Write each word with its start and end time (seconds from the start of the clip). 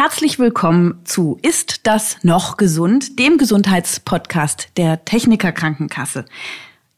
Herzlich 0.00 0.38
willkommen 0.38 1.00
zu 1.02 1.40
Ist 1.42 1.88
das 1.88 2.18
noch 2.22 2.56
gesund, 2.56 3.18
dem 3.18 3.36
Gesundheitspodcast 3.36 4.68
der 4.76 5.04
Techniker 5.04 5.50
Krankenkasse. 5.50 6.24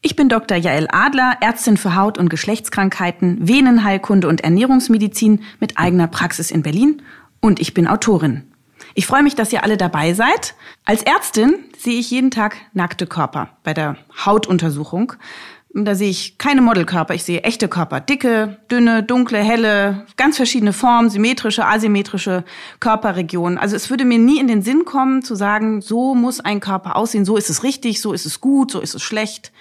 Ich 0.03 0.15
bin 0.15 0.29
Dr. 0.29 0.55
Jael 0.55 0.87
Adler, 0.91 1.37
Ärztin 1.41 1.77
für 1.77 1.95
Haut- 1.95 2.19
und 2.19 2.29
Geschlechtskrankheiten, 2.29 3.47
Venenheilkunde 3.47 4.27
und 4.27 4.41
Ernährungsmedizin 4.41 5.41
mit 5.59 5.79
eigener 5.79 6.05
Praxis 6.05 6.51
in 6.51 6.61
Berlin 6.61 7.01
und 7.39 7.59
ich 7.59 7.73
bin 7.73 7.87
Autorin. 7.87 8.43
Ich 8.93 9.07
freue 9.07 9.23
mich, 9.23 9.33
dass 9.33 9.51
ihr 9.51 9.63
alle 9.63 9.77
dabei 9.77 10.13
seid. 10.13 10.53
Als 10.85 11.01
Ärztin 11.01 11.55
sehe 11.79 11.99
ich 11.99 12.11
jeden 12.11 12.29
Tag 12.29 12.55
nackte 12.73 13.07
Körper 13.07 13.57
bei 13.63 13.73
der 13.73 13.97
Hautuntersuchung. 14.27 15.13
Da 15.73 15.95
sehe 15.95 16.09
ich 16.09 16.37
keine 16.37 16.61
Modelkörper, 16.61 17.13
ich 17.13 17.23
sehe 17.23 17.43
echte 17.43 17.69
Körper. 17.69 18.01
Dicke, 18.01 18.57
dünne, 18.69 19.03
dunkle, 19.03 19.39
helle, 19.39 20.05
ganz 20.17 20.35
verschiedene 20.35 20.73
Formen, 20.73 21.09
symmetrische, 21.09 21.65
asymmetrische 21.65 22.43
Körperregionen. 22.81 23.57
Also 23.57 23.77
es 23.77 23.89
würde 23.89 24.03
mir 24.03 24.17
nie 24.17 24.39
in 24.39 24.47
den 24.47 24.63
Sinn 24.63 24.83
kommen 24.83 25.23
zu 25.23 25.33
sagen, 25.33 25.79
so 25.81 26.13
muss 26.13 26.41
ein 26.41 26.59
Körper 26.59 26.97
aussehen, 26.97 27.23
so 27.23 27.37
ist 27.37 27.49
es 27.49 27.63
richtig, 27.63 28.01
so 28.01 28.11
ist 28.11 28.25
es 28.25 28.41
gut, 28.41 28.71
so 28.71 28.81
ist 28.81 28.95
es 28.95 29.01
schlecht. 29.01 29.53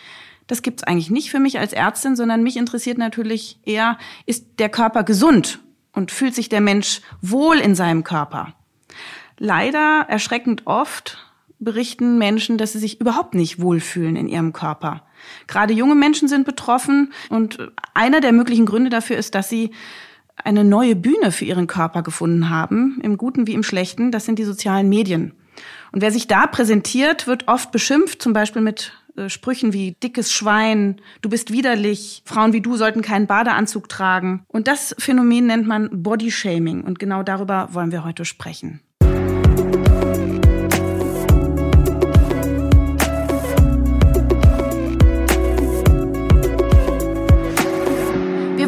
Das 0.49 0.63
gibt's 0.63 0.83
eigentlich 0.83 1.11
nicht 1.11 1.31
für 1.31 1.39
mich 1.39 1.61
als 1.61 1.73
Ärztin, 1.73 2.17
sondern 2.17 2.43
mich 2.43 2.57
interessiert 2.57 2.99
natürlich 2.99 3.61
eher, 3.65 3.97
ist 4.27 4.47
der 4.59 4.69
Körper 4.69 5.05
gesund 5.05 5.61
und 5.93 6.11
fühlt 6.11 6.35
sich 6.35 6.49
der 6.49 6.61
Mensch 6.61 7.03
wohl 7.21 7.59
in 7.59 7.77
seinem 7.77 8.03
Körper? 8.03 8.55
Leider 9.39 10.07
erschreckend 10.09 10.67
oft 10.67 11.19
berichten 11.61 12.19
Menschen, 12.19 12.59
dass 12.59 12.73
sie 12.73 12.81
sich 12.81 13.01
überhaupt 13.01 13.35
nicht 13.35 13.61
wohlfühlen 13.61 14.17
in 14.17 14.27
ihrem 14.27 14.53
Körper. 14.53 15.05
Gerade 15.47 15.73
junge 15.75 15.95
Menschen 15.95 16.29
sind 16.29 16.45
betroffen 16.45 17.13
und 17.29 17.59
einer 17.95 18.21
der 18.21 18.33
möglichen 18.33 18.67
Gründe 18.67 18.91
dafür 18.91 19.17
ist, 19.17 19.35
dass 19.35 19.49
sie 19.49 19.71
eine 20.45 20.65
neue 20.65 20.97
Bühne 20.97 21.33
für 21.33 21.45
ihren 21.45 21.67
Körper 21.67 22.03
gefunden 22.03 22.49
haben, 22.51 22.99
im 23.03 23.17
Guten 23.17 23.47
wie 23.47 23.55
im 23.55 23.63
Schlechten. 23.63 24.11
Das 24.11 24.25
sind 24.25 24.39
die 24.39 24.45
sozialen 24.45 24.89
Medien. 24.89 25.33
Und 25.93 26.03
wer 26.03 26.11
sich 26.11 26.27
da 26.27 26.47
präsentiert, 26.47 27.27
wird 27.27 27.49
oft 27.49 27.73
beschimpft, 27.73 28.23
zum 28.23 28.33
Beispiel 28.33 28.63
mit 28.63 28.93
äh, 29.17 29.29
Sprüchen 29.29 29.73
wie 29.73 29.93
dickes 30.03 30.33
Schwein, 30.33 31.01
du 31.21 31.29
bist 31.29 31.53
widerlich, 31.53 32.23
Frauen 32.25 32.53
wie 32.53 32.61
du 32.61 32.77
sollten 32.77 33.03
keinen 33.03 33.27
Badeanzug 33.27 33.89
tragen. 33.89 34.45
Und 34.49 34.69
das 34.69 34.95
Phänomen 34.99 35.47
nennt 35.47 35.67
man 35.67 36.03
Bodyshaming. 36.03 36.83
Und 36.83 36.99
genau 36.99 37.23
darüber 37.23 37.69
wollen 37.73 37.93
wir 37.93 38.05
heute 38.05 38.25
sprechen. 38.25 38.81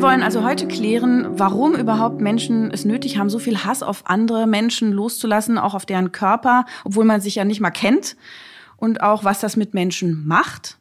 Wir 0.03 0.09
wollen 0.09 0.25
also 0.25 0.43
heute 0.43 0.67
klären, 0.67 1.39
warum 1.39 1.77
überhaupt 1.77 2.21
Menschen 2.21 2.73
es 2.73 2.85
nötig 2.85 3.19
haben, 3.19 3.31
so 3.31 3.39
viel 3.39 3.63
Hass 3.63 3.85
auf 3.85 4.03
andere 4.11 4.49
Menschen 4.49 4.91
loszulassen, 4.91 5.59
auch 5.59 5.75
auf 5.75 5.87
deren 5.87 6.11
Körper, 6.11 6.67
obwohl 6.83 7.05
man 7.05 7.21
sich 7.21 7.37
ja 7.37 7.45
nicht 7.45 7.61
mal 7.61 7.71
kennt. 7.71 8.17
Und 8.77 9.01
auch, 9.01 9.23
was 9.23 9.39
das 9.39 9.55
mit 9.55 9.75
Menschen 9.75 10.27
macht. 10.27 10.79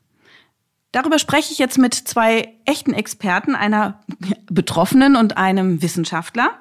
Darüber 0.91 1.19
spreche 1.19 1.51
ich 1.51 1.59
jetzt 1.59 1.77
mit 1.77 1.93
zwei 1.93 2.55
echten 2.65 2.95
Experten, 2.95 3.53
einer 3.53 4.01
Betroffenen 4.49 5.15
und 5.15 5.37
einem 5.37 5.83
Wissenschaftler. 5.83 6.57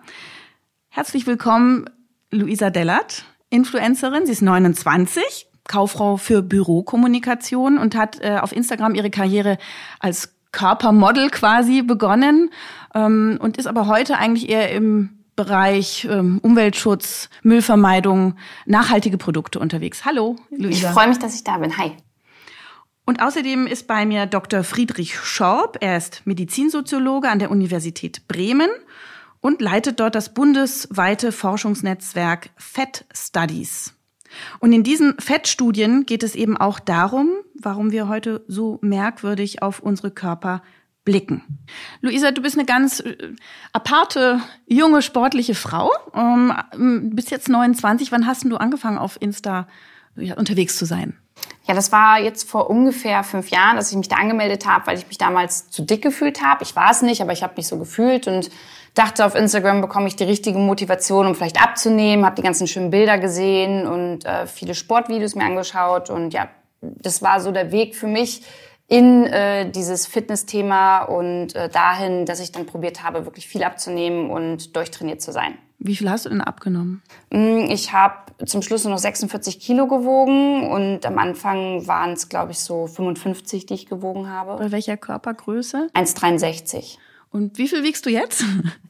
Herzlich 0.90 1.26
willkommen, 1.26 1.86
Luisa 2.30 2.68
Dellert, 2.68 3.24
Influencerin. 3.48 4.26
Sie 4.26 4.32
ist 4.32 4.42
29, 4.42 5.46
Kauffrau 5.66 6.18
für 6.18 6.42
Bürokommunikation 6.42 7.78
und 7.78 7.96
hat 7.96 8.20
äh, 8.20 8.36
auf 8.38 8.52
Instagram 8.52 8.94
ihre 8.94 9.08
Karriere 9.08 9.56
als 9.98 10.34
Körpermodel 10.52 11.30
quasi 11.30 11.82
begonnen 11.82 12.50
ähm, 12.94 13.38
und 13.40 13.56
ist 13.56 13.66
aber 13.66 13.86
heute 13.86 14.18
eigentlich 14.18 14.48
eher 14.48 14.70
im 14.70 15.20
Bereich 15.36 16.06
ähm, 16.10 16.38
Umweltschutz, 16.42 17.30
Müllvermeidung, 17.42 18.34
nachhaltige 18.66 19.16
Produkte 19.16 19.58
unterwegs. 19.58 20.04
Hallo, 20.04 20.36
Luisa. 20.50 20.88
Ich 20.88 20.94
freue 20.94 21.08
mich, 21.08 21.18
dass 21.18 21.34
ich 21.34 21.44
da 21.44 21.58
bin. 21.58 21.78
Hi. 21.78 21.92
Und 23.06 23.22
außerdem 23.22 23.66
ist 23.66 23.86
bei 23.86 24.04
mir 24.04 24.26
Dr. 24.26 24.62
Friedrich 24.62 25.18
Schorb. 25.18 25.78
Er 25.80 25.96
ist 25.96 26.22
Medizinsoziologe 26.26 27.28
an 27.28 27.38
der 27.38 27.50
Universität 27.50 28.28
Bremen 28.28 28.68
und 29.40 29.60
leitet 29.60 29.98
dort 29.98 30.14
das 30.14 30.34
bundesweite 30.34 31.32
Forschungsnetzwerk 31.32 32.50
FET 32.56 33.06
Studies. 33.12 33.94
Und 34.58 34.72
in 34.72 34.82
diesen 34.82 35.14
Fettstudien 35.18 36.06
geht 36.06 36.22
es 36.22 36.34
eben 36.34 36.56
auch 36.56 36.80
darum, 36.80 37.30
warum 37.54 37.92
wir 37.92 38.08
heute 38.08 38.44
so 38.48 38.78
merkwürdig 38.82 39.62
auf 39.62 39.80
unsere 39.80 40.10
Körper 40.10 40.62
blicken. 41.04 41.42
Luisa, 42.00 42.30
du 42.30 42.42
bist 42.42 42.56
eine 42.56 42.66
ganz 42.66 43.00
äh, 43.00 43.34
aparte, 43.72 44.40
junge, 44.66 45.02
sportliche 45.02 45.54
Frau. 45.54 45.90
Ähm, 46.14 47.10
bist 47.14 47.30
jetzt 47.30 47.48
29. 47.48 48.12
Wann 48.12 48.26
hast 48.26 48.44
du 48.44 48.56
angefangen, 48.56 48.98
auf 48.98 49.16
Insta 49.20 49.66
unterwegs 50.36 50.76
zu 50.76 50.84
sein? 50.84 51.16
Ja, 51.66 51.74
das 51.74 51.92
war 51.92 52.20
jetzt 52.20 52.48
vor 52.48 52.68
ungefähr 52.68 53.22
fünf 53.22 53.48
Jahren, 53.48 53.76
dass 53.76 53.90
ich 53.90 53.96
mich 53.96 54.08
da 54.08 54.16
angemeldet 54.16 54.66
habe, 54.66 54.86
weil 54.86 54.98
ich 54.98 55.06
mich 55.06 55.18
damals 55.18 55.70
zu 55.70 55.82
dick 55.82 56.02
gefühlt 56.02 56.42
habe. 56.42 56.64
Ich 56.64 56.76
war 56.76 56.90
es 56.90 57.00
nicht, 57.02 57.22
aber 57.22 57.32
ich 57.32 57.42
habe 57.42 57.54
mich 57.56 57.68
so 57.68 57.78
gefühlt 57.78 58.26
und 58.26 58.50
dachte, 58.94 59.24
auf 59.24 59.34
Instagram 59.34 59.80
bekomme 59.80 60.08
ich 60.08 60.16
die 60.16 60.24
richtige 60.24 60.58
Motivation, 60.58 61.26
um 61.26 61.34
vielleicht 61.34 61.62
abzunehmen. 61.62 62.24
Habe 62.24 62.36
die 62.36 62.42
ganzen 62.42 62.66
schönen 62.66 62.90
Bilder 62.90 63.18
gesehen 63.18 63.86
und 63.86 64.24
äh, 64.24 64.46
viele 64.46 64.74
Sportvideos 64.74 65.34
mir 65.34 65.44
angeschaut 65.44 66.10
und 66.10 66.32
ja, 66.32 66.48
das 66.80 67.22
war 67.22 67.40
so 67.40 67.52
der 67.52 67.72
Weg 67.72 67.94
für 67.94 68.06
mich 68.06 68.42
in 68.90 69.24
äh, 69.26 69.70
dieses 69.70 70.06
Fitnessthema 70.06 71.02
und 71.02 71.54
äh, 71.54 71.68
dahin, 71.68 72.26
dass 72.26 72.40
ich 72.40 72.50
dann 72.50 72.66
probiert 72.66 73.04
habe, 73.04 73.24
wirklich 73.24 73.46
viel 73.46 73.62
abzunehmen 73.62 74.30
und 74.30 74.74
durchtrainiert 74.74 75.22
zu 75.22 75.32
sein. 75.32 75.56
Wie 75.78 75.94
viel 75.94 76.10
hast 76.10 76.26
du 76.26 76.28
denn 76.28 76.40
abgenommen? 76.40 77.00
Mm, 77.30 77.70
ich 77.70 77.92
habe 77.92 78.16
zum 78.44 78.62
Schluss 78.62 78.84
nur 78.84 78.92
noch 78.92 78.98
46 78.98 79.60
Kilo 79.60 79.86
gewogen 79.86 80.68
und 80.68 81.06
am 81.06 81.18
Anfang 81.18 81.86
waren 81.86 82.12
es, 82.12 82.28
glaube 82.28 82.50
ich, 82.50 82.58
so 82.58 82.88
55, 82.88 83.64
die 83.64 83.74
ich 83.74 83.86
gewogen 83.86 84.28
habe. 84.28 84.56
Bei 84.56 84.72
welcher 84.72 84.96
Körpergröße? 84.96 85.88
1,63. 85.94 86.98
Und 87.30 87.58
wie 87.58 87.68
viel 87.68 87.82
wiegst 87.84 88.06
du 88.06 88.10
jetzt? 88.10 88.44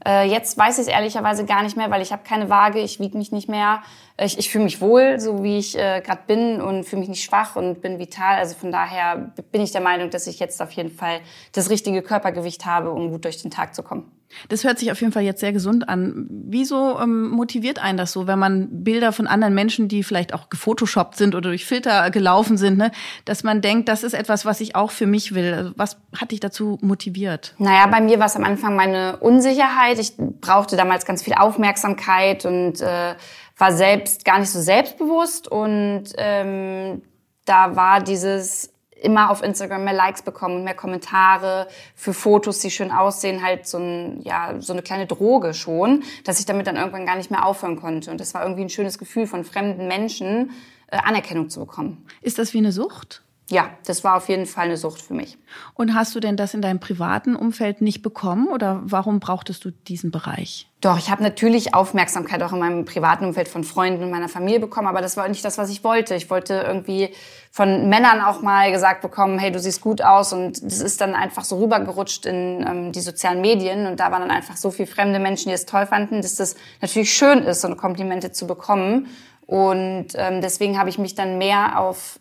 Äh, 0.06 0.30
jetzt 0.30 0.56
weiß 0.56 0.78
ich 0.78 0.86
es 0.86 0.88
ehrlicherweise 0.88 1.44
gar 1.44 1.62
nicht 1.62 1.76
mehr, 1.76 1.90
weil 1.90 2.00
ich 2.00 2.10
habe 2.10 2.22
keine 2.24 2.48
Waage, 2.48 2.80
ich 2.80 3.00
wiege 3.00 3.18
mich 3.18 3.32
nicht 3.32 3.50
mehr. 3.50 3.82
Ich, 4.22 4.38
ich 4.38 4.50
fühle 4.50 4.64
mich 4.64 4.80
wohl, 4.80 5.18
so 5.18 5.42
wie 5.42 5.58
ich 5.58 5.76
äh, 5.78 6.02
gerade 6.04 6.22
bin 6.26 6.60
und 6.60 6.84
fühle 6.84 7.00
mich 7.00 7.08
nicht 7.08 7.24
schwach 7.24 7.56
und 7.56 7.80
bin 7.80 7.98
vital. 7.98 8.36
Also 8.36 8.54
von 8.54 8.70
daher 8.70 9.32
bin 9.50 9.62
ich 9.62 9.72
der 9.72 9.80
Meinung, 9.80 10.10
dass 10.10 10.26
ich 10.26 10.38
jetzt 10.38 10.60
auf 10.60 10.70
jeden 10.72 10.90
Fall 10.90 11.20
das 11.52 11.70
richtige 11.70 12.02
Körpergewicht 12.02 12.66
habe, 12.66 12.90
um 12.90 13.10
gut 13.10 13.24
durch 13.24 13.40
den 13.40 13.50
Tag 13.50 13.74
zu 13.74 13.82
kommen. 13.82 14.10
Das 14.48 14.64
hört 14.64 14.78
sich 14.78 14.92
auf 14.92 15.00
jeden 15.00 15.12
Fall 15.12 15.22
jetzt 15.22 15.40
sehr 15.40 15.52
gesund 15.52 15.88
an. 15.88 16.26
Wieso 16.30 16.98
ähm, 17.00 17.30
motiviert 17.30 17.80
einen 17.80 17.98
das 17.98 18.12
so, 18.12 18.26
wenn 18.26 18.38
man 18.38 18.84
Bilder 18.84 19.12
von 19.12 19.26
anderen 19.26 19.54
Menschen, 19.54 19.88
die 19.88 20.04
vielleicht 20.04 20.34
auch 20.34 20.48
gefotoshoppt 20.50 21.16
sind 21.16 21.34
oder 21.34 21.48
durch 21.48 21.64
Filter 21.64 22.10
gelaufen 22.10 22.56
sind, 22.56 22.78
ne, 22.78 22.92
dass 23.24 23.42
man 23.42 23.60
denkt, 23.60 23.88
das 23.88 24.04
ist 24.04 24.14
etwas, 24.14 24.44
was 24.44 24.60
ich 24.60 24.76
auch 24.76 24.92
für 24.92 25.06
mich 25.06 25.34
will? 25.34 25.52
Also 25.52 25.72
was 25.76 25.96
hat 26.16 26.30
dich 26.30 26.40
dazu 26.40 26.78
motiviert? 26.80 27.54
Naja, 27.58 27.86
bei 27.88 28.00
mir 28.00 28.18
war 28.18 28.26
es 28.26 28.36
am 28.36 28.44
Anfang 28.44 28.76
meine 28.76 29.16
Unsicherheit. 29.16 29.98
Ich 29.98 30.12
brauchte 30.16 30.76
damals 30.76 31.04
ganz 31.04 31.22
viel 31.22 31.34
Aufmerksamkeit 31.34 32.46
und 32.46 32.80
äh, 32.80 33.14
war 33.60 33.72
selbst 33.72 34.24
gar 34.24 34.38
nicht 34.38 34.50
so 34.50 34.60
selbstbewusst. 34.60 35.48
Und 35.48 36.04
ähm, 36.16 37.02
da 37.44 37.76
war 37.76 38.02
dieses 38.02 38.72
immer 39.00 39.30
auf 39.30 39.42
Instagram 39.42 39.84
mehr 39.84 39.94
Likes 39.94 40.22
bekommen, 40.22 40.64
mehr 40.64 40.74
Kommentare 40.74 41.68
für 41.94 42.12
Fotos, 42.12 42.58
die 42.58 42.70
schön 42.70 42.90
aussehen, 42.90 43.42
halt 43.42 43.66
so, 43.66 43.78
ein, 43.78 44.20
ja, 44.22 44.60
so 44.60 44.72
eine 44.72 44.82
kleine 44.82 45.06
Droge 45.06 45.54
schon, 45.54 46.04
dass 46.24 46.38
ich 46.38 46.46
damit 46.46 46.66
dann 46.66 46.76
irgendwann 46.76 47.06
gar 47.06 47.16
nicht 47.16 47.30
mehr 47.30 47.46
aufhören 47.46 47.76
konnte. 47.76 48.10
Und 48.10 48.20
das 48.20 48.34
war 48.34 48.42
irgendwie 48.42 48.62
ein 48.62 48.68
schönes 48.68 48.98
Gefühl 48.98 49.26
von 49.26 49.44
fremden 49.44 49.88
Menschen, 49.88 50.50
äh, 50.88 50.98
Anerkennung 50.98 51.48
zu 51.48 51.60
bekommen. 51.60 52.06
Ist 52.20 52.38
das 52.38 52.52
wie 52.52 52.58
eine 52.58 52.72
Sucht? 52.72 53.22
Ja, 53.50 53.70
das 53.84 54.04
war 54.04 54.16
auf 54.16 54.28
jeden 54.28 54.46
Fall 54.46 54.66
eine 54.66 54.76
Sucht 54.76 55.02
für 55.02 55.14
mich. 55.14 55.36
Und 55.74 55.94
hast 55.94 56.14
du 56.14 56.20
denn 56.20 56.36
das 56.36 56.54
in 56.54 56.62
deinem 56.62 56.78
privaten 56.78 57.34
Umfeld 57.34 57.80
nicht 57.80 58.00
bekommen 58.00 58.46
oder 58.46 58.80
warum 58.84 59.18
brauchtest 59.18 59.64
du 59.64 59.72
diesen 59.72 60.12
Bereich? 60.12 60.68
Doch, 60.80 60.96
ich 60.96 61.10
habe 61.10 61.22
natürlich 61.22 61.74
Aufmerksamkeit 61.74 62.42
auch 62.44 62.52
in 62.52 62.60
meinem 62.60 62.84
privaten 62.84 63.24
Umfeld 63.24 63.48
von 63.48 63.64
Freunden 63.64 64.04
und 64.04 64.10
meiner 64.10 64.28
Familie 64.28 64.60
bekommen, 64.60 64.86
aber 64.86 65.02
das 65.02 65.16
war 65.16 65.28
nicht 65.28 65.44
das, 65.44 65.58
was 65.58 65.68
ich 65.68 65.82
wollte. 65.82 66.14
Ich 66.14 66.30
wollte 66.30 66.54
irgendwie 66.64 67.10
von 67.50 67.88
Männern 67.88 68.20
auch 68.20 68.40
mal 68.40 68.70
gesagt 68.70 69.02
bekommen, 69.02 69.40
hey, 69.40 69.50
du 69.50 69.58
siehst 69.58 69.80
gut 69.80 70.00
aus 70.00 70.32
und 70.32 70.64
das 70.64 70.80
ist 70.80 71.00
dann 71.00 71.14
einfach 71.14 71.42
so 71.42 71.58
rübergerutscht 71.58 72.26
in 72.26 72.64
ähm, 72.66 72.92
die 72.92 73.00
sozialen 73.00 73.40
Medien 73.40 73.86
und 73.86 73.98
da 73.98 74.12
waren 74.12 74.20
dann 74.20 74.30
einfach 74.30 74.56
so 74.56 74.70
viele 74.70 74.86
fremde 74.86 75.18
Menschen, 75.18 75.48
die 75.48 75.54
es 75.54 75.66
toll 75.66 75.86
fanden, 75.86 76.22
dass 76.22 76.36
das 76.36 76.54
natürlich 76.80 77.12
schön 77.12 77.40
ist, 77.40 77.62
so 77.62 77.66
eine 77.66 77.76
Komplimente 77.76 78.30
zu 78.30 78.46
bekommen. 78.46 79.08
Und 79.46 80.10
ähm, 80.14 80.40
deswegen 80.40 80.78
habe 80.78 80.90
ich 80.90 80.98
mich 80.98 81.16
dann 81.16 81.36
mehr 81.36 81.80
auf 81.80 82.19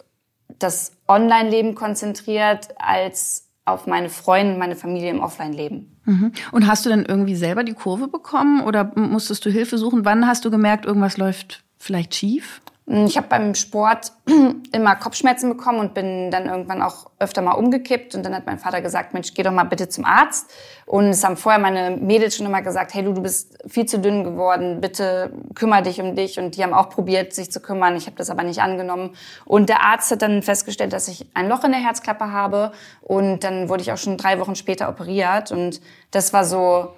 das 0.59 0.93
Online-Leben 1.07 1.75
konzentriert 1.75 2.69
als 2.77 3.47
auf 3.65 3.87
meine 3.87 4.09
Freunde, 4.09 4.57
meine 4.57 4.75
Familie 4.75 5.09
im 5.09 5.21
Offline-Leben. 5.21 5.99
Mhm. 6.05 6.31
Und 6.51 6.67
hast 6.67 6.85
du 6.85 6.89
denn 6.89 7.05
irgendwie 7.05 7.35
selber 7.35 7.63
die 7.63 7.73
Kurve 7.73 8.07
bekommen 8.07 8.61
oder 8.61 8.91
musstest 8.95 9.45
du 9.45 9.49
Hilfe 9.49 9.77
suchen? 9.77 10.05
Wann 10.05 10.27
hast 10.27 10.45
du 10.45 10.51
gemerkt, 10.51 10.85
irgendwas 10.85 11.17
läuft 11.17 11.63
vielleicht 11.77 12.15
schief? 12.15 12.61
Hm, 12.89 13.05
ich 13.05 13.17
habe 13.17 13.27
beim 13.27 13.53
Sport 13.53 14.13
immer 14.71 14.95
Kopfschmerzen 14.95 15.47
bekommen 15.47 15.79
und 15.79 15.93
bin 15.93 16.31
dann 16.31 16.47
irgendwann 16.47 16.81
auch 16.81 17.11
öfter 17.19 17.43
mal 17.43 17.51
umgekippt. 17.51 18.15
Und 18.15 18.23
dann 18.23 18.33
hat 18.33 18.47
mein 18.47 18.57
Vater 18.57 18.81
gesagt, 18.81 19.13
Mensch, 19.13 19.33
geh 19.35 19.43
doch 19.43 19.51
mal 19.51 19.63
bitte 19.63 19.87
zum 19.89 20.05
Arzt. 20.05 20.49
Und 20.87 21.05
es 21.05 21.23
haben 21.23 21.37
vorher 21.37 21.61
meine 21.61 21.95
Mädels 21.95 22.35
schon 22.35 22.47
immer 22.47 22.63
gesagt, 22.63 22.95
hey 22.95 23.03
du, 23.03 23.13
du 23.13 23.21
bist 23.21 23.59
viel 23.67 23.85
zu 23.85 23.99
dünn 23.99 24.23
geworden, 24.23 24.81
bitte 24.81 25.31
kümmere 25.53 25.83
dich 25.83 26.01
um 26.01 26.15
dich. 26.15 26.39
Und 26.39 26.57
die 26.57 26.63
haben 26.63 26.73
auch 26.73 26.89
probiert, 26.89 27.31
sich 27.33 27.51
zu 27.51 27.59
kümmern. 27.59 27.95
Ich 27.95 28.07
habe 28.07 28.15
das 28.15 28.31
aber 28.31 28.41
nicht 28.41 28.61
angenommen. 28.61 29.11
Und 29.45 29.69
der 29.69 29.83
Arzt 29.83 30.09
hat 30.09 30.23
dann 30.23 30.41
festgestellt, 30.41 30.91
dass 30.91 31.07
ich 31.07 31.27
ein 31.35 31.47
Loch 31.47 31.63
in 31.63 31.71
der 31.71 31.81
Herzklappe 31.81 32.31
habe. 32.31 32.71
Und 33.01 33.43
dann 33.43 33.69
wurde 33.69 33.83
ich 33.83 33.91
auch 33.91 33.97
schon 33.97 34.17
drei 34.17 34.39
Wochen 34.39 34.55
später 34.55 34.89
operiert. 34.89 35.51
Und 35.51 35.79
das 36.09 36.33
war 36.33 36.43
so 36.43 36.93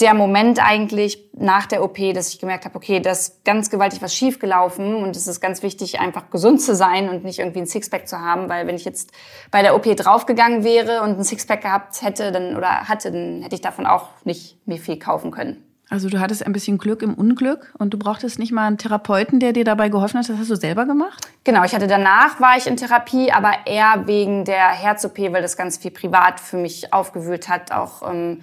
der 0.00 0.12
Moment 0.12 0.62
eigentlich 0.62 1.30
nach 1.32 1.64
der 1.64 1.82
OP, 1.82 1.96
dass 2.12 2.28
ich 2.28 2.38
gemerkt 2.38 2.66
habe, 2.66 2.76
okay, 2.76 3.00
da 3.00 3.12
ist 3.12 3.44
ganz 3.44 3.70
gewaltig 3.70 4.02
was 4.02 4.14
schiefgelaufen 4.14 4.94
und 4.94 5.16
es 5.16 5.26
ist 5.26 5.40
ganz 5.40 5.62
wichtig, 5.62 6.00
einfach 6.00 6.28
gesund 6.30 6.60
zu 6.60 6.74
sein 6.74 7.08
und 7.08 7.24
nicht 7.24 7.38
irgendwie 7.38 7.60
ein 7.60 7.66
Sixpack 7.66 8.06
zu 8.06 8.20
haben, 8.20 8.48
weil 8.50 8.66
wenn 8.66 8.76
ich 8.76 8.84
jetzt 8.84 9.12
bei 9.50 9.62
der 9.62 9.74
OP 9.74 9.84
draufgegangen 9.96 10.64
wäre 10.64 11.00
und 11.00 11.18
ein 11.18 11.24
Sixpack 11.24 11.62
gehabt 11.62 12.02
hätte, 12.02 12.30
dann 12.30 12.56
oder 12.56 12.88
hatte, 12.88 13.10
dann 13.10 13.40
hätte 13.42 13.54
ich 13.54 13.62
davon 13.62 13.86
auch 13.86 14.08
nicht 14.24 14.58
mehr 14.66 14.78
viel 14.78 14.98
kaufen 14.98 15.30
können. 15.30 15.62
Also 15.88 16.08
du 16.08 16.18
hattest 16.18 16.44
ein 16.44 16.52
bisschen 16.52 16.78
Glück 16.78 17.00
im 17.00 17.14
Unglück 17.14 17.72
und 17.78 17.94
du 17.94 17.98
brauchtest 17.98 18.40
nicht 18.40 18.50
mal 18.50 18.66
einen 18.66 18.76
Therapeuten, 18.76 19.38
der 19.38 19.52
dir 19.52 19.64
dabei 19.64 19.88
geholfen 19.88 20.18
hat. 20.18 20.28
Das 20.28 20.36
hast 20.36 20.50
du 20.50 20.56
selber 20.56 20.84
gemacht? 20.84 21.28
Genau, 21.44 21.62
ich 21.62 21.74
hatte 21.74 21.86
danach 21.86 22.40
war 22.40 22.56
ich 22.56 22.66
in 22.66 22.76
Therapie, 22.76 23.30
aber 23.30 23.52
eher 23.66 24.02
wegen 24.06 24.44
der 24.44 24.68
Herz-OP, 24.70 25.16
weil 25.16 25.42
das 25.42 25.56
ganz 25.56 25.76
viel 25.76 25.92
privat 25.92 26.40
für 26.40 26.56
mich 26.56 26.92
aufgewühlt 26.92 27.48
hat, 27.48 27.70
auch 27.70 28.02
ähm, 28.10 28.40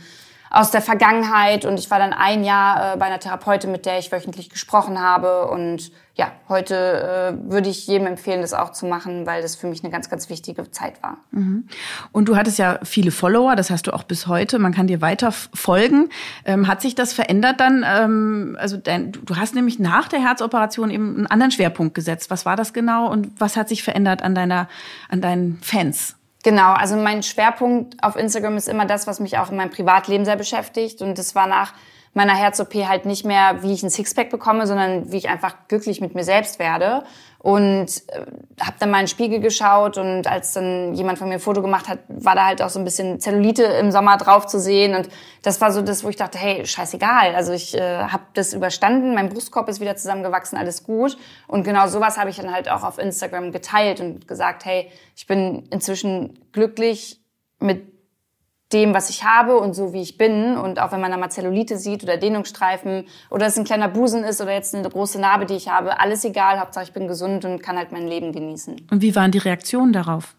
aus 0.54 0.70
der 0.70 0.84
Vergangenheit 0.84 1.66
und 1.66 1.80
ich 1.80 1.90
war 1.90 1.98
dann 1.98 2.14
ein 2.14 2.44
Jahr 2.44 2.94
äh, 2.94 2.98
bei 2.98 3.08
einer 3.08 3.20
Therapeutin, 3.20 3.72
mit 3.72 3.88
der 3.88 3.98
ich 3.98 4.12
wöchentlich 4.12 4.52
gesprochen 4.52 5.00
habe 5.00 5.48
und 5.48 5.92
ja, 6.16 6.32
heute 6.48 6.76
äh, 6.76 7.52
würde 7.52 7.70
ich 7.70 7.88
jedem 7.88 8.06
empfehlen, 8.06 8.42
das 8.42 8.54
auch 8.54 8.72
zu 8.72 8.86
machen, 8.86 9.26
weil 9.26 9.42
das 9.42 9.56
für 9.56 9.66
mich 9.66 9.84
eine 9.84 9.92
ganz, 9.92 10.12
ganz 10.12 10.30
wichtige 10.30 10.70
Zeit 10.70 11.02
war. 11.02 11.18
Mhm. 11.32 11.68
Und 12.12 12.30
du 12.30 12.36
hattest 12.36 12.60
ja 12.60 12.78
viele 12.84 13.10
Follower, 13.10 13.56
das 13.56 13.72
hast 13.72 13.88
du 13.88 13.94
auch 13.94 14.04
bis 14.04 14.28
heute. 14.28 14.60
Man 14.60 14.76
kann 14.76 14.86
dir 14.86 15.02
weiter 15.02 15.32
folgen. 15.32 16.10
Ähm, 16.46 16.68
hat 16.68 16.84
sich 16.84 16.94
das 16.94 17.14
verändert 17.14 17.60
dann? 17.60 17.84
Ähm, 17.84 18.56
also 18.60 18.78
dein, 18.78 19.12
du 19.12 19.36
hast 19.36 19.56
nämlich 19.56 19.80
nach 19.80 20.08
der 20.08 20.20
Herzoperation 20.20 20.92
eben 20.92 21.16
einen 21.16 21.28
anderen 21.28 21.52
Schwerpunkt 21.52 21.96
gesetzt. 21.96 22.30
Was 22.30 22.46
war 22.46 22.56
das 22.56 22.74
genau 22.74 23.12
und 23.12 23.32
was 23.42 23.58
hat 23.58 23.68
sich 23.68 23.82
verändert 23.82 24.22
an 24.22 24.36
deiner, 24.36 24.70
an 25.10 25.20
deinen 25.20 25.58
Fans? 25.64 26.16
Genau, 26.44 26.74
also 26.74 26.98
mein 26.98 27.24
Schwerpunkt 27.24 28.04
auf 28.04 28.18
Instagram 28.18 28.58
ist 28.58 28.68
immer 28.68 28.86
das, 28.86 29.08
was 29.08 29.22
mich 29.22 29.38
auch 29.38 29.50
in 29.50 29.56
meinem 29.56 29.72
Privatleben 29.72 30.26
sehr 30.26 30.36
beschäftigt. 30.36 31.02
Und 31.02 31.18
das 31.18 31.36
war 31.36 31.48
nach 31.48 31.74
meiner 32.14 32.36
Herz-OP 32.36 32.74
halt 32.88 33.06
nicht 33.06 33.26
mehr, 33.26 33.64
wie 33.64 33.74
ich 33.74 33.82
ein 33.82 33.90
Sixpack 33.90 34.30
bekomme, 34.30 34.68
sondern 34.68 35.12
wie 35.12 35.18
ich 35.18 35.30
einfach 35.30 35.56
glücklich 35.68 36.02
mit 36.02 36.16
mir 36.16 36.26
selbst 36.26 36.60
werde. 36.60 37.06
Und 37.44 38.04
äh, 38.08 38.22
habe 38.62 38.78
dann 38.80 38.90
mal 38.90 39.00
in 39.00 39.04
den 39.04 39.10
Spiegel 39.10 39.42
geschaut 39.42 39.98
und 39.98 40.28
als 40.28 40.54
dann 40.54 40.94
jemand 40.94 41.20
von 41.20 41.28
mir 41.28 41.34
ein 41.34 41.40
Foto 41.42 41.62
gemacht 41.62 41.90
hat, 41.90 42.00
war 42.08 42.36
da 42.36 42.46
halt 42.46 42.62
auch 42.62 42.70
so 42.70 42.80
ein 42.80 42.86
bisschen 42.86 43.20
Zellulite 43.20 43.64
im 43.64 43.92
Sommer 43.92 44.16
drauf 44.16 44.46
zu 44.46 44.62
sehen. 44.62 44.96
Und 44.96 45.10
das 45.42 45.60
war 45.60 45.74
so 45.74 45.82
das, 45.82 46.06
wo 46.06 46.10
ich 46.10 46.16
dachte, 46.16 46.38
hey, 46.38 46.66
scheißegal. 46.66 47.36
Also 47.36 47.52
ich 47.52 47.76
äh, 47.76 48.06
habe 48.06 48.24
das 48.34 48.54
überstanden, 48.54 49.14
mein 49.14 49.28
Brustkorb 49.28 49.68
ist 49.68 49.82
wieder 49.82 49.98
zusammengewachsen, 49.98 50.58
alles 50.58 50.86
gut. 50.86 51.18
Und 51.46 51.66
genau 51.66 51.88
sowas 51.88 52.18
habe 52.18 52.30
ich 52.30 52.38
dann 52.38 52.50
halt 52.50 52.72
auch 52.72 52.84
auf 52.84 52.98
Instagram 52.98 53.52
geteilt 53.52 54.00
und 54.00 54.26
gesagt, 54.26 54.64
hey, 54.64 54.90
ich 55.14 55.28
bin 55.28 55.68
inzwischen 55.70 56.40
glücklich 56.54 57.22
mit 57.60 57.93
dem, 58.74 58.94
was 58.94 59.10
ich 59.10 59.24
habe 59.24 59.58
und 59.58 59.74
so 59.74 59.94
wie 59.94 60.02
ich 60.02 60.18
bin. 60.18 60.58
Und 60.58 60.80
auch 60.80 60.92
wenn 60.92 61.02
man 61.02 61.12
da 61.12 61.18
mal 61.18 61.30
Zellulite 61.30 61.78
sieht 61.78 62.04
oder 62.04 62.18
Dehnungsstreifen 62.18 63.06
oder 63.30 63.46
es 63.46 63.58
ein 63.58 63.64
kleiner 63.64 63.88
Busen 63.88 64.24
ist 64.24 64.42
oder 64.42 64.54
jetzt 64.54 64.74
eine 64.76 64.90
große 64.90 65.20
Narbe, 65.20 65.46
die 65.46 65.56
ich 65.56 65.70
habe, 65.70 66.00
alles 66.00 66.26
egal. 66.26 66.60
Hauptsache 66.60 66.86
ich 66.86 66.94
bin 66.94 67.08
gesund 67.08 67.46
und 67.46 67.62
kann 67.62 67.78
halt 67.78 67.92
mein 67.92 68.08
Leben 68.08 68.32
genießen. 68.32 68.88
Und 68.92 69.02
wie 69.02 69.16
waren 69.16 69.32
die 69.32 69.38
Reaktionen 69.38 69.94
darauf? 69.94 70.36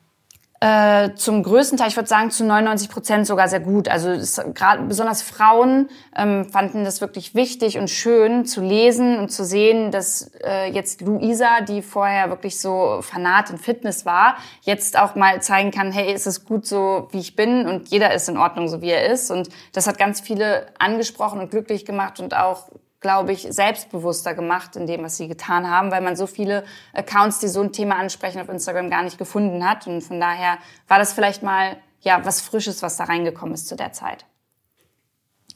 Äh, 0.65 1.15
zum 1.17 1.43
größten 1.43 1.77
Teil, 1.77 1.89
ich 1.89 1.97
würde 1.97 2.09
sagen 2.09 2.31
zu 2.31 2.43
99 2.43 2.89
Prozent 2.89 3.27
sogar 3.27 3.49
sehr 3.49 3.61
gut. 3.61 3.87
Also 3.87 4.17
gerade 4.55 4.83
besonders 4.85 5.21
Frauen 5.21 5.91
ähm, 6.17 6.47
fanden 6.47 6.85
das 6.87 7.03
wirklich 7.03 7.35
wichtig 7.35 7.77
und 7.77 7.91
schön 7.91 8.47
zu 8.47 8.63
lesen 8.63 9.19
und 9.19 9.29
zu 9.29 9.45
sehen, 9.45 9.91
dass 9.91 10.31
äh, 10.43 10.73
jetzt 10.73 11.03
Luisa, 11.03 11.61
die 11.61 11.83
vorher 11.83 12.31
wirklich 12.31 12.59
so 12.59 13.01
fanat 13.03 13.51
in 13.51 13.59
Fitness 13.59 14.07
war, 14.07 14.39
jetzt 14.63 14.99
auch 14.99 15.17
mal 15.17 15.43
zeigen 15.43 15.71
kann, 15.71 15.93
hey, 15.93 16.11
ist 16.11 16.27
es 16.27 16.47
gut 16.47 16.65
so, 16.65 17.09
wie 17.11 17.19
ich 17.19 17.37
bin 17.37 17.67
und 17.67 17.91
jeder 17.91 18.15
ist 18.15 18.31
in 18.31 18.39
Ordnung, 18.39 18.69
so 18.69 18.81
wie 18.81 18.89
er 18.89 19.13
ist. 19.13 19.31
Und 19.31 19.51
das 19.75 19.87
hat 19.87 19.99
ganz 19.99 20.23
viele 20.23 20.69
angesprochen 20.79 21.41
und 21.41 21.51
glücklich 21.51 21.85
gemacht 21.85 22.21
und 22.21 22.35
auch 22.35 22.71
glaube 23.05 23.33
ich, 23.33 23.47
selbstbewusster 23.51 24.33
gemacht 24.33 24.77
in 24.77 24.87
dem, 24.87 25.05
was 25.05 25.19
sie 25.19 25.29
getan 25.29 25.69
haben, 25.69 25.91
weil 25.91 26.01
man 26.01 26.17
so 26.17 26.27
viele 26.27 26.65
Accounts, 26.95 27.39
die 27.39 27.49
so 27.49 27.61
ein 27.61 27.71
Thema 27.71 27.97
ansprechen, 27.97 28.41
auf 28.41 28.49
Instagram 28.49 28.89
gar 28.89 29.03
nicht 29.03 29.19
gefunden 29.19 29.69
hat. 29.69 29.87
Und 29.87 30.01
von 30.01 30.21
daher 30.21 30.57
war 30.89 30.99
das 30.99 31.13
vielleicht 31.13 31.43
mal 31.43 31.77
ja 32.01 32.25
was 32.25 32.41
Frisches, 32.41 32.81
was 32.81 32.97
da 32.97 33.05
reingekommen 33.05 33.53
ist 33.55 33.69
zu 33.69 33.77
der 33.77 33.93
Zeit. 33.93 34.25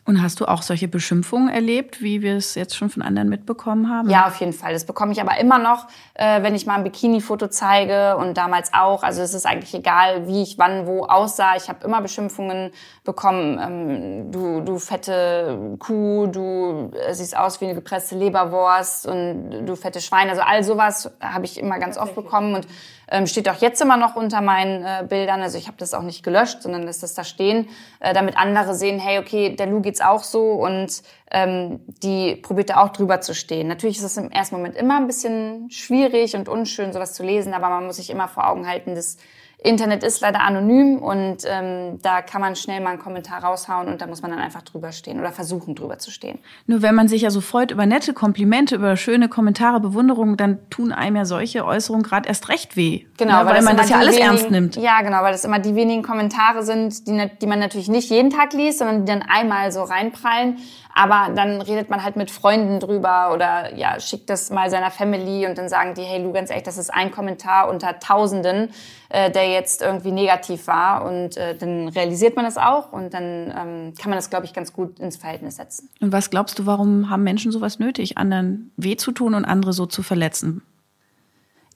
Und 0.09 0.23
hast 0.23 0.41
du 0.41 0.47
auch 0.47 0.63
solche 0.63 0.89
Beschimpfungen 0.89 1.51
erlebt, 1.51 2.01
wie 2.01 2.23
wir 2.23 2.35
es 2.35 2.55
jetzt 2.55 2.75
schon 2.75 2.89
von 2.89 3.03
anderen 3.03 3.29
mitbekommen 3.29 3.91
haben? 3.91 4.09
Ja, 4.09 4.27
auf 4.27 4.41
jeden 4.41 4.55
Fall. 4.55 4.73
Das 4.73 4.87
bekomme 4.87 5.13
ich 5.13 5.21
aber 5.21 5.39
immer 5.39 5.59
noch, 5.59 5.87
äh, 6.15 6.43
wenn 6.43 6.55
ich 6.55 6.65
mal 6.65 6.77
ein 6.77 6.85
Bikini-Foto 6.85 7.49
zeige 7.49 8.17
und 8.17 8.39
damals 8.39 8.73
auch. 8.73 9.03
Also 9.03 9.21
es 9.21 9.35
ist 9.35 9.45
eigentlich 9.45 9.75
egal, 9.75 10.27
wie 10.27 10.43
ich 10.43 10.57
wann 10.57 10.87
wo 10.87 11.05
aussah. 11.05 11.57
Ich 11.57 11.69
habe 11.69 11.85
immer 11.85 12.01
Beschimpfungen 12.01 12.71
bekommen. 13.05 13.61
Ähm, 13.63 14.33
du, 14.33 14.63
du 14.63 14.79
fette 14.79 15.77
Kuh, 15.79 16.27
du 16.27 16.91
äh, 17.07 17.13
siehst 17.13 17.37
aus 17.37 17.61
wie 17.61 17.67
eine 17.67 17.75
gepresste 17.75 18.17
Leberwurst 18.17 19.07
und 19.07 19.67
du 19.67 19.77
fette 19.77 20.01
Schwein. 20.01 20.31
Also 20.31 20.41
all 20.41 20.65
sowas 20.65 21.11
habe 21.21 21.45
ich 21.45 21.61
immer 21.61 21.79
ganz 21.79 21.99
oft 21.99 22.15
bekommen 22.15 22.55
und 22.55 22.67
ähm, 23.11 23.27
steht 23.27 23.49
auch 23.49 23.61
jetzt 23.61 23.81
immer 23.81 23.97
noch 23.97 24.17
unter 24.17 24.41
meinen 24.41 24.85
äh, 24.85 25.05
Bildern. 25.09 25.41
Also 25.41 25.59
ich 25.59 25.67
habe 25.67 25.77
das 25.79 25.95
auch 25.95 26.03
nicht 26.03 26.23
gelöscht, 26.23 26.63
sondern 26.63 26.83
lässt 26.83 27.03
das 27.03 27.15
da 27.15 27.25
stehen, 27.25 27.69
äh, 28.01 28.13
damit 28.15 28.37
andere 28.37 28.75
sehen, 28.75 28.99
hey, 28.99 29.19
okay, 29.19 29.55
der 29.57 29.67
Lou 29.67 29.81
geht's 29.81 30.01
auch 30.01 30.23
so 30.23 30.53
und 30.53 31.03
ähm, 31.31 31.81
die 32.03 32.37
probiert 32.37 32.71
da 32.71 32.83
auch 32.83 32.91
drüber 32.91 33.21
zu 33.21 33.35
stehen. 33.35 33.69
Natürlich 33.69 33.99
ist 33.99 34.05
es 34.05 34.17
im 34.17 34.31
ersten 34.31 34.57
Moment 34.57 34.77
immer 34.77 34.97
ein 34.97 35.07
bisschen 35.07 35.71
schwierig 35.71 36.37
und 36.37 36.49
unschön, 36.49 36.93
sowas 36.93 37.15
zu 37.15 37.23
lesen, 37.23 37.55
aber 37.55 37.69
man 37.69 37.87
muss 37.87 37.97
sich 37.97 38.11
immer 38.11 38.29
vor 38.29 38.49
Augen 38.49 38.67
halten, 38.67 38.95
dass 38.95 39.19
Internet 39.61 40.05
ist 40.05 40.21
leider 40.21 40.41
anonym 40.41 40.99
und 40.99 41.39
ähm, 41.45 41.99
da 42.01 42.23
kann 42.23 42.41
man 42.41 42.55
schnell 42.55 42.81
mal 42.81 42.91
einen 42.91 43.01
Kommentar 43.01 43.43
raushauen 43.43 43.89
und 43.89 44.01
da 44.01 44.07
muss 44.07 44.23
man 44.23 44.31
dann 44.31 44.39
einfach 44.39 44.63
drüber 44.63 44.93
stehen 44.93 45.19
oder 45.19 45.33
versuchen 45.33 45.75
drüber 45.75 45.99
zu 45.99 46.13
stehen. 46.13 46.39
Nur 46.67 46.81
wenn 46.81 46.95
man 46.95 47.09
sich 47.09 47.23
ja 47.23 47.31
so 47.31 47.41
freut 47.41 47.73
über 47.73 47.85
nette 47.85 48.13
Komplimente, 48.13 48.77
über 48.77 48.97
schöne 48.97 49.29
Kommentare, 49.29 49.81
Bewunderungen, 49.81 50.37
dann 50.37 50.59
tun 50.71 50.93
einem 50.93 51.17
ja 51.17 51.25
solche 51.25 51.65
Äußerungen 51.65 52.05
gerade 52.05 52.29
erst 52.29 52.49
recht 52.49 52.77
weh. 52.77 53.07
Genau, 53.17 53.33
ja, 53.33 53.47
weil, 53.47 53.57
weil 53.57 53.63
man 53.63 53.77
das 53.77 53.91
ja 53.91 53.97
alles 53.97 54.15
wenigen, 54.15 54.31
ernst 54.31 54.51
nimmt. 54.53 54.77
Ja, 54.77 55.03
genau, 55.03 55.23
weil 55.23 55.33
das 55.33 55.45
immer 55.45 55.59
die 55.59 55.75
wenigen 55.75 56.05
Kommentare 56.05 56.63
sind, 56.63 57.09
die, 57.09 57.29
die 57.43 57.47
man 57.49 57.59
natürlich 57.59 57.89
nicht 57.89 58.11
jeden 58.11 58.31
Tag 58.31 58.53
liest, 58.53 58.79
sondern 58.79 59.07
die 59.07 59.13
dann 59.13 59.23
einmal 59.23 59.73
so 59.73 59.83
reinprallen. 59.83 60.59
Aber 60.99 61.33
dann 61.33 61.61
redet 61.61 61.91
man 61.91 62.03
halt 62.03 62.17
mit 62.17 62.29
Freunden 62.29 62.81
drüber 62.81 63.31
oder 63.33 63.73
ja, 63.77 64.01
schickt 64.01 64.29
das 64.29 64.51
mal 64.51 64.69
seiner 64.69 64.91
Family 64.91 65.47
und 65.47 65.57
dann 65.57 65.69
sagen 65.69 65.95
die, 65.95 66.03
hey 66.03 66.21
Lu, 66.21 66.33
ganz 66.33 66.51
ehrlich, 66.51 66.65
das 66.65 66.77
ist 66.77 66.93
ein 66.93 67.13
Kommentar 67.13 67.69
unter 67.71 68.01
Tausenden, 68.01 68.71
äh, 69.09 69.31
der 69.31 69.49
jetzt 69.49 69.81
irgendwie 69.81 70.11
negativ 70.11 70.67
war. 70.67 71.05
Und 71.05 71.37
äh, 71.37 71.57
dann 71.57 71.87
realisiert 71.87 72.35
man 72.35 72.45
das 72.45 72.57
auch 72.57 72.93
und 72.93 73.15
dann 73.15 73.23
ähm, 73.25 73.95
kann 73.97 74.11
man 74.11 74.17
das, 74.17 74.29
glaube 74.29 74.47
ich, 74.47 74.53
ganz 74.53 74.73
gut 74.73 74.99
ins 74.99 75.17
Verhältnis 75.17 75.55
setzen. 75.55 75.89
Und 76.01 76.11
was 76.11 76.31
glaubst 76.31 76.59
du, 76.59 76.67
warum 76.67 77.09
haben 77.09 77.23
Menschen 77.23 77.53
sowas 77.53 77.79
nötig, 77.79 78.19
anderen 78.19 78.73
weh 78.77 78.97
zu 78.97 79.13
tun 79.13 79.35
und 79.35 79.45
andere 79.45 79.73
so 79.73 79.87
zu 79.87 80.03
verletzen? 80.03 80.63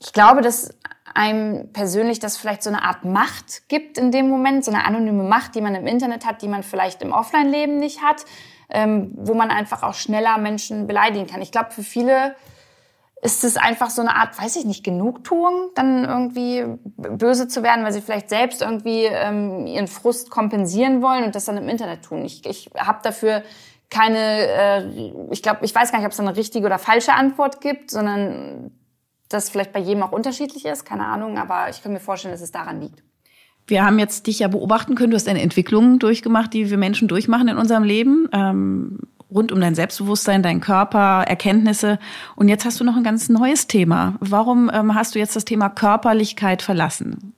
Ich 0.01 0.13
glaube, 0.13 0.41
dass 0.41 0.75
einem 1.15 1.73
persönlich 1.73 2.19
das 2.19 2.37
vielleicht 2.37 2.65
so 2.65 2.71
eine 2.71 2.83
Art 2.83 3.05
Macht 3.05 3.69
gibt 3.69 3.99
in 3.99 4.11
dem 4.11 4.29
Moment, 4.29 4.65
so 4.65 4.73
eine 4.73 4.85
anonyme 4.85 5.23
Macht, 5.23 5.55
die 5.55 5.61
man 5.61 5.77
im 5.77 5.87
Internet 5.87 6.27
hat, 6.27 6.43
die 6.43 6.49
man 6.49 6.65
vielleicht 6.65 7.03
im 7.03 7.13
Offline-Leben 7.13 7.79
nicht 7.79 8.03
hat 8.03 8.25
ähm, 8.73 9.13
wo 9.15 9.35
man 9.35 9.51
einfach 9.51 9.83
auch 9.83 9.95
schneller 9.95 10.39
Menschen 10.39 10.87
beleidigen 10.87 11.27
kann. 11.27 11.43
Ich 11.43 11.53
glaube, 11.53 11.71
für 11.71 11.83
viele 11.83 12.35
ist 13.23 13.45
es 13.45 13.57
einfach 13.57 13.91
so 13.91 14.03
eine 14.03 14.17
Art, 14.17 14.37
weiß 14.41 14.57
ich 14.57 14.65
nicht, 14.65 14.83
Genugtuung, 14.83 15.71
dann 15.77 16.05
irgendwie 16.05 16.65
böse 16.97 17.47
zu 17.47 17.63
werden, 17.63 17.85
weil 17.85 17.93
sie 17.93 18.01
vielleicht 18.01 18.29
selbst 18.29 18.63
irgendwie 18.63 19.05
ähm, 19.05 19.67
ihren 19.67 19.87
Frust 19.87 20.29
kompensieren 20.29 21.03
wollen 21.03 21.23
und 21.25 21.35
das 21.37 21.45
dann 21.45 21.57
im 21.57 21.69
Internet 21.69 22.05
tun. 22.05 22.25
Ich, 22.25 22.45
ich 22.45 22.71
habe 22.77 22.99
dafür 23.03 23.45
keine, 23.91 24.19
äh, 24.19 25.13
ich 25.31 25.43
glaube, 25.43 25.65
ich 25.65 25.73
weiß 25.73 25.93
gar 25.93 25.99
nicht, 25.99 26.07
ob 26.07 26.13
es 26.13 26.19
eine 26.19 26.37
richtige 26.37 26.67
oder 26.67 26.81
falsche 26.81 27.13
Antwort 27.13 27.61
gibt, 27.61 27.93
sondern 27.93 28.73
das 29.29 29.51
vielleicht 29.51 29.73
bei 29.73 29.81
jedem 29.81 30.03
auch 30.03 30.13
unterschiedlich 30.13 30.65
ist, 30.65 30.85
keine 30.85 31.07
Ahnung, 31.07 31.39
aber 31.39 31.69
ich 31.71 31.83
kann 31.83 31.93
mir 31.93 32.01
vorstellen, 32.01 32.33
dass 32.33 32.43
es 32.43 32.51
daran 32.51 32.81
liegt. 32.81 33.05
Wir 33.73 33.87
haben 33.87 33.99
jetzt 33.99 34.27
dich 34.27 34.41
ja 34.41 34.49
beobachten 34.49 34.97
können. 34.97 35.13
Du 35.13 35.15
hast 35.17 35.27
eine 35.29 35.41
Entwicklung 35.41 35.99
durchgemacht, 35.99 36.53
die 36.53 36.69
wir 36.69 36.77
Menschen 36.77 37.09
durchmachen 37.09 37.49
in 37.49 37.57
unserem 37.57 37.85
Leben. 37.85 38.29
Ähm, 38.31 38.99
rund 39.35 39.51
um 39.51 39.63
dein 39.63 39.75
Selbstbewusstsein, 39.75 40.43
dein 40.43 40.61
Körper, 40.61 41.25
Erkenntnisse. 41.27 41.99
Und 42.37 42.49
jetzt 42.49 42.67
hast 42.67 42.81
du 42.81 42.85
noch 42.85 42.97
ein 42.97 43.03
ganz 43.03 43.31
neues 43.31 43.69
Thema. 43.69 44.17
Warum 44.21 44.71
ähm, 44.75 44.95
hast 44.95 45.15
du 45.15 45.19
jetzt 45.19 45.37
das 45.37 45.47
Thema 45.47 45.71
Körperlichkeit 45.71 46.61
verlassen? 46.61 47.33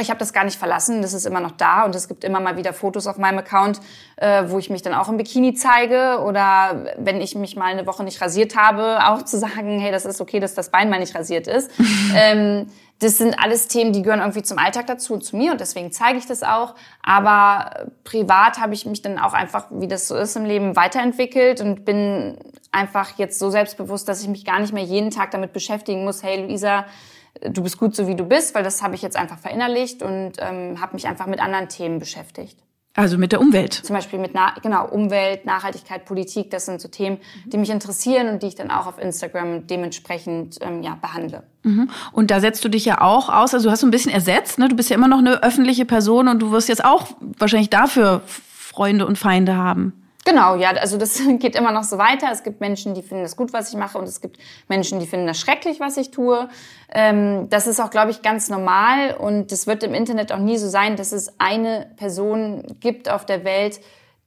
Ich 0.00 0.08
habe 0.08 0.20
das 0.20 0.32
gar 0.32 0.44
nicht 0.44 0.56
verlassen, 0.56 1.02
das 1.02 1.12
ist 1.12 1.26
immer 1.26 1.40
noch 1.40 1.50
da 1.50 1.84
und 1.84 1.94
es 1.94 2.08
gibt 2.08 2.24
immer 2.24 2.40
mal 2.40 2.56
wieder 2.56 2.72
Fotos 2.72 3.06
auf 3.06 3.18
meinem 3.18 3.38
Account, 3.38 3.78
äh, 4.16 4.44
wo 4.46 4.58
ich 4.58 4.70
mich 4.70 4.80
dann 4.80 4.94
auch 4.94 5.10
im 5.10 5.18
Bikini 5.18 5.52
zeige 5.52 6.22
oder 6.24 6.94
wenn 6.96 7.20
ich 7.20 7.34
mich 7.34 7.56
mal 7.56 7.66
eine 7.66 7.86
Woche 7.86 8.02
nicht 8.02 8.22
rasiert 8.22 8.56
habe, 8.56 9.00
auch 9.06 9.22
zu 9.22 9.36
sagen, 9.38 9.80
hey, 9.80 9.90
das 9.90 10.06
ist 10.06 10.20
okay, 10.20 10.38
dass 10.38 10.54
das 10.54 10.70
Bein 10.70 10.88
mal 10.88 11.00
nicht 11.00 11.14
rasiert 11.14 11.46
ist. 11.46 11.70
ähm, 12.14 12.68
das 13.02 13.18
sind 13.18 13.34
alles 13.42 13.66
Themen, 13.66 13.92
die 13.92 14.02
gehören 14.02 14.20
irgendwie 14.20 14.42
zum 14.42 14.58
Alltag 14.58 14.86
dazu 14.86 15.14
und 15.14 15.24
zu 15.24 15.36
mir 15.36 15.50
und 15.52 15.60
deswegen 15.60 15.90
zeige 15.90 16.18
ich 16.18 16.26
das 16.26 16.42
auch. 16.42 16.74
Aber 17.02 17.88
privat 18.04 18.58
habe 18.60 18.74
ich 18.74 18.86
mich 18.86 19.02
dann 19.02 19.18
auch 19.18 19.32
einfach, 19.32 19.66
wie 19.70 19.88
das 19.88 20.06
so 20.06 20.16
ist 20.16 20.36
im 20.36 20.44
Leben, 20.44 20.76
weiterentwickelt 20.76 21.60
und 21.60 21.84
bin 21.84 22.38
einfach 22.70 23.18
jetzt 23.18 23.38
so 23.38 23.50
selbstbewusst, 23.50 24.08
dass 24.08 24.22
ich 24.22 24.28
mich 24.28 24.44
gar 24.44 24.60
nicht 24.60 24.72
mehr 24.72 24.84
jeden 24.84 25.10
Tag 25.10 25.32
damit 25.32 25.52
beschäftigen 25.52 26.04
muss, 26.04 26.22
hey 26.22 26.42
Luisa, 26.42 26.86
du 27.40 27.62
bist 27.62 27.76
gut 27.76 27.96
so 27.96 28.06
wie 28.06 28.14
du 28.14 28.24
bist, 28.24 28.54
weil 28.54 28.62
das 28.62 28.82
habe 28.82 28.94
ich 28.94 29.02
jetzt 29.02 29.16
einfach 29.16 29.38
verinnerlicht 29.38 30.02
und 30.02 30.34
ähm, 30.38 30.80
habe 30.80 30.94
mich 30.94 31.08
einfach 31.08 31.26
mit 31.26 31.40
anderen 31.40 31.68
Themen 31.68 31.98
beschäftigt. 31.98 32.56
Also 32.94 33.16
mit 33.16 33.32
der 33.32 33.40
Umwelt. 33.40 33.72
Zum 33.72 33.96
Beispiel 33.96 34.18
mit 34.18 34.32
Na 34.34 34.54
genau 34.62 34.86
Umwelt, 34.86 35.46
Nachhaltigkeit, 35.46 36.04
Politik. 36.04 36.50
Das 36.50 36.66
sind 36.66 36.80
so 36.80 36.88
Themen, 36.88 37.18
die 37.46 37.56
mich 37.56 37.70
interessieren 37.70 38.28
und 38.28 38.42
die 38.42 38.48
ich 38.48 38.54
dann 38.54 38.70
auch 38.70 38.86
auf 38.86 38.98
Instagram 38.98 39.66
dementsprechend 39.66 40.58
ähm, 40.60 40.82
ja 40.82 40.98
behandle. 41.00 41.42
Mhm. 41.62 41.88
Und 42.12 42.30
da 42.30 42.40
setzt 42.40 42.62
du 42.64 42.68
dich 42.68 42.84
ja 42.84 43.00
auch 43.00 43.30
aus. 43.30 43.54
Also 43.54 43.68
du 43.68 43.72
hast 43.72 43.80
so 43.80 43.86
ein 43.86 43.90
bisschen 43.90 44.12
ersetzt. 44.12 44.58
Ne? 44.58 44.68
Du 44.68 44.76
bist 44.76 44.90
ja 44.90 44.96
immer 44.96 45.08
noch 45.08 45.18
eine 45.18 45.42
öffentliche 45.42 45.86
Person 45.86 46.28
und 46.28 46.40
du 46.40 46.50
wirst 46.50 46.68
jetzt 46.68 46.84
auch 46.84 47.06
wahrscheinlich 47.38 47.70
dafür 47.70 48.20
Freunde 48.26 49.06
und 49.06 49.16
Feinde 49.16 49.56
haben. 49.56 50.01
Genau, 50.24 50.54
ja, 50.54 50.70
also 50.70 50.98
das 50.98 51.20
geht 51.38 51.56
immer 51.56 51.72
noch 51.72 51.84
so 51.84 51.98
weiter. 51.98 52.28
Es 52.32 52.42
gibt 52.42 52.60
Menschen, 52.60 52.94
die 52.94 53.02
finden 53.02 53.24
das 53.24 53.36
gut, 53.36 53.52
was 53.52 53.70
ich 53.70 53.76
mache, 53.76 53.98
und 53.98 54.04
es 54.04 54.20
gibt 54.20 54.38
Menschen, 54.68 55.00
die 55.00 55.06
finden 55.06 55.26
das 55.26 55.40
schrecklich, 55.40 55.80
was 55.80 55.96
ich 55.96 56.10
tue. 56.10 56.48
Ähm, 56.92 57.48
das 57.50 57.66
ist 57.66 57.80
auch, 57.80 57.90
glaube 57.90 58.10
ich, 58.10 58.22
ganz 58.22 58.48
normal 58.48 59.14
und 59.14 59.50
es 59.52 59.66
wird 59.66 59.82
im 59.82 59.94
Internet 59.94 60.32
auch 60.32 60.38
nie 60.38 60.58
so 60.58 60.68
sein, 60.68 60.96
dass 60.96 61.12
es 61.12 61.40
eine 61.40 61.86
Person 61.96 62.64
gibt 62.80 63.08
auf 63.08 63.26
der 63.26 63.44
Welt, 63.44 63.80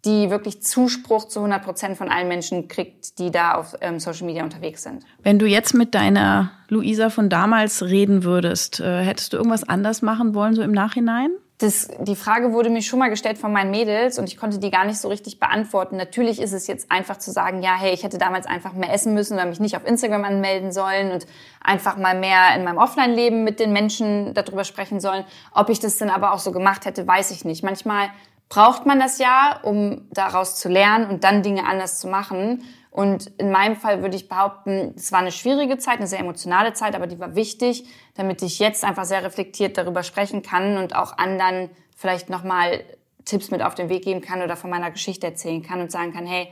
die 0.03 0.29
wirklich 0.29 0.61
Zuspruch 0.61 1.27
zu 1.27 1.39
100 1.39 1.63
Prozent 1.63 1.97
von 1.97 2.09
allen 2.09 2.27
Menschen 2.27 2.67
kriegt, 2.67 3.17
die 3.17 3.31
da 3.31 3.55
auf 3.55 3.75
ähm, 3.81 3.99
Social 3.99 4.27
Media 4.27 4.43
unterwegs 4.43 4.83
sind. 4.83 5.03
Wenn 5.23 5.39
du 5.39 5.47
jetzt 5.47 5.73
mit 5.73 5.95
deiner 5.95 6.51
Luisa 6.69 7.09
von 7.09 7.29
damals 7.29 7.81
reden 7.83 8.23
würdest, 8.23 8.79
äh, 8.79 9.01
hättest 9.01 9.33
du 9.33 9.37
irgendwas 9.37 9.67
anders 9.67 10.03
machen 10.03 10.35
wollen, 10.35 10.53
so 10.53 10.61
im 10.61 10.73
Nachhinein? 10.73 11.31
Das, 11.57 11.87
die 12.01 12.17
Frage 12.17 12.51
wurde 12.51 12.69
mir 12.69 12.81
schon 12.81 12.99
mal 12.99 13.09
gestellt 13.09 13.37
von 13.37 13.53
meinen 13.53 13.71
Mädels 13.71 14.19
und 14.19 14.27
ich 14.27 14.35
konnte 14.35 14.59
die 14.59 14.71
gar 14.71 14.83
nicht 14.83 14.99
so 14.99 15.07
richtig 15.07 15.39
beantworten. 15.39 15.95
Natürlich 15.95 16.41
ist 16.41 16.51
es 16.51 16.67
jetzt 16.67 16.91
einfach 16.91 17.17
zu 17.17 17.31
sagen, 17.31 17.63
ja, 17.63 17.75
hey, 17.75 17.93
ich 17.93 18.03
hätte 18.03 18.17
damals 18.17 18.45
einfach 18.45 18.73
mehr 18.73 18.91
essen 18.91 19.13
müssen 19.13 19.35
oder 19.35 19.45
mich 19.45 19.61
nicht 19.61 19.77
auf 19.77 19.87
Instagram 19.87 20.25
anmelden 20.25 20.73
sollen 20.73 21.13
und 21.13 21.25
einfach 21.63 21.95
mal 21.95 22.19
mehr 22.19 22.53
in 22.57 22.65
meinem 22.65 22.77
Offline-Leben 22.77 23.45
mit 23.45 23.61
den 23.61 23.71
Menschen 23.71 24.33
darüber 24.33 24.65
sprechen 24.65 24.99
sollen. 24.99 25.23
Ob 25.53 25.69
ich 25.69 25.79
das 25.79 25.97
dann 25.97 26.09
aber 26.09 26.33
auch 26.33 26.39
so 26.39 26.51
gemacht 26.51 26.83
hätte, 26.83 27.07
weiß 27.07 27.31
ich 27.31 27.45
nicht. 27.45 27.63
Manchmal 27.63 28.09
braucht 28.49 28.85
man 28.85 28.99
das 28.99 29.17
ja, 29.17 29.61
um 29.63 30.09
daraus 30.11 30.57
zu 30.57 30.67
lernen 30.67 31.09
und 31.09 31.23
dann 31.23 31.41
Dinge 31.41 31.65
anders 31.65 31.99
zu 31.99 32.09
machen. 32.09 32.63
Und 32.95 33.29
in 33.37 33.51
meinem 33.51 33.75
Fall 33.75 34.01
würde 34.01 34.15
ich 34.15 34.29
behaupten, 34.29 34.93
es 34.95 35.11
war 35.11 35.19
eine 35.19 35.33
schwierige 35.33 35.77
Zeit, 35.77 35.97
eine 35.97 36.07
sehr 36.07 36.21
emotionale 36.21 36.71
Zeit, 36.71 36.95
aber 36.95 37.07
die 37.07 37.19
war 37.19 37.35
wichtig, 37.35 37.83
damit 38.13 38.41
ich 38.41 38.57
jetzt 38.57 38.85
einfach 38.85 39.03
sehr 39.03 39.21
reflektiert 39.21 39.77
darüber 39.77 40.01
sprechen 40.01 40.43
kann 40.43 40.77
und 40.77 40.95
auch 40.95 41.17
anderen 41.17 41.69
vielleicht 41.97 42.29
nochmal 42.29 42.85
Tipps 43.25 43.51
mit 43.51 43.61
auf 43.61 43.75
den 43.75 43.89
Weg 43.89 44.05
geben 44.05 44.21
kann 44.21 44.41
oder 44.41 44.55
von 44.55 44.69
meiner 44.69 44.91
Geschichte 44.91 45.27
erzählen 45.27 45.61
kann 45.61 45.81
und 45.81 45.91
sagen 45.91 46.13
kann, 46.13 46.25
hey, 46.25 46.47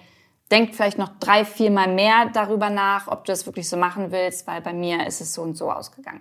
denk 0.52 0.76
vielleicht 0.76 0.98
noch 0.98 1.18
drei, 1.22 1.46
vier 1.46 1.72
Mal 1.72 1.88
mehr 1.88 2.30
darüber 2.34 2.70
nach, 2.70 3.08
ob 3.08 3.24
du 3.24 3.32
das 3.32 3.46
wirklich 3.46 3.70
so 3.70 3.78
machen 3.78 4.12
willst, 4.12 4.46
weil 4.46 4.60
bei 4.60 4.74
mir 4.74 5.08
ist 5.08 5.22
es 5.22 5.34
so 5.34 5.44
und 5.44 5.56
so 5.56 5.72
ausgegangen. 5.72 6.20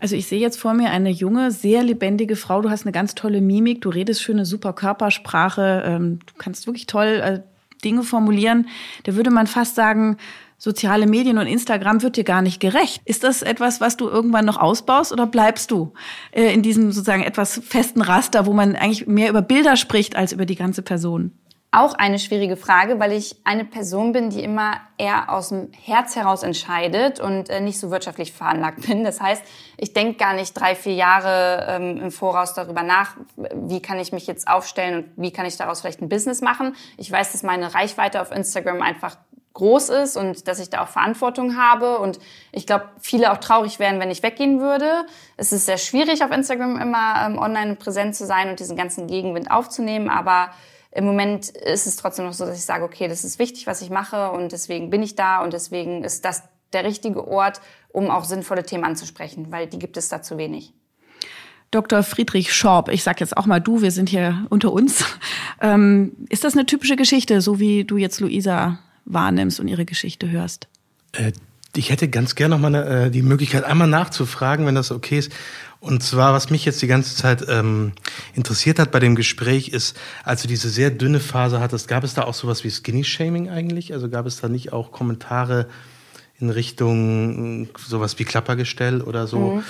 Also 0.00 0.16
ich 0.16 0.26
sehe 0.26 0.40
jetzt 0.40 0.58
vor 0.58 0.74
mir 0.74 0.90
eine 0.90 1.10
junge, 1.10 1.52
sehr 1.52 1.84
lebendige 1.84 2.34
Frau. 2.34 2.60
Du 2.60 2.70
hast 2.70 2.86
eine 2.86 2.92
ganz 2.92 3.14
tolle 3.14 3.40
Mimik, 3.40 3.82
du 3.82 3.90
redest 3.90 4.20
schöne, 4.20 4.44
super 4.44 4.72
Körpersprache, 4.72 5.84
ähm, 5.86 6.18
du 6.26 6.34
kannst 6.38 6.66
wirklich 6.66 6.86
toll 6.86 7.06
äh, 7.06 7.49
Dinge 7.80 8.02
formulieren, 8.02 8.68
da 9.04 9.14
würde 9.14 9.30
man 9.30 9.46
fast 9.46 9.74
sagen, 9.74 10.16
soziale 10.60 11.06
Medien 11.06 11.38
und 11.38 11.46
Instagram 11.46 12.02
wird 12.02 12.16
dir 12.16 12.24
gar 12.24 12.42
nicht 12.42 12.60
gerecht. 12.60 13.00
Ist 13.06 13.24
das 13.24 13.42
etwas, 13.42 13.80
was 13.80 13.96
du 13.96 14.08
irgendwann 14.08 14.44
noch 14.44 14.58
ausbaust 14.58 15.10
oder 15.10 15.26
bleibst 15.26 15.70
du 15.70 15.92
äh, 16.32 16.52
in 16.52 16.62
diesem 16.62 16.92
sozusagen 16.92 17.22
etwas 17.22 17.60
festen 17.64 18.02
Raster, 18.02 18.44
wo 18.44 18.52
man 18.52 18.76
eigentlich 18.76 19.06
mehr 19.06 19.30
über 19.30 19.42
Bilder 19.42 19.76
spricht 19.76 20.16
als 20.16 20.32
über 20.32 20.44
die 20.44 20.56
ganze 20.56 20.82
Person? 20.82 21.32
Auch 21.72 21.94
eine 21.94 22.18
schwierige 22.18 22.56
Frage, 22.56 22.98
weil 22.98 23.12
ich 23.12 23.36
eine 23.44 23.64
Person 23.64 24.12
bin, 24.12 24.30
die 24.30 24.42
immer 24.42 24.72
eher 24.98 25.32
aus 25.32 25.50
dem 25.50 25.70
Herz 25.72 26.16
heraus 26.16 26.42
entscheidet 26.42 27.20
und 27.20 27.48
äh, 27.48 27.60
nicht 27.60 27.78
so 27.78 27.92
wirtschaftlich 27.92 28.32
veranlagt 28.32 28.86
bin. 28.88 29.04
Das 29.04 29.20
heißt, 29.20 29.42
ich 29.76 29.92
denke 29.92 30.14
gar 30.14 30.34
nicht 30.34 30.52
drei, 30.54 30.74
vier 30.74 30.94
Jahre 30.94 31.66
ähm, 31.68 31.98
im 31.98 32.10
Voraus 32.10 32.54
darüber 32.54 32.82
nach, 32.82 33.16
wie 33.36 33.80
kann 33.80 34.00
ich 34.00 34.10
mich 34.10 34.26
jetzt 34.26 34.48
aufstellen 34.48 35.04
und 35.04 35.12
wie 35.16 35.32
kann 35.32 35.46
ich 35.46 35.56
daraus 35.56 35.80
vielleicht 35.80 36.02
ein 36.02 36.08
Business 36.08 36.40
machen. 36.40 36.74
Ich 36.96 37.10
weiß, 37.10 37.32
dass 37.32 37.44
meine 37.44 37.72
Reichweite 37.72 38.20
auf 38.20 38.32
Instagram 38.32 38.82
einfach 38.82 39.16
groß 39.52 39.90
ist 39.90 40.16
und 40.16 40.48
dass 40.48 40.58
ich 40.58 40.70
da 40.70 40.82
auch 40.82 40.88
Verantwortung 40.88 41.56
habe 41.56 41.98
und 41.98 42.18
ich 42.52 42.66
glaube, 42.66 42.88
viele 43.00 43.32
auch 43.32 43.38
traurig 43.38 43.78
wären, 43.78 44.00
wenn 44.00 44.10
ich 44.10 44.22
weggehen 44.22 44.60
würde. 44.60 45.06
Es 45.36 45.52
ist 45.52 45.66
sehr 45.66 45.78
schwierig, 45.78 46.24
auf 46.24 46.30
Instagram 46.30 46.80
immer 46.80 47.26
ähm, 47.26 47.38
online 47.38 47.76
präsent 47.76 48.16
zu 48.16 48.26
sein 48.26 48.48
und 48.48 48.60
diesen 48.60 48.76
ganzen 48.76 49.06
Gegenwind 49.06 49.50
aufzunehmen, 49.50 50.08
aber 50.08 50.50
im 50.92 51.04
Moment 51.04 51.50
ist 51.50 51.86
es 51.86 51.96
trotzdem 51.96 52.24
noch 52.24 52.32
so, 52.32 52.44
dass 52.44 52.58
ich 52.58 52.64
sage, 52.64 52.84
okay, 52.84 53.08
das 53.08 53.24
ist 53.24 53.38
wichtig, 53.38 53.66
was 53.66 53.82
ich 53.82 53.90
mache 53.90 54.30
und 54.32 54.52
deswegen 54.52 54.90
bin 54.90 55.02
ich 55.02 55.14
da 55.14 55.42
und 55.42 55.52
deswegen 55.52 56.04
ist 56.04 56.24
das 56.24 56.42
der 56.72 56.84
richtige 56.84 57.26
Ort, 57.26 57.60
um 57.88 58.10
auch 58.10 58.24
sinnvolle 58.24 58.64
Themen 58.64 58.84
anzusprechen, 58.84 59.50
weil 59.50 59.66
die 59.66 59.78
gibt 59.78 59.96
es 59.96 60.08
da 60.08 60.22
zu 60.22 60.38
wenig. 60.38 60.72
Dr. 61.70 62.02
Friedrich 62.02 62.52
Schorb, 62.52 62.88
ich 62.88 63.04
sag 63.04 63.20
jetzt 63.20 63.36
auch 63.36 63.46
mal 63.46 63.60
du, 63.60 63.80
wir 63.80 63.92
sind 63.92 64.08
hier 64.08 64.46
unter 64.50 64.72
uns. 64.72 65.04
Ähm, 65.62 66.12
ist 66.30 66.42
das 66.42 66.54
eine 66.54 66.64
typische 66.64 66.96
Geschichte, 66.96 67.42
so 67.42 67.60
wie 67.60 67.84
du 67.84 67.98
jetzt 67.98 68.18
Luisa 68.20 68.78
wahrnimmst 69.04 69.60
und 69.60 69.68
ihre 69.68 69.84
Geschichte 69.84 70.30
hörst? 70.30 70.68
Äh, 71.12 71.32
ich 71.76 71.90
hätte 71.90 72.08
ganz 72.08 72.34
gerne 72.34 72.54
noch 72.54 72.62
mal 72.62 72.74
eine, 72.74 73.06
äh, 73.06 73.10
die 73.10 73.20
Möglichkeit, 73.20 73.64
einmal 73.64 73.86
nachzufragen, 73.86 74.64
wenn 74.64 74.74
das 74.74 74.90
okay 74.90 75.18
ist. 75.18 75.32
Und 75.80 76.02
zwar, 76.02 76.34
was 76.34 76.50
mich 76.50 76.66
jetzt 76.66 76.82
die 76.82 76.86
ganze 76.86 77.16
Zeit 77.16 77.46
ähm, 77.48 77.92
interessiert 78.34 78.78
hat 78.78 78.90
bei 78.90 79.00
dem 79.00 79.16
Gespräch, 79.16 79.70
ist, 79.70 79.98
als 80.24 80.42
du 80.42 80.48
diese 80.48 80.68
sehr 80.68 80.90
dünne 80.90 81.20
Phase 81.20 81.58
hattest, 81.58 81.88
gab 81.88 82.04
es 82.04 82.12
da 82.12 82.24
auch 82.24 82.34
sowas 82.34 82.64
wie 82.64 82.70
Skinny-Shaming 82.70 83.48
eigentlich? 83.48 83.94
Also 83.94 84.10
gab 84.10 84.26
es 84.26 84.40
da 84.40 84.48
nicht 84.48 84.74
auch 84.74 84.92
Kommentare 84.92 85.66
in 86.38 86.50
Richtung 86.50 87.68
sowas 87.78 88.18
wie 88.18 88.24
Klappergestell 88.24 89.00
oder 89.00 89.26
so? 89.26 89.38
Mhm. 89.56 89.64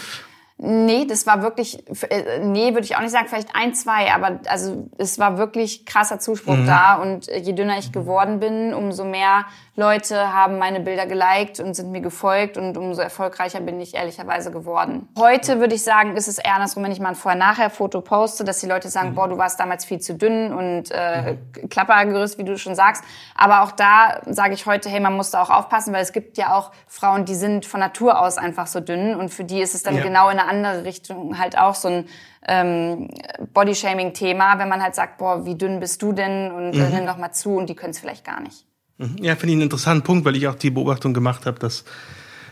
Nee, 0.63 1.07
das 1.07 1.27
war 1.27 1.41
wirklich, 1.41 1.83
äh, 2.11 2.39
nee, 2.41 2.75
würde 2.75 2.85
ich 2.85 2.95
auch 2.95 3.01
nicht 3.01 3.13
sagen, 3.13 3.29
vielleicht 3.29 3.55
ein, 3.55 3.73
zwei, 3.75 4.13
aber 4.13 4.41
also 4.47 4.89
es 4.99 5.19
war 5.19 5.39
wirklich 5.39 5.87
krasser 5.87 6.19
Zuspruch 6.19 6.55
mhm. 6.57 6.67
da 6.67 6.97
und 6.97 7.29
je 7.29 7.55
dünner 7.55 7.79
ich 7.79 7.93
geworden 7.93 8.41
bin, 8.41 8.75
umso 8.75 9.07
mehr 9.07 9.47
Leute 9.75 10.35
haben 10.35 10.59
meine 10.59 10.81
Bilder 10.81 11.07
geliked 11.07 11.61
und 11.61 11.73
sind 11.73 11.91
mir 11.91 12.03
gefolgt 12.03 12.59
und 12.59 12.77
umso 12.77 13.01
erfolgreicher 13.01 13.61
bin 13.61 13.81
ich 13.81 13.95
ehrlicherweise 13.95 14.51
geworden. 14.51 15.09
Heute 15.19 15.61
würde 15.61 15.75
ich 15.75 15.83
sagen, 15.83 16.15
ist 16.15 16.29
es 16.29 16.37
eher 16.37 16.57
andersrum, 16.57 16.85
wenn 16.85 16.93
ich 16.93 17.01
mal 17.01 17.11
ein 17.11 17.15
Vorher-Nachher-Foto 17.15 18.03
poste, 18.03 18.45
dass 18.45 18.59
die 18.59 18.67
Leute 18.67 18.91
sagen, 18.91 19.11
mhm. 19.11 19.15
boah, 19.15 19.29
du 19.29 19.39
warst 19.39 19.59
damals 19.59 19.87
viel 19.87 20.01
zu 20.01 20.15
dünn 20.15 20.53
und 20.53 20.91
äh, 20.91 21.37
mhm. 21.63 21.69
Klappergerüst, 21.71 22.37
wie 22.37 22.45
du 22.45 22.59
schon 22.59 22.75
sagst. 22.75 23.03
Aber 23.35 23.63
auch 23.63 23.73
da 23.73 24.21
sage 24.27 24.53
ich 24.53 24.67
heute, 24.67 24.91
hey, 24.91 25.01
man 25.01 25.17
muss 25.17 25.31
da 25.31 25.41
auch 25.41 25.51
aufpassen, 25.51 25.95
weil 25.95 26.03
es 26.03 26.13
gibt 26.13 26.37
ja 26.37 26.55
auch 26.55 26.71
Frauen, 26.87 27.25
die 27.25 27.35
sind 27.35 27.65
von 27.65 27.81
Natur 27.81 28.21
aus 28.21 28.37
einfach 28.37 28.67
so 28.67 28.81
dünn 28.81 29.15
und 29.15 29.31
für 29.31 29.45
die 29.45 29.63
ist 29.63 29.75
es 29.75 29.83
dann 29.83 29.97
ja. 29.97 30.03
genau 30.03 30.29
in 30.29 30.39
eine 30.39 30.50
andere 30.51 30.85
Richtung 30.85 31.39
halt 31.39 31.57
auch 31.57 31.75
so 31.75 31.89
ein 31.89 32.05
ähm, 32.47 33.09
Bodyshaming-Thema, 33.55 34.59
wenn 34.59 34.69
man 34.69 34.83
halt 34.83 34.95
sagt, 34.95 35.19
boah, 35.19 35.47
wie 35.47 35.55
dünn 35.55 35.81
bist 35.81 36.03
du 36.03 36.13
denn 36.13 36.51
und 36.51 36.75
äh, 36.75 36.89
mhm. 36.89 36.95
nimm 36.95 37.07
doch 37.07 37.17
mal 37.17 37.33
zu 37.33 37.57
und 37.57 37.69
die 37.69 37.75
können 37.75 37.93
es 37.93 38.01
vielleicht 38.01 38.25
gar 38.25 38.41
nicht. 38.41 38.67
Mhm. 38.99 39.17
Ja, 39.21 39.35
finde 39.37 39.49
ich 39.49 39.55
einen 39.55 39.63
interessanten 39.63 40.05
Punkt, 40.05 40.25
weil 40.25 40.37
ich 40.37 40.47
auch 40.49 40.55
die 40.55 40.71
Beobachtung 40.71 41.15
gemacht 41.15 41.47
habe, 41.47 41.59
dass 41.59 41.85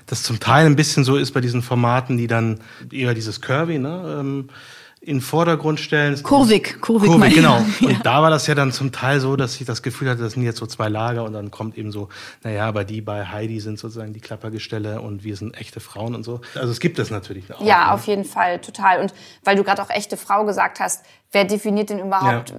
das 0.06 0.22
zum 0.22 0.40
Teil 0.40 0.66
ein 0.66 0.76
bisschen 0.76 1.04
so 1.04 1.16
ist 1.16 1.32
bei 1.32 1.40
diesen 1.40 1.62
Formaten, 1.62 2.16
die 2.16 2.26
dann 2.26 2.60
eher 2.90 3.14
dieses 3.14 3.40
Curvy, 3.40 3.78
ne, 3.78 4.18
ähm, 4.20 4.48
in 5.00 5.20
Vordergrund 5.20 5.78
stellen. 5.80 6.20
Kurvig, 6.22 6.80
kurvig, 6.80 7.08
kurvig 7.08 7.34
genau. 7.34 7.58
Und 7.80 7.92
ja. 7.92 7.98
da 8.02 8.22
war 8.22 8.30
das 8.30 8.46
ja 8.46 8.54
dann 8.54 8.72
zum 8.72 8.90
Teil 8.92 9.20
so, 9.20 9.36
dass 9.36 9.60
ich 9.60 9.66
das 9.66 9.82
Gefühl 9.82 10.10
hatte, 10.10 10.22
das 10.22 10.32
sind 10.32 10.42
jetzt 10.42 10.58
so 10.58 10.66
zwei 10.66 10.88
Lager 10.88 11.24
und 11.24 11.32
dann 11.32 11.50
kommt 11.50 11.78
eben 11.78 11.92
so, 11.92 12.08
naja, 12.42 12.66
aber 12.66 12.84
die 12.84 13.00
bei 13.00 13.26
Heidi 13.26 13.60
sind 13.60 13.78
sozusagen 13.78 14.12
die 14.12 14.20
Klappergestelle 14.20 15.00
und 15.00 15.24
wir 15.24 15.36
sind 15.36 15.56
echte 15.56 15.80
Frauen 15.80 16.14
und 16.14 16.24
so. 16.24 16.40
Also 16.54 16.70
es 16.70 16.80
gibt 16.80 16.98
das 16.98 17.10
natürlich 17.10 17.52
auch. 17.54 17.60
Ja, 17.60 17.86
ne? 17.86 17.92
auf 17.92 18.06
jeden 18.06 18.24
Fall, 18.24 18.60
total. 18.60 19.00
Und 19.00 19.14
weil 19.44 19.56
du 19.56 19.64
gerade 19.64 19.82
auch 19.82 19.90
echte 19.90 20.16
Frau 20.16 20.44
gesagt 20.44 20.80
hast, 20.80 21.04
wer 21.30 21.44
definiert 21.44 21.90
denn 21.90 22.00
überhaupt, 22.00 22.50
ja. 22.50 22.56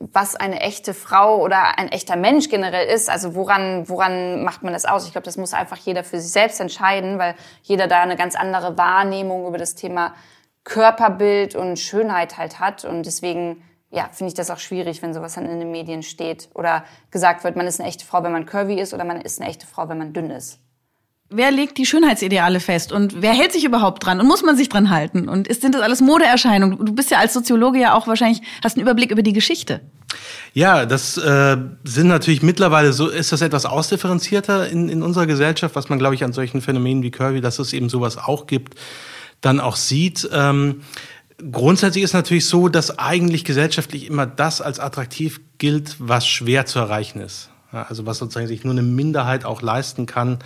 was 0.00 0.34
eine 0.34 0.60
echte 0.60 0.94
Frau 0.94 1.40
oder 1.40 1.78
ein 1.78 1.88
echter 1.88 2.16
Mensch 2.16 2.48
generell 2.48 2.88
ist? 2.88 3.08
Also 3.08 3.34
woran, 3.34 3.88
woran 3.88 4.42
macht 4.42 4.62
man 4.62 4.72
das 4.72 4.84
aus? 4.84 5.06
Ich 5.06 5.12
glaube, 5.12 5.24
das 5.24 5.36
muss 5.36 5.52
einfach 5.54 5.78
jeder 5.78 6.02
für 6.02 6.20
sich 6.20 6.32
selbst 6.32 6.60
entscheiden, 6.60 7.18
weil 7.18 7.34
jeder 7.62 7.86
da 7.86 8.02
eine 8.02 8.16
ganz 8.16 8.34
andere 8.34 8.76
Wahrnehmung 8.76 9.46
über 9.46 9.58
das 9.58 9.74
Thema 9.74 10.14
Körperbild 10.66 11.54
und 11.54 11.78
Schönheit 11.78 12.36
halt 12.36 12.58
hat. 12.58 12.84
Und 12.84 13.06
deswegen 13.06 13.62
ja, 13.90 14.10
finde 14.12 14.28
ich 14.28 14.34
das 14.34 14.50
auch 14.50 14.58
schwierig, 14.58 15.00
wenn 15.00 15.14
sowas 15.14 15.34
dann 15.34 15.46
in 15.46 15.60
den 15.60 15.70
Medien 15.70 16.02
steht 16.02 16.48
oder 16.54 16.84
gesagt 17.10 17.44
wird, 17.44 17.56
man 17.56 17.66
ist 17.66 17.80
eine 17.80 17.88
echte 17.88 18.04
Frau, 18.04 18.22
wenn 18.24 18.32
man 18.32 18.44
curvy 18.44 18.78
ist 18.78 18.92
oder 18.92 19.04
man 19.04 19.20
ist 19.20 19.40
eine 19.40 19.48
echte 19.48 19.66
Frau, 19.66 19.88
wenn 19.88 19.96
man 19.96 20.12
dünn 20.12 20.30
ist. 20.30 20.58
wer 21.28 21.50
legt 21.50 21.78
die 21.78 21.86
Schönheitsideale 21.86 22.60
fest 22.60 22.92
und 22.92 23.22
wer 23.22 23.32
hält 23.32 23.52
sich 23.52 23.64
überhaupt 23.64 24.04
dran 24.04 24.20
und 24.20 24.26
muss 24.26 24.42
man 24.42 24.56
sich 24.56 24.68
dran 24.68 24.90
halten? 24.90 25.28
Und 25.28 25.46
ist, 25.48 25.62
sind 25.62 25.74
das 25.74 25.82
alles 25.82 26.00
Modeerscheinungen? 26.00 26.84
Du 26.84 26.92
bist 26.92 27.10
ja 27.10 27.18
als 27.18 27.32
Soziologe 27.32 27.78
ja 27.78 27.94
auch 27.94 28.08
wahrscheinlich, 28.08 28.42
hast 28.62 28.76
einen 28.76 28.82
Überblick 28.82 29.12
über 29.12 29.22
die 29.22 29.32
Geschichte. 29.32 29.80
Ja, 30.52 30.84
das 30.84 31.16
äh, 31.16 31.56
sind 31.84 32.08
natürlich 32.08 32.42
mittlerweile 32.42 32.92
so, 32.92 33.08
ist 33.08 33.30
das 33.30 33.40
etwas 33.40 33.66
ausdifferenzierter 33.66 34.68
in, 34.68 34.88
in 34.88 35.02
unserer 35.02 35.26
Gesellschaft, 35.26 35.76
was 35.76 35.88
man, 35.88 35.98
glaube 35.98 36.16
ich, 36.16 36.24
an 36.24 36.32
solchen 36.32 36.60
Phänomenen 36.60 37.02
wie 37.02 37.10
Curvy, 37.10 37.40
dass 37.40 37.58
es 37.60 37.72
eben 37.72 37.88
sowas 37.88 38.18
auch 38.18 38.46
gibt, 38.46 38.74
dann 39.40 39.60
auch 39.60 39.76
sieht. 39.76 40.28
Ähm, 40.32 40.82
grundsätzlich 41.52 42.04
ist 42.04 42.14
natürlich 42.14 42.46
so, 42.46 42.68
dass 42.68 42.98
eigentlich 42.98 43.44
gesellschaftlich 43.44 44.06
immer 44.06 44.26
das 44.26 44.60
als 44.60 44.80
attraktiv 44.80 45.40
gilt, 45.58 45.96
was 45.98 46.26
schwer 46.26 46.66
zu 46.66 46.78
erreichen 46.78 47.20
ist. 47.20 47.50
Also 47.72 48.06
was 48.06 48.18
sozusagen 48.18 48.46
sich 48.46 48.64
nur 48.64 48.72
eine 48.72 48.82
Minderheit 48.82 49.44
auch 49.44 49.60
leisten 49.60 50.06
kann. 50.06 50.38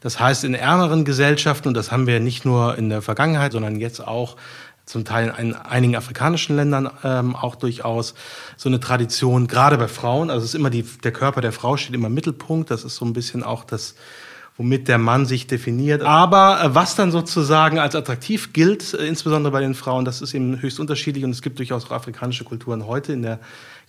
Das 0.00 0.18
heißt, 0.18 0.44
in 0.44 0.54
ärmeren 0.54 1.04
Gesellschaften, 1.04 1.68
und 1.68 1.74
das 1.74 1.92
haben 1.92 2.06
wir 2.06 2.18
nicht 2.18 2.44
nur 2.44 2.76
in 2.76 2.88
der 2.88 3.02
Vergangenheit, 3.02 3.52
sondern 3.52 3.78
jetzt 3.78 4.00
auch 4.00 4.36
zum 4.84 5.04
Teil 5.04 5.32
in 5.38 5.54
einigen 5.54 5.94
afrikanischen 5.94 6.56
Ländern 6.56 6.90
ähm, 7.04 7.36
auch 7.36 7.54
durchaus 7.54 8.14
so 8.56 8.68
eine 8.68 8.80
Tradition, 8.80 9.46
gerade 9.46 9.78
bei 9.78 9.86
Frauen. 9.86 10.28
Also 10.28 10.44
es 10.44 10.50
ist 10.50 10.54
immer 10.54 10.70
die, 10.70 10.82
der 10.82 11.12
Körper 11.12 11.40
der 11.40 11.52
Frau 11.52 11.76
steht 11.76 11.94
immer 11.94 12.08
im 12.08 12.14
Mittelpunkt. 12.14 12.70
Das 12.70 12.82
ist 12.84 12.96
so 12.96 13.04
ein 13.04 13.12
bisschen 13.12 13.44
auch 13.44 13.64
das, 13.64 13.94
womit 14.62 14.86
der 14.86 14.98
Mann 14.98 15.26
sich 15.26 15.48
definiert. 15.48 16.02
Aber 16.02 16.62
äh, 16.62 16.72
was 16.72 16.94
dann 16.94 17.10
sozusagen 17.10 17.80
als 17.80 17.96
attraktiv 17.96 18.52
gilt, 18.52 18.94
äh, 18.94 19.06
insbesondere 19.06 19.50
bei 19.50 19.60
den 19.60 19.74
Frauen, 19.74 20.04
das 20.04 20.22
ist 20.22 20.34
eben 20.34 20.62
höchst 20.62 20.78
unterschiedlich 20.78 21.24
und 21.24 21.32
es 21.32 21.42
gibt 21.42 21.58
durchaus 21.58 21.86
auch 21.86 21.90
afrikanische 21.90 22.44
Kulturen 22.44 22.86
heute 22.86 23.12
in 23.12 23.22
der 23.22 23.40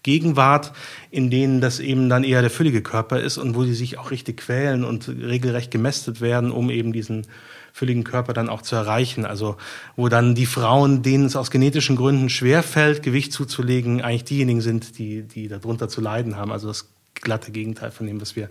Gegenwart, 0.01 0.73
in 1.11 1.29
denen 1.29 1.61
das 1.61 1.79
eben 1.79 2.09
dann 2.09 2.23
eher 2.23 2.41
der 2.41 2.49
füllige 2.49 2.81
Körper 2.81 3.19
ist 3.19 3.37
und 3.37 3.53
wo 3.53 3.63
sie 3.63 3.75
sich 3.75 3.99
auch 3.99 4.09
richtig 4.09 4.37
quälen 4.37 4.83
und 4.83 5.07
regelrecht 5.07 5.69
gemästet 5.69 6.21
werden, 6.21 6.51
um 6.51 6.71
eben 6.71 6.91
diesen 6.91 7.27
fülligen 7.71 8.03
Körper 8.03 8.33
dann 8.33 8.49
auch 8.49 8.63
zu 8.63 8.75
erreichen. 8.75 9.27
Also 9.27 9.57
wo 9.95 10.09
dann 10.09 10.33
die 10.33 10.47
Frauen, 10.47 11.03
denen 11.03 11.25
es 11.25 11.35
aus 11.35 11.51
genetischen 11.51 11.95
Gründen 11.95 12.29
schwerfällt, 12.29 13.03
Gewicht 13.03 13.31
zuzulegen, 13.31 14.01
eigentlich 14.01 14.23
diejenigen 14.23 14.61
sind, 14.61 14.97
die, 14.97 15.21
die 15.21 15.47
darunter 15.47 15.87
zu 15.87 16.01
leiden 16.01 16.35
haben. 16.35 16.51
Also 16.51 16.67
das 16.67 16.89
glatte 17.15 17.51
Gegenteil 17.51 17.91
von 17.91 18.07
dem, 18.07 18.21
was 18.21 18.35
wir 18.35 18.49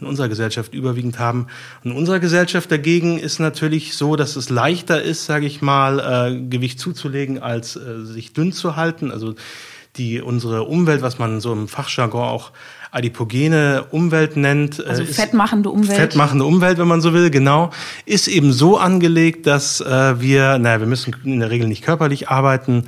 in 0.00 0.06
unserer 0.06 0.28
Gesellschaft 0.28 0.74
überwiegend 0.74 1.18
haben. 1.18 1.46
Und 1.84 1.92
in 1.92 1.96
unserer 1.96 2.20
Gesellschaft 2.20 2.70
dagegen 2.70 3.18
ist 3.18 3.38
natürlich 3.38 3.94
so, 3.94 4.16
dass 4.16 4.36
es 4.36 4.48
leichter 4.48 5.02
ist, 5.02 5.26
sage 5.26 5.46
ich 5.46 5.62
mal, 5.62 5.98
äh, 6.00 6.48
Gewicht 6.48 6.80
zuzulegen, 6.80 7.40
als 7.40 7.76
äh, 7.76 8.04
sich 8.04 8.32
dünn 8.32 8.52
zu 8.52 8.76
halten. 8.76 9.10
Also 9.10 9.34
die 9.96 10.20
unsere 10.20 10.64
Umwelt, 10.64 11.02
was 11.02 11.18
man 11.18 11.40
so 11.40 11.52
im 11.52 11.68
Fachjargon 11.68 12.22
auch 12.22 12.52
adipogene 12.90 13.84
Umwelt 13.90 14.36
nennt. 14.36 14.84
Also 14.84 15.02
ist, 15.02 15.16
fettmachende 15.16 15.70
Umwelt. 15.70 15.98
Fettmachende 15.98 16.44
Umwelt, 16.44 16.78
wenn 16.78 16.88
man 16.88 17.00
so 17.00 17.12
will, 17.12 17.30
genau. 17.30 17.70
Ist 18.04 18.28
eben 18.28 18.52
so 18.52 18.78
angelegt, 18.78 19.46
dass 19.46 19.80
äh, 19.80 20.20
wir, 20.20 20.58
naja, 20.58 20.80
wir 20.80 20.86
müssen 20.86 21.14
in 21.24 21.40
der 21.40 21.50
Regel 21.50 21.68
nicht 21.68 21.84
körperlich 21.84 22.28
arbeiten. 22.28 22.84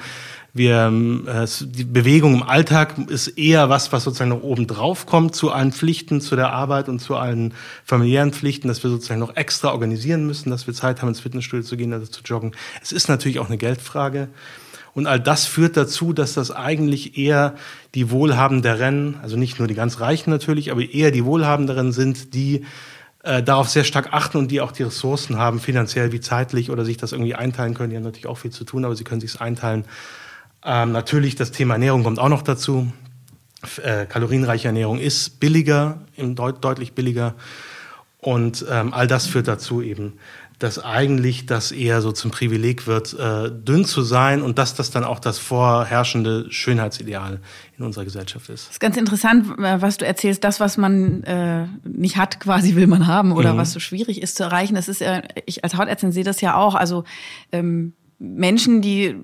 Wir, 0.58 0.92
äh, 1.26 1.46
die 1.60 1.84
Bewegung 1.84 2.34
im 2.34 2.42
Alltag 2.42 2.98
ist 3.08 3.28
eher 3.28 3.68
was, 3.68 3.92
was 3.92 4.02
sozusagen 4.02 4.30
noch 4.30 4.42
oben 4.42 4.66
drauf 4.66 5.06
kommt 5.06 5.36
zu 5.36 5.52
allen 5.52 5.72
Pflichten, 5.72 6.20
zu 6.20 6.34
der 6.34 6.52
Arbeit 6.52 6.88
und 6.88 6.98
zu 6.98 7.14
allen 7.14 7.54
familiären 7.84 8.32
Pflichten, 8.32 8.66
dass 8.66 8.82
wir 8.82 8.90
sozusagen 8.90 9.20
noch 9.20 9.36
extra 9.36 9.70
organisieren 9.70 10.26
müssen, 10.26 10.50
dass 10.50 10.66
wir 10.66 10.74
Zeit 10.74 11.00
haben, 11.00 11.10
ins 11.10 11.20
Fitnessstudio 11.20 11.64
zu 11.64 11.76
gehen, 11.76 11.92
also 11.92 12.06
zu 12.06 12.22
joggen. 12.24 12.56
Es 12.82 12.90
ist 12.90 13.08
natürlich 13.08 13.38
auch 13.38 13.46
eine 13.46 13.56
Geldfrage. 13.56 14.28
Und 14.94 15.06
all 15.06 15.20
das 15.20 15.46
führt 15.46 15.76
dazu, 15.76 16.12
dass 16.12 16.34
das 16.34 16.50
eigentlich 16.50 17.16
eher 17.16 17.54
die 17.94 18.10
Wohlhabenderen, 18.10 19.16
also 19.22 19.36
nicht 19.36 19.60
nur 19.60 19.68
die 19.68 19.74
ganz 19.74 20.00
Reichen 20.00 20.30
natürlich, 20.30 20.72
aber 20.72 20.82
eher 20.82 21.12
die 21.12 21.24
Wohlhabenderen 21.24 21.92
sind, 21.92 22.34
die 22.34 22.64
äh, 23.22 23.44
darauf 23.44 23.68
sehr 23.68 23.84
stark 23.84 24.12
achten 24.12 24.38
und 24.38 24.50
die 24.50 24.60
auch 24.60 24.72
die 24.72 24.82
Ressourcen 24.82 25.38
haben, 25.38 25.60
finanziell 25.60 26.10
wie 26.10 26.20
zeitlich 26.20 26.70
oder 26.70 26.84
sich 26.84 26.96
das 26.96 27.12
irgendwie 27.12 27.36
einteilen 27.36 27.74
können. 27.74 27.90
Die 27.90 27.96
haben 27.96 28.02
natürlich 28.02 28.26
auch 28.26 28.38
viel 28.38 28.50
zu 28.50 28.64
tun, 28.64 28.84
aber 28.84 28.96
sie 28.96 29.04
können 29.04 29.20
sich 29.20 29.40
einteilen. 29.40 29.84
Ähm, 30.64 30.92
natürlich, 30.92 31.36
das 31.36 31.50
Thema 31.50 31.74
Ernährung 31.74 32.04
kommt 32.04 32.18
auch 32.18 32.28
noch 32.28 32.42
dazu. 32.42 32.92
Äh, 33.82 34.06
kalorienreiche 34.06 34.68
Ernährung 34.68 34.98
ist 34.98 35.40
billiger, 35.40 36.00
deut 36.16 36.64
deutlich 36.64 36.94
billiger. 36.94 37.34
Und 38.18 38.64
ähm, 38.70 38.92
all 38.92 39.06
das 39.06 39.26
führt 39.26 39.48
dazu 39.48 39.80
eben, 39.80 40.14
dass 40.58 40.82
eigentlich 40.82 41.46
das 41.46 41.70
eher 41.70 42.02
so 42.02 42.10
zum 42.10 42.32
Privileg 42.32 42.88
wird, 42.88 43.14
äh, 43.14 43.50
dünn 43.50 43.84
zu 43.84 44.02
sein 44.02 44.42
und 44.42 44.58
dass 44.58 44.74
das 44.74 44.90
dann 44.90 45.04
auch 45.04 45.20
das 45.20 45.38
vorherrschende 45.38 46.50
Schönheitsideal 46.50 47.40
in 47.78 47.84
unserer 47.84 48.04
Gesellschaft 48.04 48.48
ist. 48.48 48.66
Das 48.66 48.72
ist 48.72 48.80
ganz 48.80 48.96
interessant, 48.96 49.56
äh, 49.58 49.80
was 49.80 49.98
du 49.98 50.04
erzählst. 50.04 50.42
Das, 50.42 50.58
was 50.58 50.76
man 50.76 51.22
äh, 51.22 51.66
nicht 51.84 52.16
hat, 52.16 52.40
quasi 52.40 52.74
will 52.74 52.88
man 52.88 53.06
haben 53.06 53.32
oder 53.32 53.54
mhm. 53.54 53.58
was 53.58 53.72
so 53.72 53.78
schwierig 53.78 54.20
ist 54.20 54.36
zu 54.36 54.42
erreichen. 54.42 54.74
Das 54.74 54.88
ist 54.88 55.00
ja, 55.00 55.22
ich 55.46 55.62
als 55.62 55.76
Hautärztin 55.76 56.10
sehe 56.10 56.24
das 56.24 56.40
ja 56.40 56.56
auch. 56.56 56.74
Also 56.74 57.04
ähm, 57.52 57.92
Menschen, 58.18 58.82
die 58.82 59.14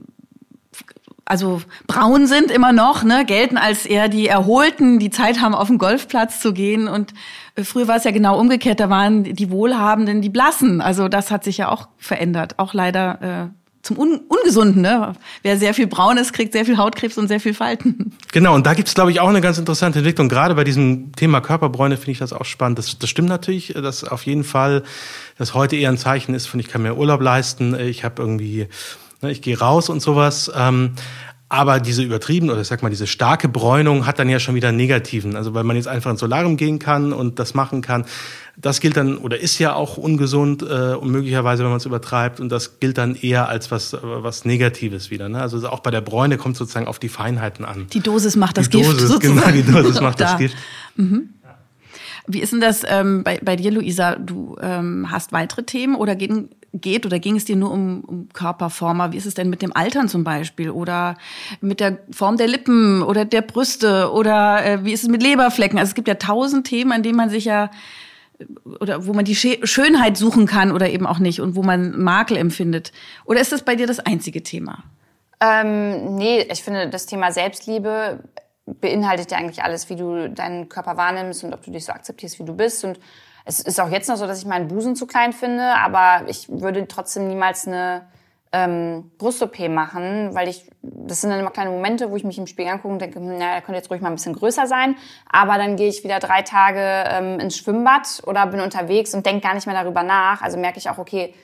also 1.25 1.63
braun 1.87 2.27
sind 2.27 2.51
immer 2.51 2.73
noch, 2.73 3.03
ne, 3.03 3.25
gelten 3.27 3.57
als 3.57 3.87
eher 3.87 4.09
die 4.09 4.29
Erholten, 4.29 4.99
die 4.99 5.11
Zeit 5.11 5.41
haben, 5.41 5.55
auf 5.55 5.69
den 5.69 5.79
Golfplatz 5.79 6.41
zu 6.41 6.53
gehen. 6.53 6.87
Und 6.89 7.15
äh, 7.57 7.65
früher 7.65 7.89
war 7.89 7.97
es 7.97 8.05
ja 8.05 8.11
genau 8.11 8.39
umgekehrt, 8.39 8.81
da 8.81 8.91
waren 8.91 9.25
die 9.25 9.51
Wohlhabenden 9.51 10.21
die 10.21 10.29
Blassen. 10.29 10.81
Also 10.81 11.09
das 11.09 11.31
hat 11.31 11.45
sich 11.45 11.59
ja 11.59 11.69
auch 11.71 11.89
verändert, 11.99 12.59
auch 12.59 12.75
leider 12.75 13.51
äh, 13.51 13.65
zum 13.85 13.99
Un 13.99 14.21
Ungesunden. 14.29 14.83
Ne? 14.83 15.15
Wer 15.43 15.59
sehr 15.59 15.75
viel 15.75 15.87
braun 15.87 16.17
ist, 16.17 16.33
kriegt 16.33 16.53
sehr 16.53 16.65
viel 16.65 16.77
Hautkrebs 16.77 17.17
und 17.17 17.29
sehr 17.29 17.41
viel 17.41 17.55
Falten. 17.55 18.13
Genau, 18.33 18.57
und 18.57 18.67
da 18.67 18.75
gibt's 18.75 18.95
glaube 18.95 19.13
ich, 19.13 19.21
auch 19.21 19.29
eine 19.29 19.41
ganz 19.41 19.59
interessante 19.59 20.01
Entwicklung. 20.01 20.29
Gerade 20.29 20.57
bei 20.57 20.65
diesem 20.65 21.13
Thema 21.13 21.41
Körperbräune 21.41 21.97
finde 21.97 22.11
ich 22.11 22.19
das 22.19 22.33
auch 22.33 22.45
spannend. 22.45 22.81
Das, 22.81 22.99
das 22.99 23.09
stimmt 23.09 23.29
natürlich, 23.29 23.75
dass 23.75 24.03
auf 24.03 24.27
jeden 24.27 24.43
Fall 24.43 24.83
das 25.39 25.55
heute 25.55 25.77
eher 25.77 25.89
ein 25.91 25.99
Zeichen 25.99 26.35
ist 26.35 26.47
von, 26.47 26.59
ich 26.59 26.67
kann 26.67 26.83
mir 26.83 26.97
Urlaub 26.97 27.21
leisten, 27.21 27.79
ich 27.79 28.03
habe 28.03 28.21
irgendwie 28.21 28.67
ich 29.31 29.43
gehe 29.43 29.59
raus 29.59 29.89
und 29.89 30.01
sowas. 30.01 30.51
Ähm, 30.55 30.95
aber 31.49 31.79
diese 31.79 32.03
übertrieben 32.03 32.51
oder 32.51 32.63
ich 32.63 32.67
sag 32.67 32.83
mal 32.83 32.89
diese 32.89 33.07
starke 33.07 33.49
Bräunung 33.49 34.07
hat 34.07 34.19
dann 34.19 34.29
ja 34.29 34.41
schon 34.41 34.55
wieder 34.55 34.69
einen 34.69 34.77
negativen. 34.77 35.37
Also 35.37 35.55
weil 35.55 35.63
man 35.63 35.77
jetzt 35.77 35.87
einfach 35.87 36.11
ins 36.11 36.21
Solarium 36.21 36.57
gehen 36.57 36.79
kann 36.79 37.13
und 37.13 37.39
das 37.39 37.55
machen 37.55 37.81
kann. 37.81 38.07
Das 38.57 38.81
gilt 38.81 38.97
dann 38.97 39.19
oder 39.19 39.39
ist 39.39 39.59
ja 39.59 39.75
auch 39.75 39.97
ungesund 39.97 40.63
äh, 40.63 40.95
und 40.95 41.11
möglicherweise, 41.11 41.63
wenn 41.63 41.71
man 41.71 41.77
es 41.77 41.87
übertreibt. 41.87 42.41
Und 42.41 42.49
das 42.49 42.81
gilt 42.81 42.99
dann 42.99 43.15
eher 43.15 43.49
als 43.49 43.71
was, 43.71 43.97
was 44.03 44.45
Negatives 44.45 45.11
wieder. 45.11 45.29
Ne? 45.29 45.41
Also 45.41 45.69
auch 45.69 45.81
bei 45.81 45.91
der 45.91 46.01
Bräune 46.01 46.39
kommt 46.39 46.57
sozusagen 46.57 46.89
auf 46.89 46.99
die 46.99 47.09
Feinheiten 47.09 47.65
an. 47.65 47.87
Die 47.93 48.01
Dosis 48.01 48.37
macht 48.37 48.57
das 48.57 48.69
die 48.69 48.79
Gift. 48.79 48.91
Dosis, 48.91 49.21
genau, 49.21 49.35
sozusagen. 49.35 49.65
Genau, 49.65 49.79
die 49.79 49.83
Dosis 49.83 50.01
macht 50.01 50.21
da. 50.21 50.25
das 50.25 50.39
Gift. 50.39 50.57
Mhm. 50.97 51.29
Wie 52.27 52.41
ist 52.41 52.53
denn 52.53 52.61
das 52.61 52.83
ähm, 52.89 53.23
bei, 53.23 53.39
bei 53.43 53.57
dir, 53.57 53.71
Luisa? 53.71 54.17
Du 54.17 54.57
ähm, 54.61 55.11
hast 55.11 55.33
weitere 55.33 55.63
Themen 55.65 55.95
oder 55.95 56.17
gehen, 56.17 56.49
geht 56.81 57.07
oder 57.07 57.19
ging 57.19 57.37
es 57.37 57.45
dir 57.45 57.57
nur 57.57 57.71
um, 57.71 58.03
um 58.03 58.29
Körperformer? 58.33 59.13
Wie 59.13 59.17
ist 59.17 59.27
es 59.27 59.35
denn 59.35 59.49
mit 59.49 59.63
dem 59.63 59.75
Altern 59.75 60.09
zum 60.09 60.25
Beispiel 60.25 60.71
oder 60.71 61.17
mit 61.61 61.81
der 61.81 61.99
Form 62.11 62.37
der 62.37 62.49
Lippen 62.49 63.03
oder 63.03 63.25
der 63.25 63.43
Brüste 63.43 64.13
oder 64.13 64.65
äh, 64.65 64.85
wie 64.85 64.93
ist 64.93 65.05
es 65.05 65.09
mit 65.09 65.23
Leberflecken? 65.23 65.79
Also 65.79 65.91
es 65.91 65.95
gibt 65.95 66.09
ja 66.09 66.15
tausend 66.15 66.67
Themen, 66.67 66.93
an 66.93 67.03
denen 67.03 67.17
man 67.17 67.31
sich 67.31 67.45
ja 67.45 67.71
oder 68.81 69.07
wo 69.07 69.13
man 69.13 69.25
die 69.25 69.37
Schönheit 69.37 70.17
suchen 70.17 70.47
kann 70.47 70.73
oder 70.73 70.91
eben 70.91 71.07
auch 71.07 71.21
nicht 71.21 71.41
und 71.41 71.55
wo 71.55 71.63
man 71.63 71.99
Makel 71.99 72.37
empfindet. 72.37 72.93
Oder 73.25 73.41
ist 73.41 73.53
das 73.53 73.63
bei 73.63 73.77
dir 73.77 73.87
das 73.87 74.01
einzige 74.01 74.43
Thema? 74.43 74.83
Ähm, 75.41 76.17
nee, 76.17 76.47
ich 76.51 76.63
finde, 76.63 76.89
das 76.89 77.07
Thema 77.07 77.31
Selbstliebe 77.31 78.21
beinhaltet 78.67 79.31
ja 79.31 79.39
eigentlich 79.39 79.63
alles, 79.63 79.91
wie 79.91 79.97
du 79.97 80.31
deinen 80.31 80.69
Körper 80.69 80.97
wahrnimmst 80.97 81.45
und 81.45 81.53
ob 81.53 81.63
du 81.63 81.71
dich 81.71 81.85
so 81.85 81.93
akzeptierst, 81.93 82.39
wie 82.39 82.45
du 82.45 82.55
bist. 82.55 82.85
Und 82.85 82.99
es 83.45 83.61
ist 83.61 83.81
auch 83.81 83.91
jetzt 83.91 84.09
noch 84.09 84.17
so, 84.17 84.27
dass 84.27 84.39
ich 84.39 84.47
meinen 84.47 84.69
Busen 84.69 84.97
zu 84.97 85.07
klein 85.07 85.33
finde, 85.33 85.75
aber 85.77 86.29
ich 86.29 86.49
würde 86.49 86.87
trotzdem 86.89 87.29
niemals 87.29 87.67
eine 87.67 88.07
ähm, 88.53 89.11
Brust-OP 89.19 89.69
machen, 89.69 90.35
weil 90.35 90.49
ich, 90.49 90.71
das 90.81 91.21
sind 91.21 91.31
dann 91.31 91.41
immer 91.41 91.51
kleine 91.51 91.71
Momente, 91.71 92.11
wo 92.11 92.17
ich 92.17 92.25
mich 92.25 92.39
im 92.39 92.47
Spiegel 92.47 92.73
angucke 92.73 92.93
und 92.93 93.03
denke, 93.03 93.19
hm, 93.19 93.37
na, 93.39 93.55
er 93.55 93.61
könnte 93.61 93.79
jetzt 93.79 93.91
ruhig 93.91 94.01
mal 94.01 94.09
ein 94.09 94.15
bisschen 94.15 94.35
größer 94.35 94.67
sein. 94.67 94.97
Aber 95.29 95.59
dann 95.59 95.77
gehe 95.77 95.89
ich 95.89 96.05
wieder 96.05 96.21
drei 96.21 96.43
Tage 96.43 96.81
ähm, 96.81 97.41
ins 97.41 97.59
Schwimmbad 97.59 98.23
oder 98.27 98.47
bin 98.47 98.61
unterwegs 98.61 99.13
und 99.13 99.27
denke 99.27 99.43
gar 99.43 99.55
nicht 99.55 99.67
mehr 99.67 99.75
darüber 99.75 100.05
nach. 100.05 100.41
Also 100.41 100.57
merke 100.57 100.79
ich 100.79 100.89
auch, 100.89 100.99
okay, 100.99 101.35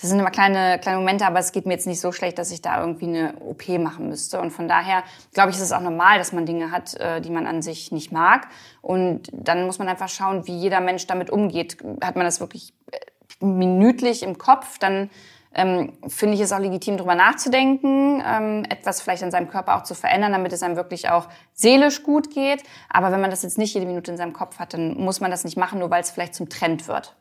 das 0.00 0.08
sind 0.08 0.18
immer 0.18 0.30
kleine, 0.30 0.78
kleine 0.78 0.98
Momente, 0.98 1.26
aber 1.26 1.40
es 1.40 1.52
geht 1.52 1.66
mir 1.66 1.74
jetzt 1.74 1.86
nicht 1.86 2.00
so 2.00 2.10
schlecht, 2.10 2.38
dass 2.38 2.50
ich 2.50 2.62
da 2.62 2.80
irgendwie 2.80 3.06
eine 3.06 3.34
OP 3.40 3.68
machen 3.78 4.08
müsste. 4.08 4.40
Und 4.40 4.50
von 4.50 4.66
daher 4.66 5.02
glaube 5.34 5.50
ich, 5.50 5.56
ist 5.56 5.62
es 5.62 5.72
auch 5.72 5.80
normal, 5.80 6.16
dass 6.16 6.32
man 6.32 6.46
Dinge 6.46 6.70
hat, 6.70 6.94
äh, 6.94 7.20
die 7.20 7.28
man 7.28 7.46
an 7.46 7.60
sich 7.60 7.92
nicht 7.92 8.10
mag. 8.10 8.48
Und 8.80 9.28
dann 9.32 9.66
muss 9.66 9.78
man 9.78 9.88
einfach 9.88 10.08
schauen, 10.08 10.46
wie 10.46 10.56
jeder 10.56 10.80
Mensch 10.80 11.06
damit 11.06 11.28
umgeht. 11.28 11.76
Hat 12.02 12.16
man 12.16 12.24
das 12.24 12.40
wirklich 12.40 12.72
äh, 12.92 13.44
minütlich 13.44 14.22
im 14.22 14.38
Kopf, 14.38 14.78
dann 14.78 15.10
ähm, 15.54 15.92
finde 16.06 16.34
ich 16.34 16.40
es 16.40 16.52
auch 16.52 16.60
legitim, 16.60 16.96
darüber 16.96 17.14
nachzudenken, 17.14 18.22
ähm, 18.24 18.64
etwas 18.70 19.02
vielleicht 19.02 19.22
an 19.22 19.30
seinem 19.30 19.48
Körper 19.48 19.76
auch 19.76 19.82
zu 19.82 19.94
verändern, 19.94 20.32
damit 20.32 20.52
es 20.52 20.62
einem 20.62 20.76
wirklich 20.76 21.10
auch 21.10 21.28
seelisch 21.52 22.02
gut 22.04 22.32
geht. 22.32 22.62
Aber 22.88 23.12
wenn 23.12 23.20
man 23.20 23.30
das 23.30 23.42
jetzt 23.42 23.58
nicht 23.58 23.74
jede 23.74 23.86
Minute 23.86 24.12
in 24.12 24.16
seinem 24.16 24.32
Kopf 24.32 24.58
hat, 24.58 24.72
dann 24.72 24.94
muss 24.96 25.20
man 25.20 25.30
das 25.30 25.44
nicht 25.44 25.58
machen, 25.58 25.80
nur 25.80 25.90
weil 25.90 26.02
es 26.02 26.10
vielleicht 26.10 26.34
zum 26.34 26.48
Trend 26.48 26.88
wird. 26.88 27.16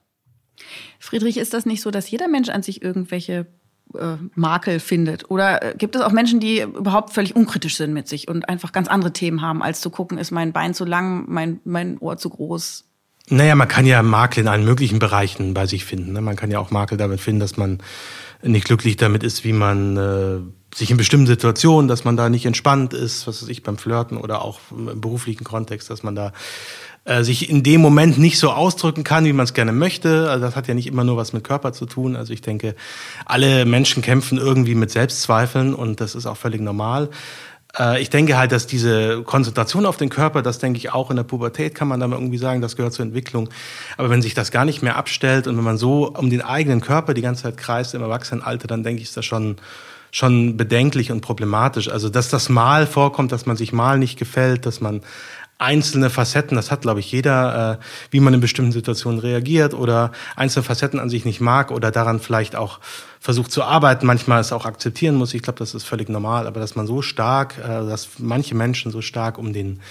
Friedrich, 0.99 1.37
ist 1.37 1.53
das 1.53 1.65
nicht 1.65 1.81
so, 1.81 1.91
dass 1.91 2.09
jeder 2.09 2.27
Mensch 2.27 2.49
an 2.49 2.63
sich 2.63 2.81
irgendwelche 2.81 3.47
äh, 3.95 4.15
Makel 4.35 4.79
findet? 4.79 5.29
Oder 5.29 5.63
äh, 5.63 5.75
gibt 5.77 5.95
es 5.95 6.01
auch 6.01 6.11
Menschen, 6.11 6.39
die 6.39 6.61
überhaupt 6.61 7.13
völlig 7.13 7.35
unkritisch 7.35 7.77
sind 7.77 7.93
mit 7.93 8.07
sich 8.07 8.27
und 8.27 8.47
einfach 8.47 8.71
ganz 8.71 8.87
andere 8.87 9.13
Themen 9.13 9.41
haben, 9.41 9.63
als 9.63 9.81
zu 9.81 9.89
gucken, 9.89 10.17
ist 10.17 10.31
mein 10.31 10.53
Bein 10.53 10.73
zu 10.73 10.85
lang, 10.85 11.25
mein, 11.27 11.59
mein 11.63 11.97
Ohr 11.99 12.17
zu 12.17 12.29
groß? 12.29 12.85
Naja, 13.31 13.55
man 13.55 13.67
kann 13.67 13.85
ja 13.85 14.01
Makel 14.01 14.41
in 14.41 14.47
allen 14.47 14.65
möglichen 14.65 14.97
Bereichen 14.97 15.53
bei 15.53 15.67
sich 15.67 15.85
finden. 15.85 16.13
Ne? 16.13 16.21
Man 16.21 16.35
kann 16.35 16.49
ja 16.49 16.59
auch 16.59 16.71
Makel 16.71 16.97
damit 16.97 17.21
finden, 17.21 17.39
dass 17.39 17.57
man 17.57 17.77
nicht 18.41 18.65
glücklich 18.65 18.97
damit 18.97 19.23
ist, 19.23 19.43
wie 19.43 19.53
man 19.53 19.97
äh, 19.97 20.39
sich 20.75 20.89
in 20.89 20.97
bestimmten 20.97 21.27
Situationen, 21.27 21.87
dass 21.87 22.05
man 22.05 22.17
da 22.17 22.29
nicht 22.29 22.45
entspannt 22.45 22.93
ist, 22.93 23.27
was 23.27 23.41
weiß 23.41 23.49
ich, 23.49 23.63
beim 23.63 23.77
Flirten 23.77 24.17
oder 24.17 24.41
auch 24.41 24.59
im 24.71 24.99
beruflichen 24.99 25.43
Kontext, 25.43 25.89
dass 25.89 26.03
man 26.03 26.15
da 26.15 26.31
äh, 27.09 27.23
sich 27.23 27.49
in 27.49 27.63
dem 27.63 27.81
Moment 27.81 28.19
nicht 28.19 28.37
so 28.37 28.51
ausdrücken 28.51 29.03
kann, 29.03 29.25
wie 29.25 29.33
man 29.33 29.43
es 29.43 29.55
gerne 29.55 29.71
möchte. 29.71 30.29
Also 30.29 30.45
das 30.45 30.55
hat 30.55 30.67
ja 30.67 30.75
nicht 30.75 30.85
immer 30.85 31.03
nur 31.03 31.17
was 31.17 31.33
mit 31.33 31.43
Körper 31.43 31.73
zu 31.73 31.87
tun. 31.87 32.15
Also 32.15 32.33
ich 32.33 32.41
denke, 32.41 32.75
alle 33.25 33.65
Menschen 33.65 34.03
kämpfen 34.03 34.37
irgendwie 34.37 34.75
mit 34.75 34.91
Selbstzweifeln 34.91 35.73
und 35.73 36.01
das 36.01 36.13
ist 36.13 36.27
auch 36.27 36.37
völlig 36.37 36.61
normal. 36.61 37.09
Äh, 37.79 37.99
ich 37.99 38.11
denke 38.11 38.37
halt, 38.37 38.51
dass 38.51 38.67
diese 38.67 39.23
Konzentration 39.23 39.87
auf 39.87 39.97
den 39.97 40.09
Körper, 40.09 40.43
das 40.43 40.59
denke 40.59 40.77
ich 40.77 40.93
auch 40.93 41.09
in 41.09 41.15
der 41.15 41.23
Pubertät, 41.23 41.73
kann 41.73 41.87
man 41.87 41.99
dann 41.99 42.11
irgendwie 42.11 42.37
sagen, 42.37 42.61
das 42.61 42.75
gehört 42.75 42.93
zur 42.93 43.05
Entwicklung. 43.05 43.49
Aber 43.97 44.11
wenn 44.11 44.21
sich 44.21 44.35
das 44.35 44.51
gar 44.51 44.65
nicht 44.65 44.83
mehr 44.83 44.95
abstellt 44.95 45.47
und 45.47 45.57
wenn 45.57 45.63
man 45.63 45.79
so 45.79 46.09
um 46.09 46.29
den 46.29 46.43
eigenen 46.43 46.79
Körper 46.79 47.15
die 47.15 47.23
ganze 47.23 47.41
Zeit 47.41 47.57
kreist 47.57 47.95
im 47.95 48.03
Erwachsenenalter, 48.03 48.67
dann 48.67 48.83
denke 48.83 49.01
ich, 49.01 49.07
ist 49.07 49.17
das 49.17 49.25
schon 49.25 49.55
schon 50.11 50.57
bedenklich 50.57 51.11
und 51.11 51.21
problematisch. 51.21 51.89
Also, 51.89 52.09
dass 52.09 52.29
das 52.29 52.49
mal 52.49 52.87
vorkommt, 52.87 53.31
dass 53.31 53.45
man 53.45 53.57
sich 53.57 53.73
mal 53.73 53.99
nicht 53.99 54.17
gefällt, 54.17 54.65
dass 54.65 54.81
man 54.81 55.01
einzelne 55.59 56.09
Facetten, 56.09 56.55
das 56.55 56.71
hat, 56.71 56.81
glaube 56.81 57.01
ich, 57.01 57.11
jeder, 57.11 57.79
äh, 57.79 57.83
wie 58.11 58.21
man 58.21 58.33
in 58.33 58.39
bestimmten 58.39 58.71
Situationen 58.71 59.19
reagiert 59.19 59.73
oder 59.73 60.11
einzelne 60.35 60.63
Facetten 60.63 60.99
an 60.99 61.09
sich 61.09 61.25
nicht 61.25 61.41
mag 61.41 61.69
oder 61.69 61.91
daran 61.91 62.19
vielleicht 62.21 62.55
auch 62.55 62.79
versucht 63.19 63.51
zu 63.51 63.63
arbeiten, 63.63 64.05
manchmal 64.05 64.39
es 64.39 64.53
auch 64.53 64.65
akzeptieren 64.65 65.15
muss. 65.15 65.33
Ich 65.33 65.43
glaube, 65.43 65.59
das 65.59 65.75
ist 65.75 65.83
völlig 65.83 66.07
normal, 66.07 66.47
aber 66.47 66.61
dass 66.61 66.75
man 66.75 66.87
so 66.87 67.01
stark, 67.01 67.57
äh, 67.57 67.67
dass 67.67 68.07
manche 68.17 68.55
Menschen 68.55 68.91
so 68.91 69.01
stark 69.01 69.37
um 69.37 69.51
den, 69.51 69.81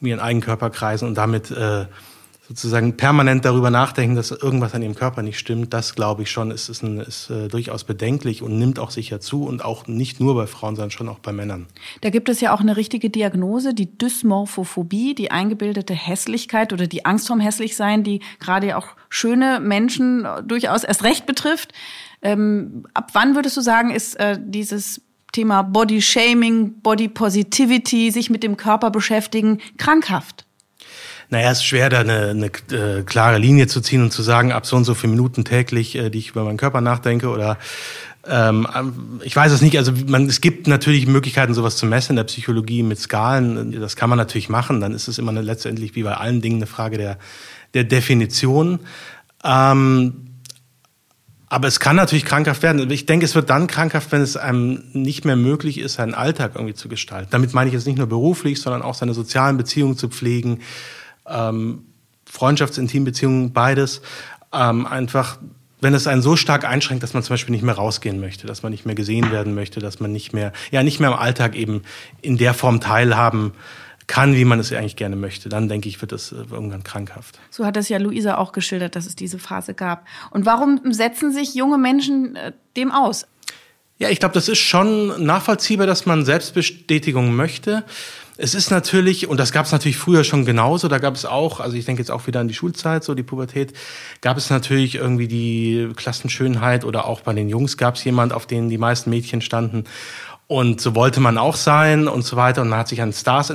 um 0.00 0.06
ihren 0.06 0.20
eigenen 0.20 0.42
Körper 0.42 0.70
kreisen 0.70 1.06
und 1.06 1.14
damit 1.16 1.50
äh, 1.50 1.84
sozusagen 2.50 2.96
permanent 2.96 3.44
darüber 3.44 3.70
nachdenken, 3.70 4.16
dass 4.16 4.32
irgendwas 4.32 4.74
an 4.74 4.82
ihrem 4.82 4.96
Körper 4.96 5.22
nicht 5.22 5.38
stimmt, 5.38 5.72
das 5.72 5.94
glaube 5.94 6.22
ich 6.22 6.32
schon, 6.32 6.50
ist, 6.50 6.68
ist, 6.68 6.82
ein, 6.82 6.98
ist 6.98 7.30
äh, 7.30 7.46
durchaus 7.46 7.84
bedenklich 7.84 8.42
und 8.42 8.58
nimmt 8.58 8.80
auch 8.80 8.90
sicher 8.90 9.20
zu 9.20 9.44
und 9.44 9.64
auch 9.64 9.86
nicht 9.86 10.18
nur 10.18 10.34
bei 10.34 10.48
Frauen, 10.48 10.74
sondern 10.74 10.90
schon 10.90 11.08
auch 11.08 11.20
bei 11.20 11.32
Männern. 11.32 11.68
Da 12.00 12.10
gibt 12.10 12.28
es 12.28 12.40
ja 12.40 12.52
auch 12.52 12.58
eine 12.58 12.76
richtige 12.76 13.08
Diagnose, 13.08 13.72
die 13.72 13.96
Dysmorphophobie, 13.96 15.14
die 15.14 15.30
eingebildete 15.30 15.94
Hässlichkeit 15.94 16.72
oder 16.72 16.88
die 16.88 17.04
Angst 17.04 17.28
vorm 17.28 17.38
Hässlichsein, 17.38 18.02
die 18.02 18.20
gerade 18.40 18.66
ja 18.66 18.78
auch 18.78 18.88
schöne 19.10 19.60
Menschen 19.60 20.26
durchaus 20.44 20.82
erst 20.82 21.04
recht 21.04 21.26
betrifft. 21.26 21.72
Ähm, 22.20 22.84
ab 22.94 23.10
wann 23.12 23.36
würdest 23.36 23.56
du 23.56 23.60
sagen, 23.60 23.92
ist 23.92 24.18
äh, 24.18 24.36
dieses 24.44 25.02
Thema 25.30 25.62
Body 25.62 26.02
Shaming, 26.02 26.80
Body 26.80 27.06
Positivity, 27.06 28.10
sich 28.10 28.28
mit 28.28 28.42
dem 28.42 28.56
Körper 28.56 28.90
beschäftigen, 28.90 29.60
krankhaft? 29.78 30.46
Naja, 31.30 31.52
es 31.52 31.58
ist 31.58 31.64
schwer, 31.64 31.88
da 31.88 32.00
eine, 32.00 32.28
eine 32.30 32.46
äh, 32.46 33.02
klare 33.04 33.38
Linie 33.38 33.68
zu 33.68 33.80
ziehen 33.80 34.02
und 34.02 34.12
zu 34.12 34.22
sagen, 34.22 34.52
ab 34.52 34.66
so 34.66 34.76
und 34.76 34.84
so 34.84 34.94
viele 34.94 35.12
Minuten 35.12 35.44
täglich, 35.44 35.94
äh, 35.94 36.10
die 36.10 36.18
ich 36.18 36.30
über 36.30 36.44
meinen 36.44 36.56
Körper 36.56 36.80
nachdenke 36.80 37.28
oder 37.28 37.56
ähm, 38.28 38.66
ich 39.22 39.34
weiß 39.34 39.52
es 39.52 39.62
nicht. 39.62 39.78
Also 39.78 39.92
man, 40.06 40.26
es 40.26 40.40
gibt 40.40 40.66
natürlich 40.66 41.06
Möglichkeiten, 41.06 41.54
sowas 41.54 41.76
zu 41.76 41.86
messen 41.86 42.12
in 42.12 42.16
der 42.16 42.24
Psychologie 42.24 42.82
mit 42.82 42.98
Skalen. 42.98 43.80
Das 43.80 43.96
kann 43.96 44.10
man 44.10 44.18
natürlich 44.18 44.48
machen. 44.48 44.80
Dann 44.80 44.92
ist 44.92 45.08
es 45.08 45.18
immer 45.18 45.30
eine, 45.30 45.40
letztendlich 45.40 45.94
wie 45.94 46.02
bei 46.02 46.14
allen 46.14 46.42
Dingen 46.42 46.56
eine 46.56 46.66
Frage 46.66 46.98
der, 46.98 47.18
der 47.72 47.84
Definition. 47.84 48.80
Ähm, 49.42 50.26
aber 51.48 51.66
es 51.66 51.80
kann 51.80 51.96
natürlich 51.96 52.24
krankhaft 52.24 52.62
werden. 52.62 52.88
Ich 52.90 53.06
denke, 53.06 53.24
es 53.24 53.34
wird 53.34 53.50
dann 53.50 53.66
krankhaft, 53.66 54.12
wenn 54.12 54.20
es 54.20 54.36
einem 54.36 54.84
nicht 54.92 55.24
mehr 55.24 55.36
möglich 55.36 55.78
ist, 55.78 55.94
seinen 55.94 56.14
Alltag 56.14 56.52
irgendwie 56.54 56.74
zu 56.74 56.88
gestalten. 56.88 57.28
Damit 57.30 57.54
meine 57.54 57.68
ich 57.68 57.74
jetzt 57.74 57.86
nicht 57.86 57.98
nur 57.98 58.06
beruflich, 58.06 58.60
sondern 58.60 58.82
auch 58.82 58.94
seine 58.94 59.14
sozialen 59.14 59.56
Beziehungen 59.56 59.96
zu 59.96 60.08
pflegen, 60.08 60.60
ähm, 61.30 61.86
Freundschafts-Intimbeziehungen, 62.26 63.52
beides, 63.52 64.02
ähm, 64.52 64.86
einfach, 64.86 65.38
wenn 65.80 65.94
es 65.94 66.06
einen 66.06 66.22
so 66.22 66.36
stark 66.36 66.64
einschränkt, 66.64 67.02
dass 67.02 67.14
man 67.14 67.22
zum 67.22 67.34
Beispiel 67.34 67.52
nicht 67.52 67.64
mehr 67.64 67.74
rausgehen 67.74 68.20
möchte, 68.20 68.46
dass 68.46 68.62
man 68.62 68.72
nicht 68.72 68.86
mehr 68.86 68.94
gesehen 68.94 69.30
werden 69.30 69.54
möchte, 69.54 69.80
dass 69.80 70.00
man 70.00 70.12
nicht 70.12 70.32
mehr, 70.32 70.52
ja, 70.70 70.82
nicht 70.82 71.00
mehr 71.00 71.10
im 71.10 71.16
Alltag 71.16 71.56
eben 71.56 71.82
in 72.20 72.36
der 72.36 72.54
Form 72.54 72.80
teilhaben 72.80 73.52
kann, 74.10 74.34
wie 74.34 74.44
man 74.44 74.58
es 74.58 74.72
eigentlich 74.72 74.96
gerne 74.96 75.14
möchte, 75.14 75.48
dann 75.48 75.68
denke 75.68 75.88
ich, 75.88 76.00
wird 76.00 76.10
das 76.10 76.32
äh, 76.32 76.36
irgendwann 76.50 76.82
krankhaft. 76.82 77.38
So 77.48 77.64
hat 77.64 77.76
es 77.76 77.88
ja 77.88 77.98
Luisa 77.98 78.38
auch 78.38 78.50
geschildert, 78.50 78.96
dass 78.96 79.06
es 79.06 79.14
diese 79.14 79.38
Phase 79.38 79.72
gab. 79.72 80.04
Und 80.30 80.46
warum 80.46 80.80
setzen 80.92 81.32
sich 81.32 81.54
junge 81.54 81.78
Menschen 81.78 82.34
äh, 82.34 82.52
dem 82.76 82.90
aus? 82.90 83.28
Ja, 83.98 84.08
ich 84.08 84.18
glaube, 84.18 84.34
das 84.34 84.48
ist 84.48 84.58
schon 84.58 85.24
nachvollziehbar, 85.24 85.86
dass 85.86 86.06
man 86.06 86.24
Selbstbestätigung 86.24 87.36
möchte. 87.36 87.84
Es 88.42 88.54
ist 88.54 88.70
natürlich, 88.70 89.28
und 89.28 89.38
das 89.38 89.52
gab 89.52 89.66
es 89.66 89.72
natürlich 89.72 89.98
früher 89.98 90.24
schon 90.24 90.46
genauso, 90.46 90.88
da 90.88 90.96
gab 90.96 91.14
es 91.14 91.26
auch, 91.26 91.60
also 91.60 91.76
ich 91.76 91.84
denke 91.84 92.00
jetzt 92.00 92.10
auch 92.10 92.26
wieder 92.26 92.40
an 92.40 92.48
die 92.48 92.54
Schulzeit, 92.54 93.04
so 93.04 93.14
die 93.14 93.22
Pubertät, 93.22 93.74
gab 94.22 94.38
es 94.38 94.48
natürlich 94.48 94.94
irgendwie 94.94 95.28
die 95.28 95.92
Klassenschönheit 95.94 96.86
oder 96.86 97.04
auch 97.04 97.20
bei 97.20 97.34
den 97.34 97.50
Jungs 97.50 97.76
gab 97.76 97.96
es 97.96 98.04
jemand, 98.04 98.32
auf 98.32 98.46
den 98.46 98.70
die 98.70 98.78
meisten 98.78 99.10
Mädchen 99.10 99.42
standen. 99.42 99.84
Und 100.46 100.80
so 100.80 100.94
wollte 100.94 101.20
man 101.20 101.36
auch 101.36 101.54
sein 101.54 102.08
und 102.08 102.22
so 102.22 102.36
weiter. 102.36 102.62
Und 102.62 102.70
man 102.70 102.78
hat 102.78 102.88
sich 102.88 103.02
an 103.02 103.12
Stars 103.12 103.52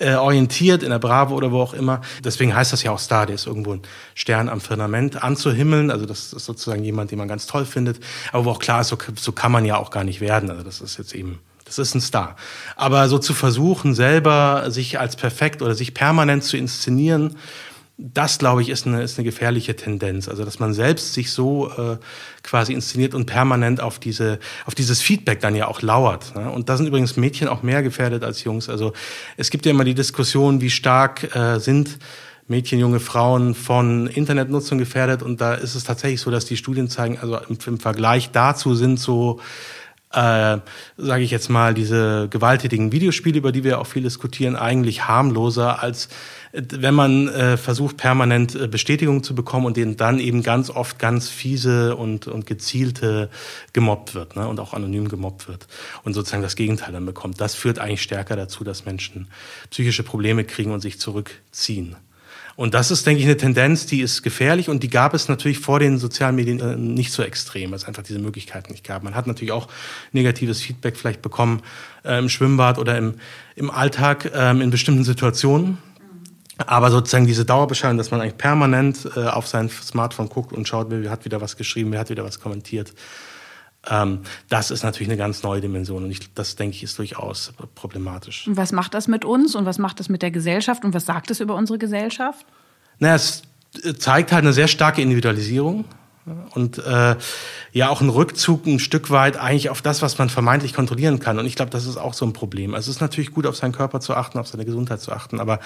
äh, 0.00 0.14
orientiert, 0.14 0.82
in 0.82 0.90
der 0.90 0.98
Bravo 0.98 1.36
oder 1.36 1.52
wo 1.52 1.60
auch 1.60 1.72
immer. 1.72 2.00
Deswegen 2.24 2.52
heißt 2.52 2.72
das 2.72 2.82
ja 2.82 2.90
auch 2.90 2.98
Star, 2.98 3.26
der 3.26 3.36
ist 3.36 3.46
irgendwo 3.46 3.74
ein 3.74 3.82
Stern 4.16 4.48
am 4.48 4.60
Firmament 4.60 5.22
anzuhimmeln. 5.22 5.92
Also 5.92 6.04
das 6.04 6.32
ist 6.32 6.46
sozusagen 6.46 6.82
jemand, 6.82 7.12
den 7.12 7.18
man 7.18 7.28
ganz 7.28 7.46
toll 7.46 7.64
findet. 7.64 8.00
Aber 8.32 8.46
wo 8.46 8.50
auch 8.50 8.58
klar 8.58 8.80
ist, 8.80 8.88
so, 8.88 8.98
so 9.14 9.30
kann 9.30 9.52
man 9.52 9.64
ja 9.64 9.76
auch 9.76 9.92
gar 9.92 10.02
nicht 10.02 10.20
werden. 10.20 10.50
Also 10.50 10.64
das 10.64 10.80
ist 10.80 10.98
jetzt 10.98 11.14
eben 11.14 11.38
das 11.66 11.78
ist 11.78 11.94
ein 11.94 12.00
Star. 12.00 12.36
Aber 12.76 13.08
so 13.08 13.18
zu 13.18 13.34
versuchen, 13.34 13.94
selber 13.94 14.70
sich 14.70 14.98
als 14.98 15.16
perfekt 15.16 15.60
oder 15.60 15.74
sich 15.74 15.92
permanent 15.92 16.44
zu 16.44 16.56
inszenieren, 16.56 17.36
das, 17.98 18.38
glaube 18.38 18.60
ich, 18.60 18.68
ist 18.68 18.86
eine, 18.86 19.02
ist 19.02 19.18
eine 19.18 19.24
gefährliche 19.24 19.74
Tendenz. 19.74 20.28
Also, 20.28 20.44
dass 20.44 20.58
man 20.58 20.74
selbst 20.74 21.14
sich 21.14 21.30
so 21.32 21.70
äh, 21.70 21.96
quasi 22.42 22.74
inszeniert 22.74 23.14
und 23.14 23.24
permanent 23.24 23.80
auf, 23.80 23.98
diese, 23.98 24.38
auf 24.66 24.74
dieses 24.74 25.00
Feedback 25.00 25.40
dann 25.40 25.54
ja 25.54 25.66
auch 25.66 25.80
lauert. 25.80 26.34
Ne? 26.36 26.50
Und 26.50 26.68
da 26.68 26.76
sind 26.76 26.86
übrigens 26.86 27.16
Mädchen 27.16 27.48
auch 27.48 27.62
mehr 27.62 27.82
gefährdet 27.82 28.22
als 28.22 28.44
Jungs. 28.44 28.68
Also, 28.68 28.92
es 29.38 29.50
gibt 29.50 29.64
ja 29.64 29.70
immer 29.70 29.84
die 29.84 29.94
Diskussion, 29.94 30.60
wie 30.60 30.68
stark 30.68 31.34
äh, 31.34 31.58
sind 31.58 31.98
Mädchen, 32.48 32.78
junge 32.78 33.00
Frauen 33.00 33.54
von 33.54 34.06
Internetnutzung 34.08 34.78
gefährdet. 34.78 35.22
Und 35.22 35.40
da 35.40 35.54
ist 35.54 35.74
es 35.74 35.84
tatsächlich 35.84 36.20
so, 36.20 36.30
dass 36.30 36.44
die 36.44 36.58
Studien 36.58 36.90
zeigen, 36.90 37.18
also 37.18 37.38
im, 37.48 37.56
im 37.66 37.80
Vergleich 37.80 38.30
dazu 38.30 38.74
sind 38.74 39.00
so 39.00 39.40
äh, 40.16 40.60
sage 40.96 41.22
ich 41.22 41.30
jetzt 41.30 41.50
mal, 41.50 41.74
diese 41.74 42.28
gewalttätigen 42.30 42.90
Videospiele, 42.90 43.36
über 43.36 43.52
die 43.52 43.64
wir 43.64 43.78
auch 43.78 43.86
viel 43.86 44.02
diskutieren, 44.02 44.56
eigentlich 44.56 45.06
harmloser, 45.06 45.82
als 45.82 46.08
äh, 46.52 46.62
wenn 46.70 46.94
man 46.94 47.28
äh, 47.28 47.58
versucht, 47.58 47.98
permanent 47.98 48.54
äh, 48.54 48.66
Bestätigung 48.66 49.22
zu 49.22 49.34
bekommen 49.34 49.66
und 49.66 49.76
denen 49.76 49.98
dann 49.98 50.18
eben 50.18 50.42
ganz 50.42 50.70
oft 50.70 50.98
ganz 50.98 51.28
fiese 51.28 51.96
und, 51.96 52.28
und 52.28 52.46
gezielte 52.46 53.28
gemobbt 53.74 54.14
wird 54.14 54.36
ne? 54.36 54.48
und 54.48 54.58
auch 54.58 54.72
anonym 54.72 55.08
gemobbt 55.08 55.48
wird 55.48 55.66
und 56.02 56.14
sozusagen 56.14 56.42
das 56.42 56.56
Gegenteil 56.56 56.92
dann 56.92 57.04
bekommt. 57.04 57.38
Das 57.40 57.54
führt 57.54 57.78
eigentlich 57.78 58.02
stärker 58.02 58.36
dazu, 58.36 58.64
dass 58.64 58.86
Menschen 58.86 59.28
psychische 59.70 60.02
Probleme 60.02 60.44
kriegen 60.44 60.72
und 60.72 60.80
sich 60.80 60.98
zurückziehen. 60.98 61.96
Und 62.56 62.72
das 62.72 62.90
ist, 62.90 63.06
denke 63.06 63.20
ich, 63.20 63.26
eine 63.26 63.36
Tendenz, 63.36 63.84
die 63.84 64.00
ist 64.00 64.22
gefährlich 64.22 64.70
und 64.70 64.82
die 64.82 64.88
gab 64.88 65.12
es 65.12 65.28
natürlich 65.28 65.58
vor 65.58 65.78
den 65.78 65.98
sozialen 65.98 66.36
Medien 66.36 66.58
äh, 66.58 66.74
nicht 66.74 67.12
so 67.12 67.22
extrem, 67.22 67.70
weil 67.70 67.76
es 67.76 67.84
einfach 67.84 68.02
diese 68.02 68.18
Möglichkeiten 68.18 68.72
nicht 68.72 68.82
gab. 68.82 69.02
Man 69.02 69.14
hat 69.14 69.26
natürlich 69.26 69.52
auch 69.52 69.68
negatives 70.12 70.62
Feedback 70.62 70.96
vielleicht 70.96 71.20
bekommen 71.20 71.60
äh, 72.02 72.18
im 72.18 72.30
Schwimmbad 72.30 72.78
oder 72.78 72.96
im, 72.96 73.16
im 73.56 73.70
Alltag 73.70 74.32
äh, 74.34 74.50
in 74.50 74.70
bestimmten 74.70 75.04
Situationen. 75.04 75.76
Aber 76.56 76.90
sozusagen 76.90 77.26
diese 77.26 77.44
Dauerbeschallung, 77.44 77.98
dass 77.98 78.10
man 78.10 78.22
eigentlich 78.22 78.38
permanent 78.38 79.06
äh, 79.14 79.24
auf 79.26 79.46
sein 79.46 79.68
Smartphone 79.68 80.30
guckt 80.30 80.54
und 80.54 80.66
schaut, 80.66 80.86
wer 80.88 81.10
hat 81.10 81.26
wieder 81.26 81.42
was 81.42 81.58
geschrieben, 81.58 81.92
wer 81.92 82.00
hat 82.00 82.08
wieder 82.08 82.24
was 82.24 82.40
kommentiert. 82.40 82.94
Ähm, 83.88 84.20
das 84.48 84.70
ist 84.70 84.82
natürlich 84.82 85.08
eine 85.08 85.16
ganz 85.16 85.42
neue 85.42 85.60
Dimension 85.60 86.04
und 86.04 86.10
ich, 86.10 86.32
das, 86.34 86.56
denke 86.56 86.76
ich, 86.76 86.82
ist 86.82 86.98
durchaus 86.98 87.52
problematisch. 87.74 88.46
Und 88.46 88.56
was 88.56 88.72
macht 88.72 88.94
das 88.94 89.08
mit 89.08 89.24
uns 89.24 89.54
und 89.54 89.64
was 89.64 89.78
macht 89.78 90.00
das 90.00 90.08
mit 90.08 90.22
der 90.22 90.30
Gesellschaft 90.30 90.84
und 90.84 90.94
was 90.94 91.06
sagt 91.06 91.30
es 91.30 91.40
über 91.40 91.54
unsere 91.54 91.78
Gesellschaft? 91.78 92.46
Naja, 92.98 93.14
es 93.14 93.42
zeigt 93.98 94.32
halt 94.32 94.44
eine 94.44 94.52
sehr 94.52 94.68
starke 94.68 95.02
Individualisierung 95.02 95.84
und 96.54 96.78
äh, 96.78 97.16
ja 97.72 97.88
auch 97.88 98.00
ein 98.00 98.08
Rückzug 98.08 98.66
ein 98.66 98.78
Stück 98.80 99.10
weit 99.10 99.36
eigentlich 99.36 99.70
auf 99.70 99.82
das, 99.82 100.02
was 100.02 100.18
man 100.18 100.28
vermeintlich 100.28 100.72
kontrollieren 100.72 101.20
kann. 101.20 101.38
Und 101.38 101.46
ich 101.46 101.54
glaube, 101.54 101.70
das 101.70 101.86
ist 101.86 101.96
auch 101.96 102.14
so 102.14 102.26
ein 102.26 102.32
Problem. 102.32 102.74
Also 102.74 102.90
es 102.90 102.96
ist 102.96 103.00
natürlich 103.00 103.32
gut, 103.32 103.46
auf 103.46 103.56
seinen 103.56 103.72
Körper 103.72 104.00
zu 104.00 104.14
achten, 104.14 104.38
auf 104.38 104.48
seine 104.48 104.64
Gesundheit 104.64 105.00
zu 105.00 105.12
achten, 105.12 105.38
aber 105.38 105.60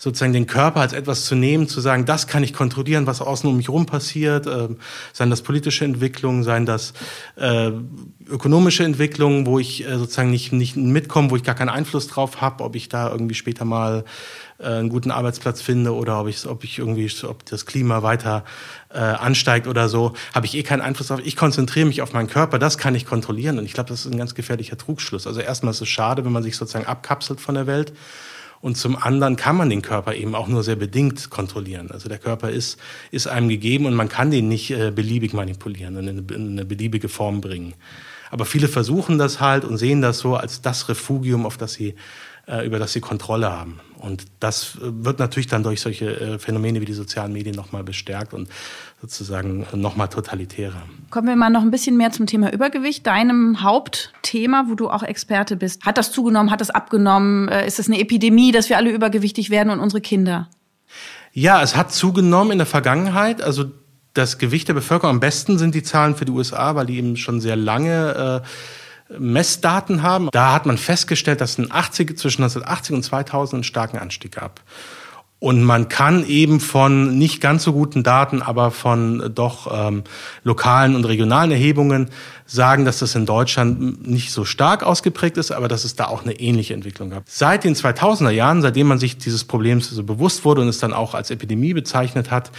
sozusagen 0.00 0.32
den 0.32 0.46
Körper 0.46 0.80
als 0.80 0.94
etwas 0.94 1.26
zu 1.26 1.34
nehmen, 1.34 1.68
zu 1.68 1.82
sagen, 1.82 2.06
das 2.06 2.26
kann 2.26 2.42
ich 2.42 2.54
kontrollieren, 2.54 3.06
was 3.06 3.20
außen 3.20 3.46
um 3.48 3.58
mich 3.58 3.68
herum 3.68 3.84
passiert, 3.84 4.46
äh, 4.46 4.68
seien 5.12 5.28
das 5.28 5.42
politische 5.42 5.84
Entwicklungen, 5.84 6.42
seien 6.42 6.64
das 6.64 6.94
äh, 7.36 7.70
ökonomische 8.26 8.82
Entwicklungen, 8.82 9.44
wo 9.44 9.58
ich 9.58 9.86
äh, 9.86 9.98
sozusagen 9.98 10.30
nicht, 10.30 10.54
nicht 10.54 10.74
mitkomme, 10.74 11.30
wo 11.30 11.36
ich 11.36 11.44
gar 11.44 11.54
keinen 11.54 11.68
Einfluss 11.68 12.06
drauf 12.06 12.40
habe, 12.40 12.64
ob 12.64 12.76
ich 12.76 12.88
da 12.88 13.10
irgendwie 13.10 13.34
später 13.34 13.66
mal 13.66 14.04
äh, 14.58 14.68
einen 14.68 14.88
guten 14.88 15.10
Arbeitsplatz 15.10 15.60
finde 15.60 15.94
oder 15.94 16.22
ob 16.22 16.28
ich, 16.28 16.46
ob 16.46 16.64
ich 16.64 16.78
irgendwie, 16.78 17.12
ob 17.26 17.44
das 17.44 17.66
Klima 17.66 18.02
weiter 18.02 18.44
äh, 18.88 19.00
ansteigt 19.00 19.66
oder 19.66 19.90
so, 19.90 20.14
habe 20.34 20.46
ich 20.46 20.56
eh 20.56 20.62
keinen 20.62 20.80
Einfluss 20.80 21.08
drauf. 21.08 21.20
Ich 21.22 21.36
konzentriere 21.36 21.84
mich 21.84 22.00
auf 22.00 22.14
meinen 22.14 22.28
Körper, 22.28 22.58
das 22.58 22.78
kann 22.78 22.94
ich 22.94 23.04
kontrollieren 23.04 23.58
und 23.58 23.66
ich 23.66 23.74
glaube, 23.74 23.90
das 23.90 24.06
ist 24.06 24.12
ein 24.12 24.16
ganz 24.16 24.34
gefährlicher 24.34 24.78
Trugschluss. 24.78 25.26
Also 25.26 25.40
erstmal 25.40 25.72
ist 25.72 25.82
es 25.82 25.88
schade, 25.90 26.24
wenn 26.24 26.32
man 26.32 26.42
sich 26.42 26.56
sozusagen 26.56 26.86
abkapselt 26.86 27.38
von 27.38 27.54
der 27.54 27.66
Welt 27.66 27.92
Und 28.60 28.76
zum 28.76 28.96
anderen 28.96 29.36
kann 29.36 29.56
man 29.56 29.70
den 29.70 29.80
Körper 29.80 30.14
eben 30.14 30.34
auch 30.34 30.46
nur 30.46 30.62
sehr 30.62 30.76
bedingt 30.76 31.30
kontrollieren. 31.30 31.90
Also 31.90 32.08
der 32.10 32.18
Körper 32.18 32.50
ist, 32.50 32.78
ist 33.10 33.26
einem 33.26 33.48
gegeben 33.48 33.86
und 33.86 33.94
man 33.94 34.10
kann 34.10 34.30
den 34.30 34.48
nicht 34.48 34.70
äh, 34.70 34.90
beliebig 34.90 35.32
manipulieren 35.32 35.96
und 35.96 36.06
in 36.06 36.18
eine, 36.18 36.34
in 36.34 36.50
eine 36.52 36.64
beliebige 36.66 37.08
Form 37.08 37.40
bringen. 37.40 37.74
Aber 38.30 38.44
viele 38.44 38.68
versuchen 38.68 39.18
das 39.18 39.40
halt 39.40 39.64
und 39.64 39.78
sehen 39.78 40.02
das 40.02 40.18
so 40.18 40.36
als 40.36 40.60
das 40.62 40.88
Refugium, 40.88 41.46
auf 41.46 41.56
das 41.56 41.72
sie, 41.72 41.94
äh, 42.46 42.66
über 42.66 42.78
das 42.78 42.92
sie 42.92 43.00
Kontrolle 43.00 43.50
haben. 43.50 43.80
Und 43.98 44.26
das 44.40 44.76
äh, 44.76 45.04
wird 45.04 45.18
natürlich 45.18 45.48
dann 45.48 45.62
durch 45.62 45.80
solche 45.80 46.20
äh, 46.20 46.38
Phänomene 46.38 46.80
wie 46.80 46.86
die 46.86 46.92
sozialen 46.92 47.32
Medien 47.32 47.56
nochmal 47.56 47.82
bestärkt 47.82 48.34
und 48.34 48.48
sozusagen 49.00 49.66
nochmal 49.72 50.08
totalitärer. 50.08 50.82
Kommen 51.10 51.28
wir 51.28 51.36
mal 51.36 51.50
noch 51.50 51.62
ein 51.62 51.70
bisschen 51.70 51.96
mehr 51.96 52.12
zum 52.12 52.26
Thema 52.26 52.52
Übergewicht, 52.52 53.06
deinem 53.06 53.62
Hauptthema, 53.62 54.66
wo 54.68 54.74
du 54.74 54.90
auch 54.90 55.02
Experte 55.02 55.56
bist. 55.56 55.84
Hat 55.84 55.98
das 55.98 56.12
zugenommen, 56.12 56.50
hat 56.50 56.60
das 56.60 56.70
abgenommen? 56.70 57.48
Äh, 57.48 57.66
ist 57.66 57.78
es 57.78 57.88
eine 57.88 57.98
Epidemie, 57.98 58.52
dass 58.52 58.68
wir 58.68 58.76
alle 58.76 58.90
übergewichtig 58.90 59.50
werden 59.50 59.70
und 59.70 59.80
unsere 59.80 60.00
Kinder? 60.00 60.48
Ja, 61.32 61.62
es 61.62 61.76
hat 61.76 61.92
zugenommen 61.92 62.52
in 62.52 62.58
der 62.58 62.66
Vergangenheit. 62.66 63.42
Also 63.42 63.66
das 64.14 64.38
Gewicht 64.38 64.68
der 64.68 64.74
Bevölkerung 64.74 65.16
am 65.16 65.20
besten 65.20 65.58
sind 65.58 65.74
die 65.74 65.82
Zahlen 65.82 66.14
für 66.14 66.24
die 66.24 66.32
USA, 66.32 66.74
weil 66.74 66.86
die 66.86 66.98
eben 66.98 67.16
schon 67.16 67.40
sehr 67.40 67.56
lange 67.56 68.42
äh, 69.10 69.18
Messdaten 69.18 70.02
haben. 70.02 70.28
Da 70.32 70.52
hat 70.52 70.66
man 70.66 70.78
festgestellt, 70.78 71.40
dass 71.40 71.58
ein 71.58 71.70
80, 71.70 72.18
zwischen 72.18 72.42
1980 72.42 72.96
und 72.96 73.02
2000 73.02 73.54
einen 73.54 73.64
starken 73.64 73.98
Anstieg 73.98 74.32
gab. 74.32 74.60
Und 75.40 75.64
man 75.64 75.88
kann 75.88 76.26
eben 76.28 76.60
von 76.60 77.16
nicht 77.16 77.40
ganz 77.40 77.62
so 77.64 77.72
guten 77.72 78.02
Daten, 78.02 78.42
aber 78.42 78.70
von 78.70 79.32
doch 79.34 79.68
ähm, 79.72 80.04
lokalen 80.44 80.94
und 80.94 81.06
regionalen 81.06 81.50
Erhebungen 81.50 82.10
sagen, 82.44 82.84
dass 82.84 82.98
das 82.98 83.14
in 83.14 83.24
Deutschland 83.24 84.06
nicht 84.06 84.32
so 84.32 84.44
stark 84.44 84.82
ausgeprägt 84.82 85.38
ist, 85.38 85.50
aber 85.50 85.66
dass 85.66 85.84
es 85.84 85.96
da 85.96 86.08
auch 86.08 86.22
eine 86.22 86.34
ähnliche 86.34 86.74
Entwicklung 86.74 87.08
gab. 87.08 87.22
Seit 87.26 87.64
den 87.64 87.74
2000er 87.74 88.28
Jahren, 88.28 88.60
seitdem 88.60 88.88
man 88.88 88.98
sich 88.98 89.16
dieses 89.16 89.44
Problems 89.44 89.88
so 89.88 90.02
bewusst 90.02 90.44
wurde 90.44 90.60
und 90.60 90.68
es 90.68 90.78
dann 90.78 90.92
auch 90.92 91.14
als 91.14 91.30
Epidemie 91.30 91.72
bezeichnet 91.72 92.30
hat, 92.30 92.50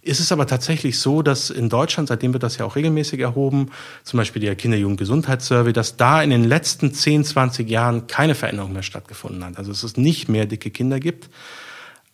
ist 0.00 0.18
es 0.18 0.32
aber 0.32 0.46
tatsächlich 0.46 0.98
so, 0.98 1.20
dass 1.20 1.50
in 1.50 1.68
Deutschland, 1.68 2.08
seitdem 2.08 2.32
wird 2.32 2.42
das 2.42 2.56
ja 2.56 2.64
auch 2.64 2.76
regelmäßig 2.76 3.20
erhoben, 3.20 3.70
zum 4.04 4.16
Beispiel 4.16 4.40
der 4.40 4.56
Kinder-Jugend-Gesundheitssurvey, 4.56 5.74
dass 5.74 5.98
da 5.98 6.22
in 6.22 6.30
den 6.30 6.44
letzten 6.44 6.94
10, 6.94 7.24
20 7.24 7.68
Jahren 7.68 8.06
keine 8.06 8.34
Veränderung 8.34 8.72
mehr 8.72 8.82
stattgefunden 8.82 9.44
hat. 9.44 9.58
Also 9.58 9.70
dass 9.70 9.82
es 9.82 9.98
nicht 9.98 10.30
mehr 10.30 10.46
dicke 10.46 10.70
Kinder 10.70 10.98
gibt. 10.98 11.28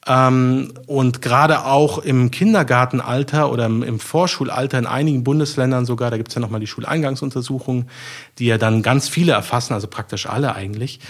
Ähm, 0.09 0.73
und 0.87 1.21
gerade 1.21 1.67
auch 1.67 1.99
im 1.99 2.31
Kindergartenalter 2.31 3.53
oder 3.53 3.67
im, 3.67 4.01
Vorschulalter 4.01 4.79
in 4.79 4.87
einigen 4.87 5.23
Bundesländern 5.23 5.85
sogar, 5.85 6.11
da 6.11 6.17
gibt 6.17 6.31
es 6.31 6.35
ja 6.35 6.41
nochmal 6.41 6.61
die 6.61 6.67
Schuleingangsuntersuchungen, 6.67 7.91
die 8.39 8.47
ja 8.47 8.57
dann 8.57 8.83
ganz 8.83 9.09
viele 9.09 9.33
erfassen, 9.33 9.75
also 9.75 9.87
praktisch 9.87 10.27
alle 10.27 10.55
eigentlich, 10.55 11.01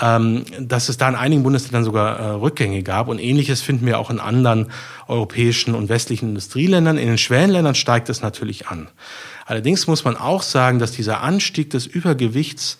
ähm, 0.00 0.46
dass 0.60 0.88
es 0.88 0.96
da 0.96 1.10
in 1.10 1.14
einigen 1.14 1.42
Bundesländern 1.42 1.84
sogar 1.84 2.18
äh, 2.18 2.30
Rückgänge 2.30 2.82
gab. 2.82 3.08
Und 3.08 3.18
ähnliches 3.18 3.60
finden 3.60 3.84
wir 3.84 3.98
auch 3.98 4.08
in 4.08 4.18
anderen 4.18 4.68
europäischen 5.08 5.74
und 5.74 5.90
westlichen 5.90 6.30
Industrieländern. 6.30 6.96
In 6.96 7.08
den 7.08 7.18
Schwellenländern 7.18 7.74
steigt 7.74 8.08
es 8.08 8.22
natürlich 8.22 8.68
an. 8.68 8.88
Allerdings 9.44 9.86
muss 9.86 10.04
man 10.04 10.16
auch 10.16 10.42
sagen, 10.42 10.78
dass 10.78 10.92
dieser 10.92 11.20
Anstieg 11.20 11.68
des 11.70 11.86
Übergewichts 11.86 12.78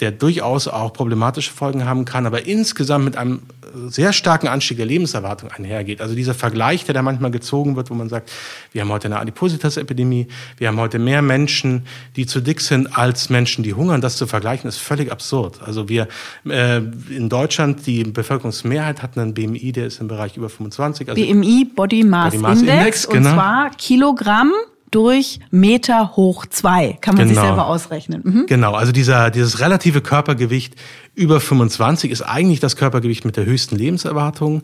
der 0.00 0.10
durchaus 0.10 0.68
auch 0.68 0.92
problematische 0.92 1.52
Folgen 1.52 1.84
haben 1.84 2.04
kann, 2.04 2.26
aber 2.26 2.46
insgesamt 2.46 3.04
mit 3.04 3.16
einem 3.16 3.42
sehr 3.88 4.12
starken 4.12 4.48
Anstieg 4.48 4.76
der 4.76 4.86
Lebenserwartung 4.86 5.50
einhergeht. 5.50 6.00
Also 6.00 6.14
dieser 6.14 6.34
Vergleich, 6.34 6.84
der 6.84 6.94
da 6.94 7.02
manchmal 7.02 7.30
gezogen 7.30 7.76
wird, 7.76 7.90
wo 7.90 7.94
man 7.94 8.08
sagt, 8.08 8.30
wir 8.72 8.82
haben 8.82 8.90
heute 8.90 9.06
eine 9.06 9.18
Adipositas-Epidemie, 9.18 10.28
wir 10.58 10.68
haben 10.68 10.78
heute 10.78 10.98
mehr 10.98 11.22
Menschen, 11.22 11.86
die 12.16 12.26
zu 12.26 12.40
dick 12.40 12.60
sind, 12.60 12.98
als 12.98 13.30
Menschen, 13.30 13.64
die 13.64 13.74
hungern. 13.74 14.00
Das 14.00 14.16
zu 14.16 14.26
vergleichen, 14.26 14.68
ist 14.68 14.78
völlig 14.78 15.10
absurd. 15.10 15.60
Also 15.62 15.88
wir 15.88 16.08
äh, 16.48 16.78
in 16.78 17.28
Deutschland, 17.28 17.86
die 17.86 18.04
Bevölkerungsmehrheit 18.04 19.02
hat 19.02 19.16
einen 19.16 19.34
BMI, 19.34 19.72
der 19.72 19.86
ist 19.86 20.00
im 20.00 20.08
Bereich 20.08 20.36
über 20.36 20.48
25. 20.48 21.08
Also 21.08 21.22
BMI, 21.22 21.66
Body 21.74 22.04
Mass, 22.04 22.32
Body 22.32 22.42
Mass 22.42 22.60
Index, 22.60 22.78
Index 22.78 23.08
genau. 23.08 23.28
und 23.30 23.34
zwar 23.34 23.70
Kilogramm 23.70 24.52
durch 24.92 25.40
Meter 25.50 26.16
hoch 26.16 26.46
zwei. 26.46 26.98
Kann 27.00 27.16
man 27.16 27.28
genau. 27.28 27.40
sich 27.40 27.48
selber 27.48 27.66
ausrechnen. 27.66 28.22
Mhm. 28.24 28.46
Genau, 28.46 28.74
also 28.74 28.92
dieser, 28.92 29.30
dieses 29.30 29.58
relative 29.58 30.00
Körpergewicht 30.00 30.76
über 31.14 31.40
25 31.40 32.10
ist 32.10 32.22
eigentlich 32.22 32.60
das 32.60 32.76
Körpergewicht 32.76 33.24
mit 33.24 33.36
der 33.36 33.44
höchsten 33.44 33.76
Lebenserwartung. 33.76 34.62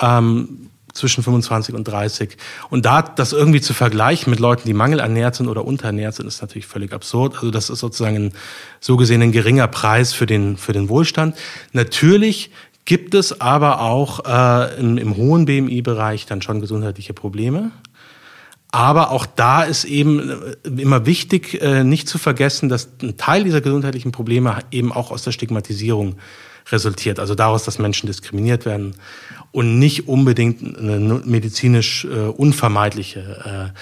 Ähm, 0.00 0.68
zwischen 0.94 1.22
25 1.22 1.74
und 1.74 1.84
30. 1.86 2.36
Und 2.70 2.84
da 2.84 3.02
das 3.02 3.32
irgendwie 3.32 3.60
zu 3.60 3.72
vergleichen 3.72 4.30
mit 4.30 4.40
Leuten, 4.40 4.62
die 4.66 4.74
mangelernährt 4.74 5.34
sind 5.34 5.48
oder 5.48 5.64
unterernährt 5.64 6.14
sind, 6.14 6.26
ist 6.26 6.40
natürlich 6.40 6.66
völlig 6.66 6.92
absurd. 6.92 7.36
Also 7.36 7.50
das 7.50 7.70
ist 7.70 7.78
sozusagen 7.78 8.16
ein 8.16 8.32
so 8.80 8.96
gesehen 8.96 9.22
ein 9.22 9.32
geringer 9.32 9.68
Preis 9.68 10.12
für 10.12 10.26
den, 10.26 10.56
für 10.56 10.72
den 10.72 10.88
Wohlstand. 10.88 11.36
Natürlich 11.72 12.50
gibt 12.84 13.14
es 13.14 13.40
aber 13.40 13.80
auch 13.80 14.24
äh, 14.24 14.80
im, 14.80 14.98
im 14.98 15.16
hohen 15.16 15.44
BMI-Bereich 15.44 16.26
dann 16.26 16.42
schon 16.42 16.60
gesundheitliche 16.60 17.12
Probleme. 17.12 17.70
Aber 18.70 19.10
auch 19.12 19.24
da 19.24 19.62
ist 19.62 19.84
eben 19.84 20.30
äh, 20.30 20.68
immer 20.80 21.06
wichtig, 21.06 21.60
äh, 21.62 21.84
nicht 21.84 22.08
zu 22.08 22.18
vergessen, 22.18 22.68
dass 22.68 22.88
ein 23.02 23.16
Teil 23.16 23.44
dieser 23.44 23.60
gesundheitlichen 23.60 24.12
Probleme 24.12 24.58
eben 24.70 24.92
auch 24.92 25.10
aus 25.10 25.22
der 25.22 25.32
Stigmatisierung 25.32 26.16
resultiert. 26.70 27.18
Also 27.18 27.34
daraus, 27.34 27.64
dass 27.64 27.78
Menschen 27.78 28.06
diskriminiert 28.06 28.66
werden 28.66 28.94
und 29.52 29.78
nicht 29.78 30.06
unbedingt 30.06 30.78
eine 30.78 31.22
medizinisch 31.24 32.04
äh, 32.04 32.08
unvermeidliche 32.26 33.72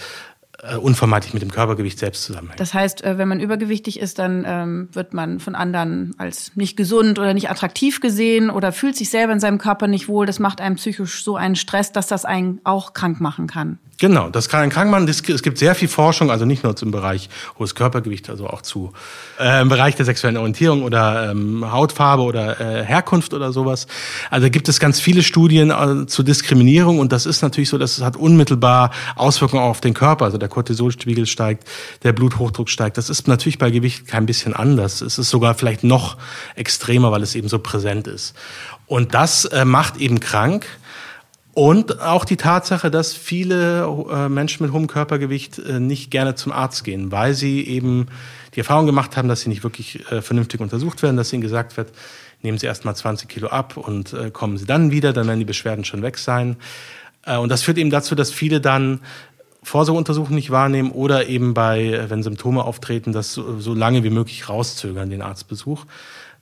äh, 0.70 0.76
unvermeidlich 0.76 1.34
mit 1.34 1.42
dem 1.42 1.50
Körpergewicht 1.50 1.98
selbst 1.98 2.24
zusammenhängt. 2.24 2.60
Das 2.60 2.74
heißt, 2.74 3.04
äh, 3.04 3.18
wenn 3.18 3.28
man 3.28 3.40
übergewichtig 3.40 4.00
ist, 4.00 4.18
dann 4.18 4.44
ähm, 4.46 4.88
wird 4.92 5.14
man 5.14 5.40
von 5.40 5.54
anderen 5.54 6.14
als 6.18 6.52
nicht 6.54 6.76
gesund 6.76 7.18
oder 7.18 7.34
nicht 7.34 7.50
attraktiv 7.50 8.00
gesehen 8.00 8.50
oder 8.50 8.72
fühlt 8.72 8.96
sich 8.96 9.10
selber 9.10 9.32
in 9.32 9.40
seinem 9.40 9.58
Körper 9.58 9.86
nicht 9.88 10.08
wohl. 10.08 10.26
Das 10.26 10.38
macht 10.38 10.60
einem 10.60 10.76
psychisch 10.76 11.24
so 11.24 11.36
einen 11.36 11.56
Stress, 11.56 11.92
dass 11.92 12.06
das 12.06 12.24
einen 12.24 12.60
auch 12.64 12.92
krank 12.92 13.20
machen 13.20 13.46
kann. 13.46 13.78
Genau, 13.98 14.28
das 14.28 14.50
kann 14.50 14.60
einen 14.60 14.70
krank 14.70 14.90
machen. 14.90 15.08
Es 15.08 15.22
gibt 15.22 15.56
sehr 15.56 15.74
viel 15.74 15.88
Forschung, 15.88 16.30
also 16.30 16.44
nicht 16.44 16.62
nur 16.62 16.76
zum 16.76 16.90
Bereich 16.90 17.30
hohes 17.58 17.74
Körpergewicht, 17.74 18.28
also 18.28 18.46
auch 18.46 18.60
zu 18.60 18.92
äh, 19.40 19.62
im 19.62 19.70
Bereich 19.70 19.94
der 19.94 20.04
sexuellen 20.04 20.36
Orientierung 20.36 20.82
oder 20.82 21.30
ähm, 21.30 21.72
Hautfarbe 21.72 22.22
oder 22.22 22.60
äh, 22.60 22.84
Herkunft 22.84 23.32
oder 23.32 23.52
sowas. 23.52 23.86
Also 24.30 24.50
gibt 24.50 24.68
es 24.68 24.80
ganz 24.80 25.00
viele 25.00 25.22
Studien 25.22 25.70
äh, 25.70 26.06
zu 26.06 26.22
Diskriminierung 26.22 26.98
und 26.98 27.10
das 27.10 27.24
ist 27.24 27.40
natürlich 27.40 27.70
so, 27.70 27.78
dass 27.78 27.96
es 27.96 28.04
hat 28.04 28.16
unmittelbar 28.16 28.90
Auswirkungen 29.14 29.62
auf 29.62 29.80
den 29.80 29.94
Körper. 29.94 30.26
Also 30.26 30.36
der 30.36 30.50
Cortisolspiegel 30.56 31.26
steigt, 31.26 31.68
der 32.02 32.14
Bluthochdruck 32.14 32.70
steigt. 32.70 32.96
Das 32.96 33.10
ist 33.10 33.28
natürlich 33.28 33.58
bei 33.58 33.70
Gewicht 33.70 34.06
kein 34.06 34.24
bisschen 34.24 34.54
anders. 34.54 35.02
Es 35.02 35.18
ist 35.18 35.28
sogar 35.28 35.54
vielleicht 35.54 35.84
noch 35.84 36.16
extremer, 36.54 37.12
weil 37.12 37.22
es 37.22 37.34
eben 37.34 37.48
so 37.48 37.58
präsent 37.58 38.06
ist. 38.06 38.34
Und 38.86 39.12
das 39.12 39.44
äh, 39.44 39.66
macht 39.66 39.98
eben 39.98 40.18
krank. 40.18 40.66
Und 41.52 42.00
auch 42.00 42.24
die 42.24 42.38
Tatsache, 42.38 42.90
dass 42.90 43.12
viele 43.12 43.84
äh, 44.10 44.30
Menschen 44.30 44.64
mit 44.64 44.72
hohem 44.72 44.86
Körpergewicht 44.86 45.58
äh, 45.58 45.78
nicht 45.78 46.10
gerne 46.10 46.34
zum 46.36 46.52
Arzt 46.52 46.84
gehen, 46.84 47.12
weil 47.12 47.34
sie 47.34 47.66
eben 47.66 48.06
die 48.54 48.60
Erfahrung 48.60 48.86
gemacht 48.86 49.18
haben, 49.18 49.28
dass 49.28 49.42
sie 49.42 49.50
nicht 49.50 49.62
wirklich 49.62 50.10
äh, 50.10 50.22
vernünftig 50.22 50.60
untersucht 50.60 51.02
werden, 51.02 51.18
dass 51.18 51.34
ihnen 51.34 51.42
gesagt 51.42 51.76
wird, 51.76 51.92
nehmen 52.40 52.56
Sie 52.56 52.66
erst 52.66 52.86
mal 52.86 52.94
20 52.94 53.28
Kilo 53.28 53.48
ab 53.48 53.76
und 53.76 54.14
kommen 54.32 54.56
Sie 54.56 54.66
dann 54.66 54.90
wieder, 54.90 55.12
dann 55.12 55.26
werden 55.26 55.38
die 55.38 55.46
Beschwerden 55.46 55.84
schon 55.84 56.02
weg 56.02 56.18
sein. 56.18 56.56
und 57.24 57.48
das 57.48 57.62
führt 57.62 57.78
eben 57.78 57.90
dazu, 57.90 58.14
dass 58.14 58.30
viele 58.30 58.60
dann 58.60 59.00
Vorsorgeuntersuchungen 59.66 60.36
nicht 60.36 60.50
wahrnehmen 60.50 60.92
oder 60.92 61.26
eben 61.26 61.52
bei, 61.52 62.04
wenn 62.08 62.22
Symptome 62.22 62.64
auftreten, 62.64 63.12
das 63.12 63.32
so, 63.32 63.58
so 63.58 63.74
lange 63.74 64.04
wie 64.04 64.10
möglich 64.10 64.48
rauszögern, 64.48 65.10
den 65.10 65.22
Arztbesuch 65.22 65.86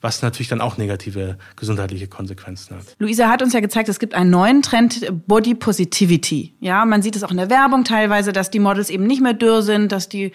was 0.05 0.21
natürlich 0.21 0.49
dann 0.49 0.61
auch 0.61 0.77
negative 0.77 1.39
gesundheitliche 1.57 2.09
Konsequenzen 2.09 2.77
hat. 2.77 2.85
Luisa 2.99 3.31
hat 3.31 3.41
uns 3.41 3.55
ja 3.55 3.61
gezeigt, 3.61 3.89
es 3.89 3.99
gibt 3.99 4.13
einen 4.13 4.29
neuen 4.29 4.61
Trend, 4.61 5.11
Body 5.27 5.55
Positivity. 5.55 6.53
Ja, 6.61 6.85
man 6.85 7.01
sieht 7.01 7.17
es 7.17 7.25
auch 7.25 7.31
in 7.31 7.39
der 7.39 7.49
Werbung 7.49 7.85
teilweise, 7.85 8.35
dass 8.35 8.51
die 8.51 8.59
Models 8.59 8.91
eben 8.91 9.07
nicht 9.07 9.23
mehr 9.23 9.33
dürr 9.33 9.63
sind, 9.63 9.93
dass 9.93 10.11
die 10.11 10.33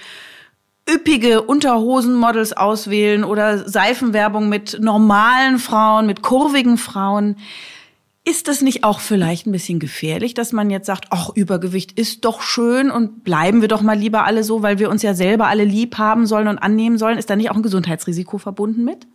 üppige 0.89 1.43
Unterhosenmodels 1.43 2.53
auswählen 2.53 3.23
oder 3.23 3.69
Seifenwerbung 3.69 4.49
mit 4.49 4.79
normalen 4.81 5.59
Frauen, 5.59 6.07
mit 6.07 6.23
kurvigen 6.23 6.79
Frauen. 6.79 7.35
Ist 8.29 8.47
das 8.47 8.61
nicht 8.61 8.83
auch 8.83 8.99
vielleicht 8.99 9.47
ein 9.47 9.51
bisschen 9.51 9.79
gefährlich, 9.79 10.35
dass 10.35 10.53
man 10.53 10.69
jetzt 10.69 10.85
sagt, 10.85 11.07
ach, 11.09 11.31
Übergewicht 11.33 11.97
ist 11.97 12.25
doch 12.25 12.43
schön 12.43 12.91
und 12.91 13.23
bleiben 13.23 13.61
wir 13.61 13.67
doch 13.67 13.81
mal 13.81 13.97
lieber 13.97 14.25
alle 14.25 14.43
so, 14.43 14.61
weil 14.61 14.77
wir 14.77 14.91
uns 14.91 15.01
ja 15.01 15.15
selber 15.15 15.47
alle 15.47 15.63
lieb 15.63 15.97
haben 15.97 16.27
sollen 16.27 16.47
und 16.47 16.59
annehmen 16.59 16.99
sollen? 16.99 17.17
Ist 17.17 17.31
da 17.31 17.35
nicht 17.35 17.49
auch 17.49 17.55
ein 17.55 17.63
Gesundheitsrisiko 17.63 18.37
verbunden 18.37 18.83
mit? 18.83 19.07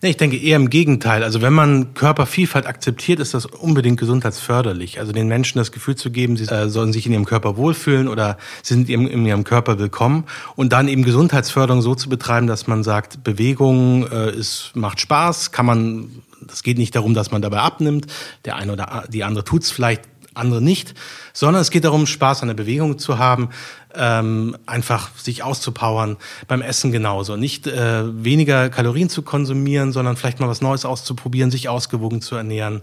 Nee, 0.00 0.10
ich 0.10 0.16
denke 0.16 0.36
eher 0.36 0.56
im 0.56 0.70
Gegenteil. 0.70 1.22
Also 1.22 1.42
wenn 1.42 1.52
man 1.52 1.94
Körpervielfalt 1.94 2.66
akzeptiert, 2.66 3.20
ist 3.20 3.34
das 3.34 3.46
unbedingt 3.46 3.98
gesundheitsförderlich. 3.98 4.98
Also 4.98 5.12
den 5.12 5.28
Menschen 5.28 5.58
das 5.58 5.72
Gefühl 5.72 5.96
zu 5.96 6.10
geben, 6.10 6.36
sie 6.36 6.44
äh, 6.44 6.68
sollen 6.68 6.92
sich 6.92 7.06
in 7.06 7.12
ihrem 7.12 7.24
Körper 7.24 7.56
wohlfühlen 7.56 8.08
oder 8.08 8.36
sie 8.62 8.74
sind 8.74 8.88
in 8.88 9.26
ihrem 9.26 9.44
Körper 9.44 9.78
willkommen. 9.78 10.24
Und 10.56 10.72
dann 10.72 10.88
eben 10.88 11.04
Gesundheitsförderung 11.04 11.82
so 11.82 11.94
zu 11.94 12.08
betreiben, 12.08 12.46
dass 12.46 12.66
man 12.66 12.82
sagt, 12.82 13.22
Bewegung 13.22 14.06
äh, 14.10 14.30
ist, 14.32 14.72
macht 14.74 15.00
Spaß, 15.00 15.52
kann 15.52 15.66
man, 15.66 16.10
das 16.40 16.62
geht 16.62 16.78
nicht 16.78 16.96
darum, 16.96 17.14
dass 17.14 17.30
man 17.30 17.42
dabei 17.42 17.58
abnimmt. 17.58 18.06
Der 18.44 18.56
eine 18.56 18.72
oder 18.72 19.04
die 19.08 19.24
andere 19.24 19.44
tut's 19.44 19.70
vielleicht 19.70 20.02
andere 20.34 20.62
nicht, 20.62 20.94
sondern 21.32 21.60
es 21.60 21.70
geht 21.70 21.84
darum, 21.84 22.06
Spaß 22.06 22.42
an 22.42 22.48
der 22.48 22.54
Bewegung 22.54 22.98
zu 22.98 23.18
haben, 23.18 23.50
ähm, 23.94 24.56
einfach 24.66 25.16
sich 25.16 25.42
auszupowern, 25.42 26.16
beim 26.48 26.62
Essen 26.62 26.92
genauso. 26.92 27.36
Nicht 27.36 27.66
äh, 27.66 28.24
weniger 28.24 28.68
Kalorien 28.70 29.08
zu 29.08 29.22
konsumieren, 29.22 29.92
sondern 29.92 30.16
vielleicht 30.16 30.40
mal 30.40 30.48
was 30.48 30.60
Neues 30.60 30.84
auszuprobieren, 30.84 31.50
sich 31.50 31.68
ausgewogen 31.68 32.22
zu 32.22 32.36
ernähren, 32.36 32.82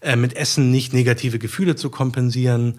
äh, 0.00 0.16
mit 0.16 0.36
Essen 0.36 0.70
nicht 0.70 0.92
negative 0.92 1.38
Gefühle 1.38 1.76
zu 1.76 1.90
kompensieren. 1.90 2.78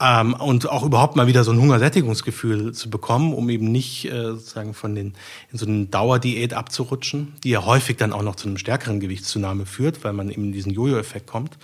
Ähm, 0.00 0.34
und 0.34 0.68
auch 0.68 0.84
überhaupt 0.84 1.16
mal 1.16 1.26
wieder 1.26 1.42
so 1.42 1.50
ein 1.50 1.60
Hungersättigungsgefühl 1.60 2.72
zu 2.72 2.88
bekommen, 2.88 3.34
um 3.34 3.50
eben 3.50 3.72
nicht 3.72 4.04
äh, 4.04 4.30
sozusagen 4.30 4.72
von 4.72 4.94
den 4.94 5.14
in 5.50 5.58
so 5.58 5.66
eine 5.66 5.86
Dauerdiät 5.86 6.54
abzurutschen, 6.54 7.34
die 7.42 7.50
ja 7.50 7.64
häufig 7.64 7.96
dann 7.96 8.12
auch 8.12 8.22
noch 8.22 8.36
zu 8.36 8.46
einem 8.46 8.58
stärkeren 8.58 9.00
Gewichtszunahme 9.00 9.66
führt, 9.66 10.04
weil 10.04 10.12
man 10.12 10.30
eben 10.30 10.44
in 10.44 10.52
diesen 10.52 10.72
Jojo-Effekt 10.72 11.26
kommt. 11.26 11.58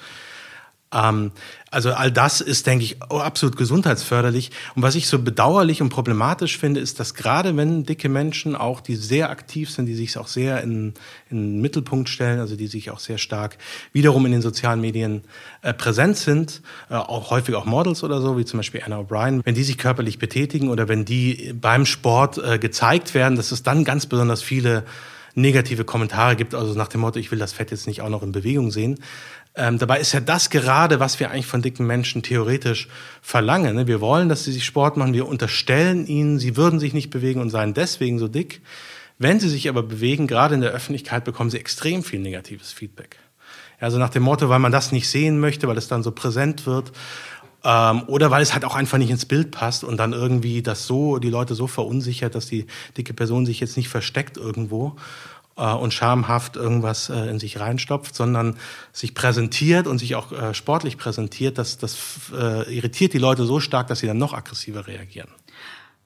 Ähm, 0.94 1.32
also 1.70 1.92
all 1.92 2.12
das 2.12 2.40
ist, 2.40 2.68
denke 2.68 2.84
ich, 2.84 3.02
absolut 3.02 3.56
gesundheitsförderlich. 3.56 4.52
Und 4.76 4.82
was 4.82 4.94
ich 4.94 5.08
so 5.08 5.18
bedauerlich 5.18 5.82
und 5.82 5.88
problematisch 5.88 6.56
finde, 6.56 6.78
ist, 6.78 7.00
dass 7.00 7.14
gerade 7.14 7.56
wenn 7.56 7.84
dicke 7.84 8.08
Menschen 8.08 8.54
auch, 8.54 8.80
die 8.80 8.94
sehr 8.94 9.30
aktiv 9.30 9.70
sind, 9.70 9.86
die 9.86 9.94
sich 9.94 10.16
auch 10.16 10.28
sehr 10.28 10.62
in, 10.62 10.94
in 11.30 11.54
den 11.54 11.60
Mittelpunkt 11.60 12.08
stellen, 12.08 12.38
also 12.38 12.54
die 12.54 12.68
sich 12.68 12.92
auch 12.92 13.00
sehr 13.00 13.18
stark 13.18 13.58
wiederum 13.92 14.24
in 14.26 14.32
den 14.32 14.42
sozialen 14.42 14.80
Medien 14.80 15.22
äh, 15.62 15.74
präsent 15.74 16.16
sind, 16.16 16.62
äh, 16.90 16.94
auch 16.94 17.30
häufig 17.30 17.56
auch 17.56 17.64
Models 17.64 18.04
oder 18.04 18.20
so, 18.20 18.38
wie 18.38 18.44
zum 18.44 18.58
Beispiel 18.58 18.82
Anna 18.86 19.00
O'Brien, 19.00 19.40
wenn 19.44 19.56
die 19.56 19.64
sich 19.64 19.76
körperlich 19.76 20.20
betätigen 20.20 20.68
oder 20.68 20.86
wenn 20.86 21.04
die 21.04 21.54
beim 21.60 21.86
Sport 21.86 22.38
äh, 22.38 22.58
gezeigt 22.58 23.14
werden, 23.14 23.36
dass 23.36 23.50
es 23.50 23.64
dann 23.64 23.82
ganz 23.82 24.06
besonders 24.06 24.42
viele 24.42 24.84
negative 25.34 25.84
Kommentare 25.84 26.36
gibt, 26.36 26.54
also 26.54 26.74
nach 26.74 26.88
dem 26.88 27.00
Motto, 27.00 27.18
ich 27.18 27.30
will 27.30 27.38
das 27.38 27.52
Fett 27.52 27.70
jetzt 27.70 27.86
nicht 27.86 28.02
auch 28.02 28.08
noch 28.08 28.22
in 28.22 28.32
Bewegung 28.32 28.70
sehen. 28.70 29.00
Ähm, 29.56 29.78
dabei 29.78 30.00
ist 30.00 30.12
ja 30.12 30.20
das 30.20 30.50
gerade, 30.50 30.98
was 30.98 31.20
wir 31.20 31.30
eigentlich 31.30 31.46
von 31.46 31.62
dicken 31.62 31.86
Menschen 31.86 32.22
theoretisch 32.22 32.88
verlangen. 33.22 33.76
Ne? 33.76 33.86
Wir 33.86 34.00
wollen, 34.00 34.28
dass 34.28 34.44
sie 34.44 34.52
sich 34.52 34.64
Sport 34.64 34.96
machen, 34.96 35.14
wir 35.14 35.28
unterstellen 35.28 36.06
ihnen, 36.06 36.40
sie 36.40 36.56
würden 36.56 36.80
sich 36.80 36.92
nicht 36.92 37.10
bewegen 37.10 37.40
und 37.40 37.50
seien 37.50 37.72
deswegen 37.72 38.18
so 38.18 38.26
dick. 38.26 38.62
Wenn 39.18 39.38
sie 39.38 39.48
sich 39.48 39.68
aber 39.68 39.84
bewegen, 39.84 40.26
gerade 40.26 40.56
in 40.56 40.60
der 40.60 40.72
Öffentlichkeit, 40.72 41.24
bekommen 41.24 41.50
sie 41.50 41.58
extrem 41.58 42.02
viel 42.02 42.18
negatives 42.18 42.72
Feedback. 42.72 43.16
Also 43.78 43.98
nach 43.98 44.10
dem 44.10 44.24
Motto, 44.24 44.48
weil 44.48 44.58
man 44.58 44.72
das 44.72 44.90
nicht 44.90 45.08
sehen 45.08 45.38
möchte, 45.38 45.68
weil 45.68 45.78
es 45.78 45.86
dann 45.86 46.02
so 46.02 46.10
präsent 46.10 46.66
wird 46.66 46.90
ähm, 47.64 48.02
oder 48.08 48.30
weil 48.30 48.42
es 48.42 48.54
halt 48.54 48.64
auch 48.64 48.74
einfach 48.74 48.98
nicht 48.98 49.10
ins 49.10 49.26
Bild 49.26 49.50
passt 49.52 49.84
und 49.84 49.96
dann 49.98 50.12
irgendwie 50.12 50.62
das 50.62 50.86
so 50.86 51.18
die 51.18 51.30
Leute 51.30 51.54
so 51.54 51.66
verunsichert, 51.66 52.34
dass 52.34 52.46
die 52.46 52.66
dicke 52.96 53.14
Person 53.14 53.46
sich 53.46 53.60
jetzt 53.60 53.76
nicht 53.76 53.88
versteckt 53.88 54.36
irgendwo 54.36 54.96
und 55.62 55.94
schamhaft 55.94 56.56
irgendwas 56.56 57.08
äh, 57.08 57.30
in 57.30 57.38
sich 57.38 57.60
reinstopft, 57.60 58.14
sondern 58.14 58.56
sich 58.92 59.14
präsentiert 59.14 59.86
und 59.86 59.98
sich 59.98 60.16
auch 60.16 60.32
äh, 60.32 60.54
sportlich 60.54 60.98
präsentiert, 60.98 61.58
das, 61.58 61.78
das 61.78 61.96
äh, 62.32 62.74
irritiert 62.74 63.12
die 63.12 63.18
Leute 63.18 63.44
so 63.44 63.60
stark, 63.60 63.86
dass 63.86 64.00
sie 64.00 64.06
dann 64.06 64.18
noch 64.18 64.32
aggressiver 64.32 64.86
reagieren. 64.86 65.28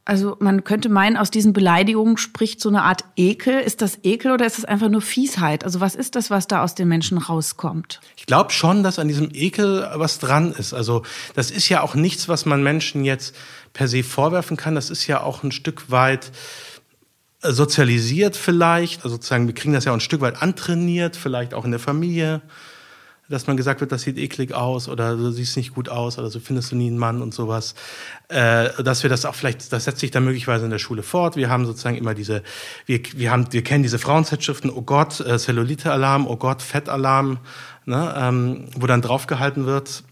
Also 0.09 0.39
man 0.41 0.65
könnte 0.65 0.89
meinen, 0.89 1.19
aus 1.19 1.31
diesen 1.31 1.53
Beleidigungen 1.53 2.17
spricht 2.17 2.63
so 2.63 2.71
eine 2.71 2.83
Art 2.83 3.05
Ekel. 3.15 3.61
Ist 3.61 3.83
das 3.83 3.99
Ekel 4.05 4.33
oder 4.33 4.47
ist 4.47 4.57
es 4.57 4.65
einfach 4.65 4.89
nur 4.89 5.03
Fiesheit? 5.03 5.65
Also 5.65 5.81
was 5.81 5.95
ist 5.95 6.17
das, 6.17 6.31
was 6.31 6.47
da 6.47 6.63
aus 6.63 6.75
den 6.75 6.89
Menschen 6.89 7.19
rauskommt? 7.19 8.01
Ich 8.17 8.25
glaube 8.25 8.51
schon, 8.51 8.83
dass 8.83 8.99
an 8.99 9.07
diesem 9.07 9.29
Ekel 9.35 9.87
was 9.97 10.19
dran 10.19 10.53
ist. 10.53 10.73
Also 10.73 11.03
das 11.35 11.51
ist 11.51 11.69
ja 11.69 11.83
auch 11.83 11.95
nichts, 11.95 12.27
was 12.27 12.47
man 12.47 12.63
Menschen 12.63 13.05
jetzt 13.05 13.37
per 13.75 13.87
se 13.87 14.03
vorwerfen 14.03 14.57
kann. 14.57 14.75
Das 14.75 14.89
ist 14.89 15.07
ja 15.09 15.23
auch 15.23 15.43
ein 15.43 15.53
Stück 15.53 15.91
weit 15.91 16.33
sozialisiert 17.43 18.37
vielleicht, 18.37 19.05
also 19.05 19.17
sozusagen, 19.17 19.47
wir 19.47 19.55
kriegen 19.55 19.73
das 19.73 19.85
ja 19.85 19.93
auch 19.93 19.97
ein 19.97 20.01
Stück 20.01 20.21
weit 20.21 20.43
antrainiert, 20.43 21.17
vielleicht 21.17 21.55
auch 21.55 21.65
in 21.65 21.71
der 21.71 21.81
Familie, 21.81 22.43
dass 23.29 23.47
man 23.47 23.57
gesagt 23.57 23.81
wird, 23.81 23.93
das 23.93 24.03
sieht 24.03 24.17
eklig 24.17 24.55
aus 24.55 24.89
oder 24.89 25.15
du 25.15 25.31
siehst 25.31 25.57
nicht 25.57 25.75
gut 25.75 25.89
aus 25.89 26.19
oder 26.19 26.31
so 26.31 26.41
findest 26.41 26.73
du 26.73 26.77
nie 26.77 26.87
einen 26.87 26.99
Mann 26.99 27.21
und 27.21 27.35
sowas. 27.35 27.75
Äh, 28.29 28.83
dass 28.83 29.03
wir 29.03 29.11
das 29.11 29.25
auch 29.25 29.35
vielleicht, 29.35 29.71
das 29.73 29.85
setzt 29.85 30.01
sich 30.01 30.11
dann 30.11 30.25
möglicherweise 30.25 30.65
in 30.65 30.71
der 30.71 30.79
Schule 30.79 31.03
fort. 31.03 31.37
Wir 31.37 31.51
haben 31.51 31.67
sozusagen 31.67 31.97
immer 31.97 32.15
diese, 32.15 32.43
wir, 32.87 33.01
wir 33.15 33.31
haben, 33.31 33.47
wir 33.51 33.63
kennen 33.63 33.83
diese 33.83 33.99
Frauenzeitschriften, 33.99 34.71
oh 34.71 34.83
Gott, 34.83 35.21
äh, 35.21 35.39
Cellulite-Alarm, 35.39 36.27
oh 36.27 36.37
Gott, 36.37 36.63
Fettalarm, 36.63 37.39
ne, 37.85 38.15
ähm, 38.17 38.65
wo 38.77 38.87
dann 38.87 39.03
draufgehalten 39.03 39.67
wird, 39.67 40.05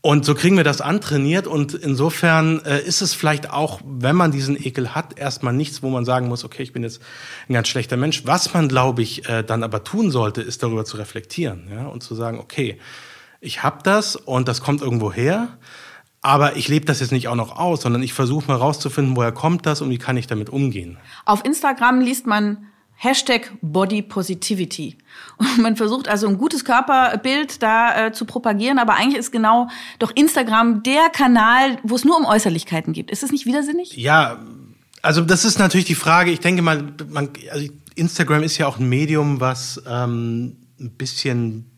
und 0.00 0.24
so 0.24 0.34
kriegen 0.34 0.56
wir 0.56 0.64
das 0.64 0.80
antrainiert 0.80 1.48
und 1.48 1.74
insofern 1.74 2.64
äh, 2.64 2.80
ist 2.80 3.02
es 3.02 3.14
vielleicht 3.14 3.50
auch, 3.50 3.80
wenn 3.84 4.14
man 4.14 4.30
diesen 4.30 4.56
Ekel 4.56 4.94
hat, 4.94 5.18
erstmal 5.18 5.52
nichts, 5.52 5.82
wo 5.82 5.90
man 5.90 6.04
sagen 6.04 6.28
muss, 6.28 6.44
okay, 6.44 6.62
ich 6.62 6.72
bin 6.72 6.84
jetzt 6.84 7.02
ein 7.48 7.54
ganz 7.54 7.66
schlechter 7.66 7.96
Mensch. 7.96 8.24
Was 8.24 8.54
man, 8.54 8.68
glaube 8.68 9.02
ich, 9.02 9.28
äh, 9.28 9.42
dann 9.42 9.64
aber 9.64 9.82
tun 9.82 10.12
sollte, 10.12 10.40
ist 10.40 10.62
darüber 10.62 10.84
zu 10.84 10.98
reflektieren 10.98 11.68
ja, 11.72 11.86
und 11.86 12.04
zu 12.04 12.14
sagen, 12.14 12.38
okay, 12.38 12.78
ich 13.40 13.64
habe 13.64 13.82
das 13.82 14.14
und 14.14 14.46
das 14.46 14.60
kommt 14.60 14.82
irgendwo 14.82 15.12
her, 15.12 15.58
aber 16.20 16.56
ich 16.56 16.68
lebe 16.68 16.86
das 16.86 17.00
jetzt 17.00 17.12
nicht 17.12 17.26
auch 17.26 17.34
noch 17.34 17.56
aus, 17.56 17.82
sondern 17.82 18.02
ich 18.02 18.12
versuche 18.12 18.46
mal 18.46 18.56
rauszufinden, 18.56 19.16
woher 19.16 19.32
kommt 19.32 19.66
das 19.66 19.80
und 19.80 19.90
wie 19.90 19.98
kann 19.98 20.16
ich 20.16 20.28
damit 20.28 20.48
umgehen. 20.48 20.98
Auf 21.24 21.44
Instagram 21.44 22.00
liest 22.00 22.26
man 22.26 22.68
Hashtag 23.00 23.52
Body 23.62 24.02
Positivity. 24.02 24.98
Und 25.36 25.58
man 25.58 25.76
versucht 25.76 26.08
also 26.08 26.26
ein 26.26 26.36
gutes 26.36 26.64
Körperbild 26.64 27.62
da 27.62 28.06
äh, 28.06 28.12
zu 28.12 28.24
propagieren, 28.24 28.78
aber 28.78 28.94
eigentlich 28.94 29.18
ist 29.18 29.30
genau 29.30 29.68
doch 30.00 30.10
Instagram 30.14 30.82
der 30.82 31.08
Kanal, 31.10 31.78
wo 31.84 31.94
es 31.94 32.04
nur 32.04 32.16
um 32.16 32.24
Äußerlichkeiten 32.24 32.92
geht. 32.92 33.10
Ist 33.10 33.22
das 33.22 33.30
nicht 33.30 33.46
widersinnig? 33.46 33.96
Ja, 33.96 34.38
also 35.00 35.20
das 35.22 35.44
ist 35.44 35.60
natürlich 35.60 35.86
die 35.86 35.94
Frage. 35.94 36.32
Ich 36.32 36.40
denke 36.40 36.60
mal, 36.60 36.92
man, 37.08 37.30
also 37.52 37.68
Instagram 37.94 38.42
ist 38.42 38.58
ja 38.58 38.66
auch 38.66 38.78
ein 38.78 38.88
Medium, 38.88 39.40
was 39.40 39.80
ähm, 39.88 40.56
ein 40.80 40.90
bisschen 40.90 41.70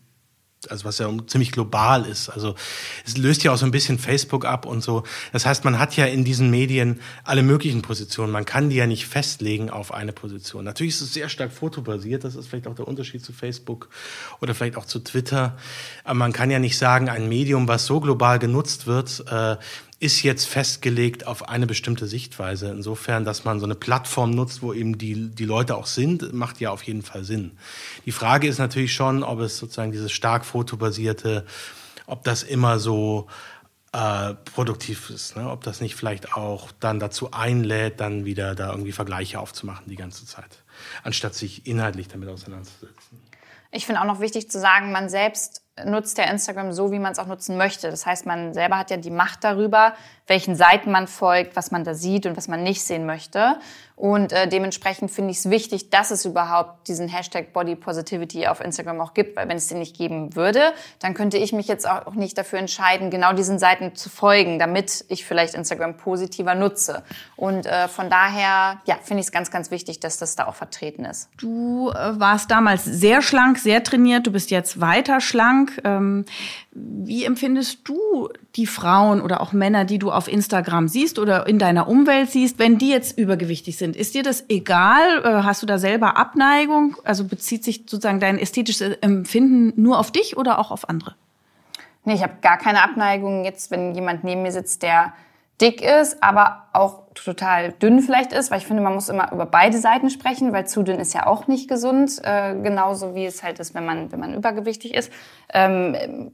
also 0.69 0.85
was 0.85 0.99
ja 0.99 1.09
ziemlich 1.25 1.51
global 1.51 2.05
ist. 2.05 2.29
Also 2.29 2.55
es 3.05 3.17
löst 3.17 3.43
ja 3.43 3.51
auch 3.51 3.57
so 3.57 3.65
ein 3.65 3.71
bisschen 3.71 3.97
Facebook 3.97 4.45
ab 4.45 4.65
und 4.65 4.83
so. 4.83 5.03
Das 5.33 5.45
heißt, 5.45 5.65
man 5.65 5.79
hat 5.79 5.95
ja 5.95 6.05
in 6.05 6.23
diesen 6.23 6.51
Medien 6.51 6.99
alle 7.23 7.41
möglichen 7.41 7.81
Positionen. 7.81 8.31
Man 8.31 8.45
kann 8.45 8.69
die 8.69 8.75
ja 8.75 8.85
nicht 8.85 9.07
festlegen 9.07 9.69
auf 9.69 9.93
eine 9.93 10.13
Position. 10.13 10.63
Natürlich 10.63 10.95
ist 10.95 11.01
es 11.01 11.13
sehr 11.13 11.29
stark 11.29 11.51
fotobasiert. 11.51 12.23
Das 12.23 12.35
ist 12.35 12.47
vielleicht 12.47 12.67
auch 12.67 12.75
der 12.75 12.87
Unterschied 12.87 13.23
zu 13.23 13.33
Facebook 13.33 13.89
oder 14.39 14.53
vielleicht 14.53 14.77
auch 14.77 14.85
zu 14.85 14.99
Twitter. 14.99 15.57
Aber 16.03 16.15
man 16.15 16.33
kann 16.33 16.51
ja 16.51 16.59
nicht 16.59 16.77
sagen, 16.77 17.09
ein 17.09 17.27
Medium, 17.27 17.67
was 17.67 17.85
so 17.85 17.99
global 17.99 18.37
genutzt 18.37 18.85
wird, 18.85 19.23
äh, 19.31 19.57
ist 20.01 20.23
jetzt 20.23 20.45
festgelegt 20.45 21.27
auf 21.27 21.47
eine 21.47 21.67
bestimmte 21.67 22.07
Sichtweise. 22.07 22.69
Insofern, 22.69 23.23
dass 23.23 23.45
man 23.45 23.59
so 23.59 23.65
eine 23.67 23.75
Plattform 23.75 24.31
nutzt, 24.31 24.63
wo 24.63 24.73
eben 24.73 24.97
die, 24.97 25.29
die 25.29 25.45
Leute 25.45 25.77
auch 25.77 25.85
sind, 25.85 26.33
macht 26.33 26.59
ja 26.59 26.71
auf 26.71 26.81
jeden 26.81 27.03
Fall 27.03 27.23
Sinn. 27.23 27.51
Die 28.07 28.11
Frage 28.11 28.47
ist 28.47 28.57
natürlich 28.57 28.95
schon, 28.95 29.23
ob 29.23 29.39
es 29.41 29.59
sozusagen 29.59 29.91
dieses 29.91 30.11
stark 30.11 30.43
fotobasierte, 30.43 31.45
ob 32.07 32.23
das 32.23 32.41
immer 32.41 32.79
so 32.79 33.27
äh, 33.93 34.33
produktiv 34.33 35.11
ist, 35.11 35.35
ne? 35.35 35.47
ob 35.47 35.63
das 35.63 35.81
nicht 35.81 35.95
vielleicht 35.95 36.33
auch 36.33 36.71
dann 36.79 36.99
dazu 36.99 37.31
einlädt, 37.31 37.99
dann 37.99 38.25
wieder 38.25 38.55
da 38.55 38.71
irgendwie 38.71 38.93
Vergleiche 38.93 39.39
aufzumachen 39.39 39.85
die 39.87 39.97
ganze 39.97 40.25
Zeit, 40.25 40.63
anstatt 41.03 41.35
sich 41.35 41.67
inhaltlich 41.67 42.07
damit 42.07 42.27
auseinanderzusetzen. 42.27 43.21
Ich 43.69 43.85
finde 43.85 44.01
auch 44.01 44.05
noch 44.05 44.19
wichtig 44.19 44.49
zu 44.49 44.59
sagen, 44.59 44.91
man 44.91 45.09
selbst 45.09 45.61
nutzt 45.85 46.17
ja 46.17 46.25
Instagram 46.25 46.71
so, 46.71 46.91
wie 46.91 46.99
man 46.99 47.11
es 47.11 47.19
auch 47.19 47.27
nutzen 47.27 47.57
möchte. 47.57 47.89
Das 47.89 48.05
heißt, 48.05 48.25
man 48.25 48.53
selber 48.53 48.77
hat 48.77 48.89
ja 48.91 48.97
die 48.97 49.09
Macht 49.09 49.43
darüber, 49.43 49.93
welchen 50.27 50.55
Seiten 50.55 50.91
man 50.91 51.07
folgt, 51.07 51.55
was 51.55 51.71
man 51.71 51.83
da 51.83 51.93
sieht 51.93 52.25
und 52.25 52.37
was 52.37 52.47
man 52.47 52.63
nicht 52.63 52.83
sehen 52.83 53.05
möchte. 53.05 53.57
Und 54.01 54.33
äh, 54.33 54.47
dementsprechend 54.47 55.11
finde 55.11 55.29
ich 55.29 55.37
es 55.37 55.51
wichtig, 55.51 55.91
dass 55.91 56.09
es 56.09 56.25
überhaupt 56.25 56.87
diesen 56.87 57.07
Hashtag 57.07 57.53
Body 57.53 57.75
Positivity 57.75 58.47
auf 58.47 58.59
Instagram 58.59 58.99
auch 58.99 59.13
gibt, 59.13 59.37
weil 59.37 59.47
wenn 59.47 59.57
es 59.57 59.67
den 59.67 59.77
nicht 59.77 59.95
geben 59.95 60.35
würde, 60.35 60.73
dann 60.97 61.13
könnte 61.13 61.37
ich 61.37 61.53
mich 61.53 61.67
jetzt 61.67 61.87
auch 61.87 62.15
nicht 62.15 62.35
dafür 62.35 62.57
entscheiden, 62.57 63.11
genau 63.11 63.31
diesen 63.33 63.59
Seiten 63.59 63.93
zu 63.93 64.09
folgen, 64.09 64.57
damit 64.57 65.05
ich 65.09 65.23
vielleicht 65.23 65.53
Instagram 65.53 65.97
positiver 65.97 66.55
nutze. 66.55 67.03
Und 67.35 67.67
äh, 67.67 67.87
von 67.87 68.09
daher, 68.09 68.81
ja, 68.85 68.97
finde 69.03 69.19
ich 69.21 69.27
es 69.27 69.31
ganz, 69.31 69.51
ganz 69.51 69.69
wichtig, 69.69 69.99
dass 69.99 70.17
das 70.17 70.35
da 70.35 70.47
auch 70.47 70.55
vertreten 70.55 71.05
ist. 71.05 71.29
Du 71.37 71.91
äh, 71.91 72.19
warst 72.19 72.49
damals 72.49 72.83
sehr 72.83 73.21
schlank, 73.21 73.59
sehr 73.59 73.83
trainiert, 73.83 74.25
du 74.25 74.31
bist 74.31 74.49
jetzt 74.49 74.81
weiter 74.81 75.21
schlank. 75.21 75.79
Ähm, 75.83 76.25
wie 76.73 77.25
empfindest 77.25 77.79
du 77.83 78.29
die 78.55 78.65
Frauen 78.65 79.21
oder 79.21 79.41
auch 79.41 79.51
Männer, 79.51 79.83
die 79.83 79.99
du 79.99 80.11
auf 80.11 80.29
Instagram 80.29 80.87
siehst 80.87 81.19
oder 81.19 81.45
in 81.47 81.59
deiner 81.59 81.87
Umwelt 81.87 82.29
siehst, 82.29 82.59
wenn 82.59 82.77
die 82.77 82.89
jetzt 82.89 83.17
übergewichtig 83.17 83.77
sind? 83.77 83.95
Ist 83.95 84.15
dir 84.15 84.23
das 84.23 84.45
egal? 84.49 85.01
Äh, 85.23 85.43
hast 85.43 85.61
du 85.61 85.65
da 85.65 85.77
selber 85.77 86.17
Abneigung? 86.17 86.95
Also 87.03 87.25
bezieht 87.25 87.65
sich 87.65 87.83
sozusagen 87.87 88.21
dein 88.21 88.37
ästhetisches 88.37 88.97
Empfinden 89.01 89.73
nur 89.81 89.99
auf 89.99 90.11
dich 90.11 90.37
oder 90.37 90.59
auch 90.59 90.71
auf 90.71 90.87
andere? 90.87 91.15
Nee, 92.05 92.15
ich 92.15 92.23
habe 92.23 92.35
gar 92.41 92.57
keine 92.57 92.81
Abneigung 92.83 93.43
jetzt, 93.43 93.69
wenn 93.69 93.93
jemand 93.93 94.23
neben 94.23 94.41
mir 94.41 94.51
sitzt, 94.51 94.81
der 94.81 95.13
dick 95.61 95.81
ist, 95.81 96.21
aber 96.23 96.63
auch 96.73 97.03
total 97.13 97.71
dünn 97.73 98.01
vielleicht 98.01 98.33
ist, 98.33 98.51
weil 98.51 98.57
ich 98.57 98.65
finde, 98.65 98.81
man 98.81 98.93
muss 98.93 99.09
immer 99.09 99.31
über 99.31 99.45
beide 99.45 99.77
Seiten 99.77 100.09
sprechen, 100.09 100.53
weil 100.53 100.65
zu 100.65 100.83
dünn 100.83 100.99
ist 100.99 101.13
ja 101.13 101.27
auch 101.27 101.47
nicht 101.47 101.69
gesund, 101.69 102.21
äh, 102.23 102.55
genauso 102.55 103.15
wie 103.15 103.25
es 103.25 103.43
halt 103.43 103.59
ist, 103.59 103.75
wenn 103.75 103.85
man, 103.85 104.11
wenn 104.11 104.19
man 104.19 104.33
übergewichtig 104.33 104.93
ist. 104.93 105.11
Ähm, 105.53 106.31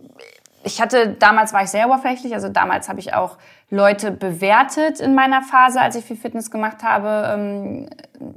ich 0.64 0.82
hatte, 0.82 1.10
damals 1.10 1.54
war 1.54 1.64
ich 1.64 1.70
sehr 1.70 1.88
oberflächlich, 1.88 2.34
also 2.34 2.50
damals 2.50 2.90
habe 2.90 3.00
ich 3.00 3.14
auch 3.14 3.38
Leute 3.70 4.12
bewertet 4.12 5.00
in 5.00 5.16
meiner 5.16 5.42
Phase, 5.42 5.82
als 5.82 5.96
ich 5.96 6.06
viel 6.06 6.18
Fitness 6.18 6.52
gemacht 6.52 6.84
habe, 6.84 7.34
ähm, 7.34 7.90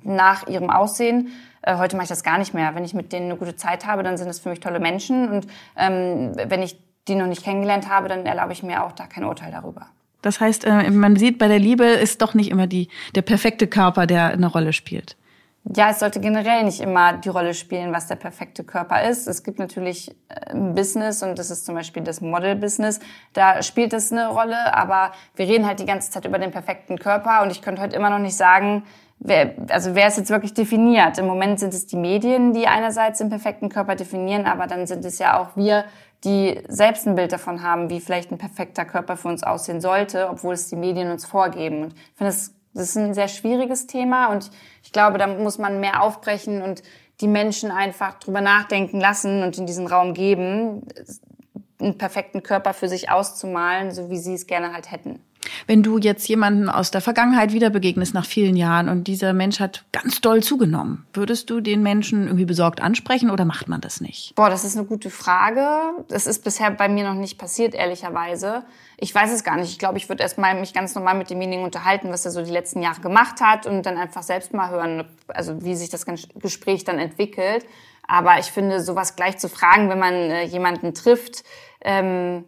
nach 0.02 0.46
ihrem 0.46 0.70
Aussehen. 0.70 1.32
Äh, 1.62 1.76
heute 1.76 1.96
mache 1.96 2.04
ich 2.04 2.08
das 2.10 2.22
gar 2.22 2.38
nicht 2.38 2.54
mehr. 2.54 2.74
Wenn 2.74 2.84
ich 2.84 2.94
mit 2.94 3.12
denen 3.12 3.26
eine 3.26 3.36
gute 3.36 3.56
Zeit 3.56 3.86
habe, 3.86 4.02
dann 4.02 4.16
sind 4.16 4.28
es 4.28 4.40
für 4.40 4.48
mich 4.48 4.60
tolle 4.60 4.80
Menschen 4.80 5.28
und 5.30 5.46
ähm, 5.76 6.32
wenn 6.34 6.62
ich 6.62 6.78
die 7.08 7.14
noch 7.14 7.26
nicht 7.26 7.44
kennengelernt 7.44 7.88
habe, 7.88 8.08
dann 8.08 8.26
erlaube 8.26 8.52
ich 8.52 8.62
mir 8.62 8.84
auch 8.84 8.92
da 8.92 9.06
kein 9.06 9.24
Urteil 9.24 9.50
darüber. 9.50 9.86
Das 10.22 10.40
heißt, 10.40 10.64
äh, 10.64 10.90
man 10.90 11.16
sieht, 11.16 11.38
bei 11.38 11.48
der 11.48 11.58
Liebe 11.58 11.84
ist 11.84 12.22
doch 12.22 12.34
nicht 12.34 12.50
immer 12.50 12.66
die, 12.66 12.88
der 13.14 13.22
perfekte 13.22 13.66
Körper, 13.66 14.06
der 14.06 14.32
eine 14.32 14.46
Rolle 14.46 14.72
spielt. 14.72 15.16
Ja, 15.64 15.90
es 15.90 15.98
sollte 15.98 16.20
generell 16.20 16.64
nicht 16.64 16.80
immer 16.80 17.18
die 17.18 17.28
Rolle 17.28 17.52
spielen, 17.52 17.92
was 17.92 18.06
der 18.06 18.16
perfekte 18.16 18.64
Körper 18.64 19.02
ist. 19.02 19.26
Es 19.26 19.42
gibt 19.42 19.58
natürlich 19.58 20.10
äh, 20.28 20.52
ein 20.52 20.74
Business 20.74 21.22
und 21.22 21.38
das 21.38 21.50
ist 21.50 21.66
zum 21.66 21.74
Beispiel 21.74 22.02
das 22.02 22.20
Model-Business. 22.22 22.98
Da 23.34 23.62
spielt 23.62 23.92
es 23.92 24.10
eine 24.10 24.28
Rolle, 24.28 24.74
aber 24.74 25.12
wir 25.36 25.46
reden 25.46 25.66
halt 25.66 25.80
die 25.80 25.86
ganze 25.86 26.10
Zeit 26.10 26.24
über 26.24 26.38
den 26.38 26.50
perfekten 26.50 26.98
Körper 26.98 27.42
und 27.42 27.50
ich 27.50 27.60
könnte 27.60 27.82
heute 27.82 27.94
immer 27.94 28.08
noch 28.08 28.18
nicht 28.18 28.36
sagen, 28.36 28.84
wer, 29.18 29.54
also 29.68 29.94
wer 29.94 30.08
ist 30.08 30.16
jetzt 30.16 30.30
wirklich 30.30 30.54
definiert. 30.54 31.18
Im 31.18 31.26
Moment 31.26 31.60
sind 31.60 31.74
es 31.74 31.86
die 31.86 31.96
Medien, 31.96 32.54
die 32.54 32.66
einerseits 32.66 33.18
den 33.18 33.28
perfekten 33.28 33.68
Körper 33.68 33.96
definieren, 33.96 34.46
aber 34.46 34.66
dann 34.66 34.86
sind 34.86 35.04
es 35.04 35.18
ja 35.18 35.38
auch 35.38 35.56
wir, 35.56 35.84
die 36.24 36.60
selbst 36.68 37.06
ein 37.06 37.14
Bild 37.14 37.32
davon 37.32 37.62
haben, 37.62 37.88
wie 37.90 38.00
vielleicht 38.00 38.30
ein 38.30 38.38
perfekter 38.38 38.84
Körper 38.84 39.16
für 39.16 39.28
uns 39.28 39.42
aussehen 39.42 39.80
sollte, 39.80 40.28
obwohl 40.28 40.54
es 40.54 40.68
die 40.68 40.76
Medien 40.76 41.10
uns 41.10 41.24
vorgeben. 41.24 41.84
Und 41.84 41.94
ich 41.94 42.16
finde, 42.16 42.32
das, 42.32 42.54
das 42.74 42.88
ist 42.90 42.96
ein 42.96 43.14
sehr 43.14 43.28
schwieriges 43.28 43.86
Thema 43.86 44.26
und 44.28 44.50
ich 44.82 44.92
glaube, 44.92 45.18
da 45.18 45.26
muss 45.26 45.58
man 45.58 45.80
mehr 45.80 46.02
aufbrechen 46.02 46.62
und 46.62 46.82
die 47.20 47.28
Menschen 47.28 47.70
einfach 47.70 48.14
drüber 48.14 48.40
nachdenken 48.40 49.00
lassen 49.00 49.42
und 49.42 49.58
in 49.58 49.66
diesen 49.66 49.86
Raum 49.86 50.14
geben, 50.14 50.86
einen 51.80 51.98
perfekten 51.98 52.42
Körper 52.42 52.74
für 52.74 52.88
sich 52.88 53.10
auszumalen, 53.10 53.90
so 53.90 54.10
wie 54.10 54.18
sie 54.18 54.34
es 54.34 54.46
gerne 54.46 54.72
halt 54.72 54.90
hätten. 54.90 55.20
Wenn 55.70 55.84
du 55.84 55.98
jetzt 55.98 56.28
jemanden 56.28 56.68
aus 56.68 56.90
der 56.90 57.00
Vergangenheit 57.00 57.52
wieder 57.52 57.70
begegnest 57.70 58.12
nach 58.12 58.26
vielen 58.26 58.56
Jahren 58.56 58.88
und 58.88 59.04
dieser 59.04 59.32
Mensch 59.32 59.60
hat 59.60 59.84
ganz 59.92 60.20
doll 60.20 60.42
zugenommen, 60.42 61.06
würdest 61.12 61.48
du 61.48 61.60
den 61.60 61.80
Menschen 61.80 62.24
irgendwie 62.24 62.44
besorgt 62.44 62.82
ansprechen 62.82 63.30
oder 63.30 63.44
macht 63.44 63.68
man 63.68 63.80
das 63.80 64.00
nicht? 64.00 64.34
Boah, 64.34 64.50
das 64.50 64.64
ist 64.64 64.76
eine 64.76 64.84
gute 64.84 65.10
Frage. 65.10 65.64
Das 66.08 66.26
ist 66.26 66.42
bisher 66.42 66.72
bei 66.72 66.88
mir 66.88 67.04
noch 67.04 67.14
nicht 67.14 67.38
passiert, 67.38 67.76
ehrlicherweise. 67.76 68.64
Ich 68.96 69.14
weiß 69.14 69.30
es 69.30 69.44
gar 69.44 69.58
nicht. 69.58 69.70
Ich 69.70 69.78
glaube, 69.78 69.96
ich 69.96 70.08
würde 70.08 70.24
erstmal 70.24 70.58
mich 70.58 70.74
ganz 70.74 70.96
normal 70.96 71.16
mit 71.16 71.30
demjenigen 71.30 71.62
unterhalten, 71.62 72.10
was 72.10 72.24
er 72.24 72.32
so 72.32 72.42
die 72.42 72.50
letzten 72.50 72.82
Jahre 72.82 73.00
gemacht 73.00 73.40
hat 73.40 73.64
und 73.68 73.86
dann 73.86 73.96
einfach 73.96 74.24
selbst 74.24 74.52
mal 74.52 74.70
hören, 74.70 75.04
also 75.28 75.62
wie 75.62 75.76
sich 75.76 75.88
das 75.88 76.04
Gespräch 76.34 76.82
dann 76.82 76.98
entwickelt. 76.98 77.64
Aber 78.08 78.40
ich 78.40 78.46
finde, 78.46 78.80
sowas 78.80 79.14
gleich 79.14 79.38
zu 79.38 79.48
fragen, 79.48 79.88
wenn 79.88 80.00
man 80.00 80.14
äh, 80.14 80.42
jemanden 80.42 80.94
trifft, 80.94 81.44
ähm, 81.80 82.44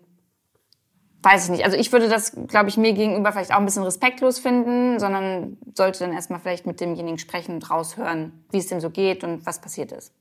weiß 1.22 1.44
ich 1.44 1.50
nicht. 1.50 1.64
Also 1.64 1.76
ich 1.76 1.92
würde 1.92 2.08
das, 2.08 2.32
glaube 2.48 2.68
ich, 2.68 2.76
mir 2.76 2.92
gegenüber 2.92 3.32
vielleicht 3.32 3.52
auch 3.52 3.58
ein 3.58 3.64
bisschen 3.64 3.84
respektlos 3.84 4.38
finden, 4.38 4.98
sondern 4.98 5.56
sollte 5.74 6.00
dann 6.00 6.12
erstmal 6.12 6.40
vielleicht 6.40 6.66
mit 6.66 6.80
demjenigen 6.80 7.18
sprechen 7.18 7.54
und 7.54 7.70
raushören, 7.70 8.32
wie 8.50 8.58
es 8.58 8.66
dem 8.66 8.80
so 8.80 8.90
geht 8.90 9.24
und 9.24 9.46
was 9.46 9.60
passiert 9.60 9.92
ist. 9.92 10.12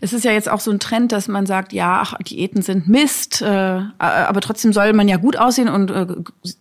Es 0.00 0.12
ist 0.12 0.24
ja 0.24 0.32
jetzt 0.32 0.50
auch 0.50 0.60
so 0.60 0.70
ein 0.70 0.80
Trend, 0.80 1.12
dass 1.12 1.28
man 1.28 1.46
sagt, 1.46 1.72
ja, 1.72 2.02
ach, 2.02 2.18
Diäten 2.18 2.60
sind 2.62 2.88
Mist, 2.88 3.40
äh, 3.40 3.82
aber 3.98 4.40
trotzdem 4.40 4.72
soll 4.72 4.92
man 4.92 5.08
ja 5.08 5.16
gut 5.16 5.36
aussehen 5.36 5.68
und 5.68 5.90
äh, 5.90 6.06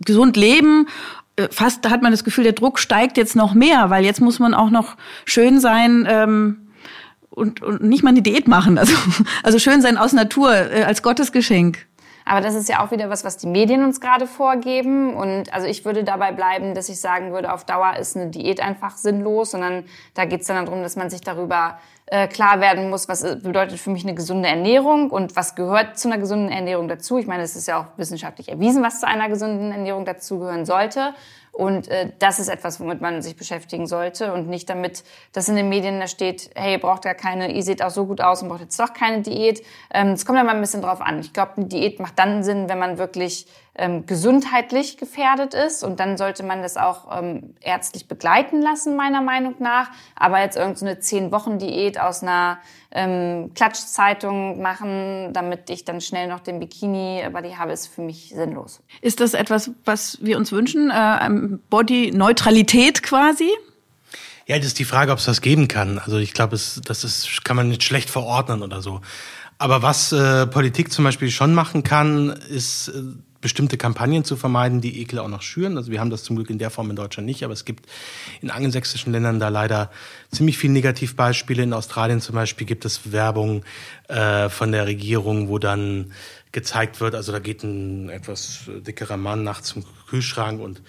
gesund 0.05 0.37
leben. 0.37 0.87
Äh, 1.35 1.47
fast 1.51 1.89
hat 1.89 2.01
man 2.01 2.11
das 2.11 2.23
Gefühl, 2.23 2.43
der 2.43 2.53
Druck 2.53 2.79
steigt 2.79 3.17
jetzt 3.17 3.35
noch 3.35 3.53
mehr, 3.53 3.89
weil 3.89 4.05
jetzt 4.05 4.21
muss 4.21 4.39
man 4.39 4.53
auch 4.53 4.69
noch 4.69 4.95
schön 5.25 5.59
sein 5.59 6.07
ähm, 6.09 6.67
und, 7.29 7.61
und 7.61 7.83
nicht 7.83 8.03
mal 8.03 8.09
eine 8.11 8.21
Diät 8.21 8.47
machen. 8.47 8.77
Also, 8.77 8.93
also 9.43 9.59
schön 9.59 9.81
sein 9.81 9.97
aus 9.97 10.13
Natur 10.13 10.53
äh, 10.53 10.83
als 10.83 11.03
Gottesgeschenk. 11.03 11.87
Aber 12.25 12.41
das 12.41 12.55
ist 12.55 12.69
ja 12.69 12.83
auch 12.83 12.91
wieder 12.91 13.09
was, 13.09 13.23
was 13.23 13.37
die 13.37 13.47
Medien 13.47 13.83
uns 13.83 14.01
gerade 14.01 14.27
vorgeben. 14.27 15.15
Und 15.15 15.53
also 15.53 15.67
ich 15.67 15.85
würde 15.85 16.03
dabei 16.03 16.31
bleiben, 16.31 16.75
dass 16.75 16.89
ich 16.89 16.99
sagen 16.99 17.31
würde, 17.31 17.51
auf 17.53 17.65
Dauer 17.65 17.95
ist 17.97 18.15
eine 18.15 18.27
Diät 18.27 18.61
einfach 18.61 18.97
sinnlos, 18.97 19.51
sondern 19.51 19.85
da 20.13 20.25
geht 20.25 20.41
es 20.41 20.47
dann 20.47 20.65
darum, 20.65 20.83
dass 20.83 20.95
man 20.95 21.09
sich 21.09 21.21
darüber 21.21 21.79
äh, 22.07 22.27
klar 22.27 22.59
werden 22.59 22.89
muss, 22.89 23.07
was 23.07 23.21
bedeutet 23.41 23.79
für 23.79 23.89
mich 23.89 24.03
eine 24.03 24.13
gesunde 24.13 24.49
Ernährung 24.49 25.09
und 25.09 25.35
was 25.35 25.55
gehört 25.55 25.97
zu 25.97 26.09
einer 26.09 26.17
gesunden 26.17 26.49
Ernährung 26.49 26.87
dazu. 26.87 27.17
Ich 27.17 27.25
meine, 27.25 27.43
es 27.43 27.55
ist 27.55 27.67
ja 27.67 27.79
auch 27.79 27.97
wissenschaftlich 27.97 28.49
erwiesen, 28.49 28.83
was 28.83 28.99
zu 28.99 29.07
einer 29.07 29.29
gesunden 29.29 29.71
Ernährung 29.71 30.03
dazugehören 30.03 30.65
sollte. 30.65 31.13
Und 31.51 31.89
äh, 31.89 32.11
das 32.19 32.39
ist 32.39 32.47
etwas, 32.47 32.79
womit 32.79 33.01
man 33.01 33.21
sich 33.21 33.35
beschäftigen 33.35 33.85
sollte 33.85 34.33
und 34.33 34.47
nicht 34.47 34.69
damit, 34.69 35.03
dass 35.33 35.49
in 35.49 35.57
den 35.57 35.67
Medien 35.67 35.99
da 35.99 36.07
steht, 36.07 36.49
hey, 36.55 36.73
ihr 36.73 36.79
braucht 36.79 37.03
gar 37.03 37.13
keine, 37.13 37.51
ihr 37.51 37.63
seht 37.63 37.83
auch 37.83 37.89
so 37.89 38.05
gut 38.05 38.21
aus 38.21 38.41
und 38.41 38.47
braucht 38.47 38.61
jetzt 38.61 38.79
doch 38.79 38.93
keine 38.93 39.21
Diät. 39.21 39.61
Ähm, 39.93 40.09
es 40.09 40.25
kommt 40.25 40.37
ja 40.37 40.45
mal 40.45 40.55
ein 40.55 40.61
bisschen 40.61 40.81
drauf 40.81 41.01
an. 41.01 41.19
Ich 41.19 41.33
glaube, 41.33 41.51
eine 41.57 41.65
Diät 41.65 41.99
macht 41.99 42.17
dann 42.17 42.43
Sinn, 42.43 42.69
wenn 42.69 42.79
man 42.79 42.97
wirklich 42.97 43.47
ähm, 43.75 44.05
gesundheitlich 44.05 44.97
gefährdet 44.97 45.53
ist 45.53 45.83
und 45.83 45.99
dann 45.99 46.17
sollte 46.17 46.43
man 46.43 46.61
das 46.61 46.75
auch 46.75 47.17
ähm, 47.17 47.55
ärztlich 47.61 48.07
begleiten 48.07 48.61
lassen, 48.61 48.97
meiner 48.97 49.21
Meinung 49.21 49.55
nach. 49.59 49.89
Aber 50.15 50.41
jetzt 50.41 50.57
irgendeine 50.57 50.95
so 50.95 51.01
zehn 51.01 51.31
Wochen 51.31 51.57
Diät 51.57 51.99
aus 51.99 52.21
einer 52.21 52.59
ähm, 52.91 53.51
Klatschzeitung 53.55 54.61
machen, 54.61 55.31
damit 55.31 55.69
ich 55.69 55.85
dann 55.85 56.01
schnell 56.01 56.27
noch 56.27 56.41
den 56.41 56.59
Bikini 56.59 57.23
über 57.25 57.41
die 57.41 57.55
habe, 57.57 57.71
ist 57.71 57.87
für 57.87 58.01
mich 58.01 58.33
sinnlos. 58.35 58.81
Ist 59.01 59.21
das 59.21 59.33
etwas, 59.33 59.71
was 59.85 60.17
wir 60.21 60.37
uns 60.37 60.51
wünschen? 60.51 60.91
Äh, 60.91 61.57
Body-Neutralität 61.69 63.03
quasi? 63.03 63.49
Ja, 64.47 64.57
das 64.57 64.67
ist 64.67 64.79
die 64.79 64.85
Frage, 64.85 65.13
ob 65.13 65.19
es 65.19 65.25
das 65.25 65.39
geben 65.39 65.69
kann. 65.69 65.97
Also 65.99 66.17
ich 66.17 66.33
glaube, 66.33 66.51
das 66.57 67.03
ist, 67.05 67.45
kann 67.45 67.55
man 67.55 67.69
nicht 67.69 67.83
schlecht 67.83 68.09
verordnen 68.09 68.63
oder 68.63 68.81
so. 68.81 68.99
Aber 69.57 69.81
was 69.81 70.11
äh, 70.11 70.47
Politik 70.47 70.91
zum 70.91 71.05
Beispiel 71.05 71.29
schon 71.29 71.53
machen 71.53 71.83
kann, 71.83 72.31
ist 72.49 72.89
äh, 72.89 73.01
bestimmte 73.41 73.77
Kampagnen 73.77 74.23
zu 74.23 74.35
vermeiden, 74.35 74.81
die 74.81 75.01
Ekel 75.01 75.19
auch 75.19 75.27
noch 75.27 75.41
schüren. 75.41 75.77
Also 75.77 75.91
wir 75.91 75.99
haben 75.99 76.11
das 76.11 76.23
zum 76.23 76.35
Glück 76.35 76.49
in 76.49 76.59
der 76.59 76.69
Form 76.69 76.89
in 76.89 76.95
Deutschland 76.95 77.25
nicht, 77.25 77.43
aber 77.43 77.53
es 77.53 77.65
gibt 77.65 77.87
in 78.41 78.51
angelsächsischen 78.51 79.11
Ländern 79.11 79.39
da 79.39 79.49
leider 79.49 79.91
ziemlich 80.31 80.57
viele 80.57 80.73
Negativbeispiele. 80.73 81.63
In 81.63 81.73
Australien 81.73 82.21
zum 82.21 82.35
Beispiel 82.35 82.67
gibt 82.67 82.85
es 82.85 83.11
Werbung 83.11 83.63
äh, 84.07 84.49
von 84.49 84.71
der 84.71 84.85
Regierung, 84.85 85.49
wo 85.49 85.57
dann 85.57 86.13
gezeigt 86.51 86.99
wird, 86.99 87.15
also 87.15 87.31
da 87.31 87.39
geht 87.39 87.63
ein 87.63 88.09
etwas 88.09 88.65
dickerer 88.67 89.17
Mann 89.17 89.43
nachts 89.43 89.69
zum 89.69 89.85
Kühlschrank 90.09 90.59
und 90.59 90.81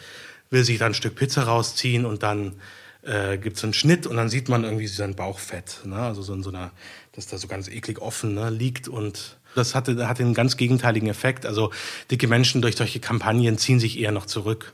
will 0.50 0.64
sich 0.64 0.78
dann 0.78 0.90
ein 0.90 0.94
Stück 0.94 1.14
Pizza 1.14 1.44
rausziehen 1.44 2.04
und 2.04 2.22
dann 2.22 2.54
äh, 3.02 3.38
gibt 3.38 3.56
es 3.56 3.64
einen 3.64 3.72
Schnitt 3.72 4.06
und 4.06 4.16
dann 4.16 4.28
sieht 4.28 4.48
man 4.48 4.64
irgendwie 4.64 4.86
sein 4.86 5.14
Bauchfett, 5.14 5.80
ne? 5.84 5.96
also 5.96 6.22
so 6.22 6.34
in 6.34 6.42
so 6.42 6.50
einer, 6.50 6.72
dass 7.12 7.26
da 7.26 7.38
so 7.38 7.48
ganz 7.48 7.68
eklig 7.68 8.00
offen 8.00 8.34
ne? 8.34 8.50
liegt 8.50 8.88
und 8.88 9.38
das 9.54 9.74
hatte, 9.74 10.08
hatte 10.08 10.22
einen 10.22 10.34
ganz 10.34 10.56
gegenteiligen 10.56 11.08
Effekt. 11.08 11.46
Also 11.46 11.70
dicke 12.10 12.26
Menschen 12.26 12.62
durch 12.62 12.76
solche 12.76 13.00
Kampagnen 13.00 13.58
ziehen 13.58 13.80
sich 13.80 13.98
eher 13.98 14.12
noch 14.12 14.26
zurück. 14.26 14.72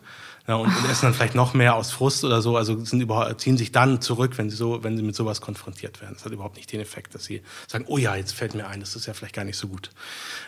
Ja, 0.49 0.55
und, 0.55 0.75
und, 0.75 0.91
essen 0.91 1.03
dann 1.03 1.13
vielleicht 1.13 1.35
noch 1.35 1.53
mehr 1.53 1.75
aus 1.75 1.93
Frust 1.93 2.25
oder 2.25 2.41
so, 2.41 2.57
also 2.57 2.83
sind 2.83 3.03
überhaupt, 3.03 3.39
ziehen 3.39 3.59
sich 3.59 3.71
dann 3.71 4.01
zurück, 4.01 4.39
wenn 4.39 4.49
sie 4.49 4.57
so, 4.57 4.83
wenn 4.83 4.97
sie 4.97 5.03
mit 5.03 5.15
sowas 5.15 5.43
konfrontiert 5.43 6.01
werden. 6.01 6.15
Das 6.15 6.25
hat 6.25 6.33
überhaupt 6.33 6.57
nicht 6.57 6.73
den 6.73 6.81
Effekt, 6.81 7.15
dass 7.15 7.25
sie 7.25 7.43
sagen, 7.67 7.85
oh 7.87 7.99
ja, 7.99 8.17
jetzt 8.17 8.33
fällt 8.33 8.55
mir 8.55 8.67
ein, 8.67 8.81
das 8.81 8.97
ist 8.97 9.05
ja 9.05 9.13
vielleicht 9.13 9.35
gar 9.35 9.45
nicht 9.45 9.59
so 9.59 9.69
gut. 9.69 9.91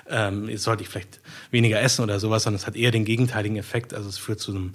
Ähm, 0.08 0.48
jetzt 0.48 0.62
sollte 0.62 0.82
ich 0.82 0.88
vielleicht 0.88 1.20
weniger 1.50 1.82
essen 1.82 2.02
oder 2.02 2.18
sowas, 2.18 2.44
sondern 2.44 2.60
es 2.60 2.66
hat 2.66 2.76
eher 2.76 2.92
den 2.92 3.04
gegenteiligen 3.04 3.58
Effekt. 3.58 3.92
Also 3.92 4.08
es 4.08 4.16
führt 4.16 4.40
zu 4.40 4.52
einem 4.52 4.72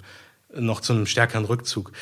noch 0.58 0.80
zu 0.80 0.92
einem 0.92 1.06
stärkeren 1.06 1.44
Rückzug. 1.44 1.92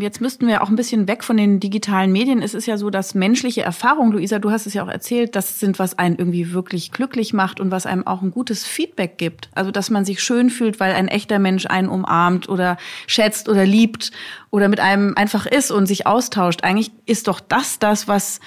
Jetzt 0.00 0.20
müssten 0.20 0.46
wir 0.46 0.62
auch 0.62 0.68
ein 0.68 0.76
bisschen 0.76 1.08
weg 1.08 1.24
von 1.24 1.36
den 1.36 1.60
digitalen 1.60 2.12
Medien. 2.12 2.42
Es 2.42 2.54
ist 2.54 2.66
ja 2.66 2.76
so, 2.76 2.90
dass 2.90 3.14
menschliche 3.14 3.62
Erfahrungen, 3.62 4.12
Luisa, 4.12 4.38
du 4.38 4.50
hast 4.50 4.66
es 4.66 4.74
ja 4.74 4.82
auch 4.82 4.88
erzählt, 4.88 5.36
das 5.36 5.60
sind, 5.60 5.78
was 5.78 5.98
einen 5.98 6.16
irgendwie 6.16 6.52
wirklich 6.52 6.92
glücklich 6.92 7.32
macht 7.32 7.60
und 7.60 7.70
was 7.70 7.86
einem 7.86 8.06
auch 8.06 8.22
ein 8.22 8.30
gutes 8.30 8.64
Feedback 8.64 9.18
gibt. 9.18 9.48
Also, 9.54 9.70
dass 9.70 9.90
man 9.90 10.04
sich 10.04 10.22
schön 10.22 10.50
fühlt, 10.50 10.80
weil 10.80 10.94
ein 10.94 11.08
echter 11.08 11.38
Mensch 11.38 11.66
einen 11.66 11.88
umarmt 11.88 12.48
oder 12.48 12.76
schätzt 13.06 13.48
oder 13.48 13.64
liebt 13.64 14.12
oder 14.50 14.68
mit 14.68 14.80
einem 14.80 15.14
einfach 15.16 15.46
ist 15.46 15.70
und 15.70 15.86
sich 15.86 16.06
austauscht. 16.06 16.64
Eigentlich 16.64 16.92
ist 17.06 17.28
doch 17.28 17.40
das 17.40 17.78
das, 17.78 18.08
was 18.08 18.40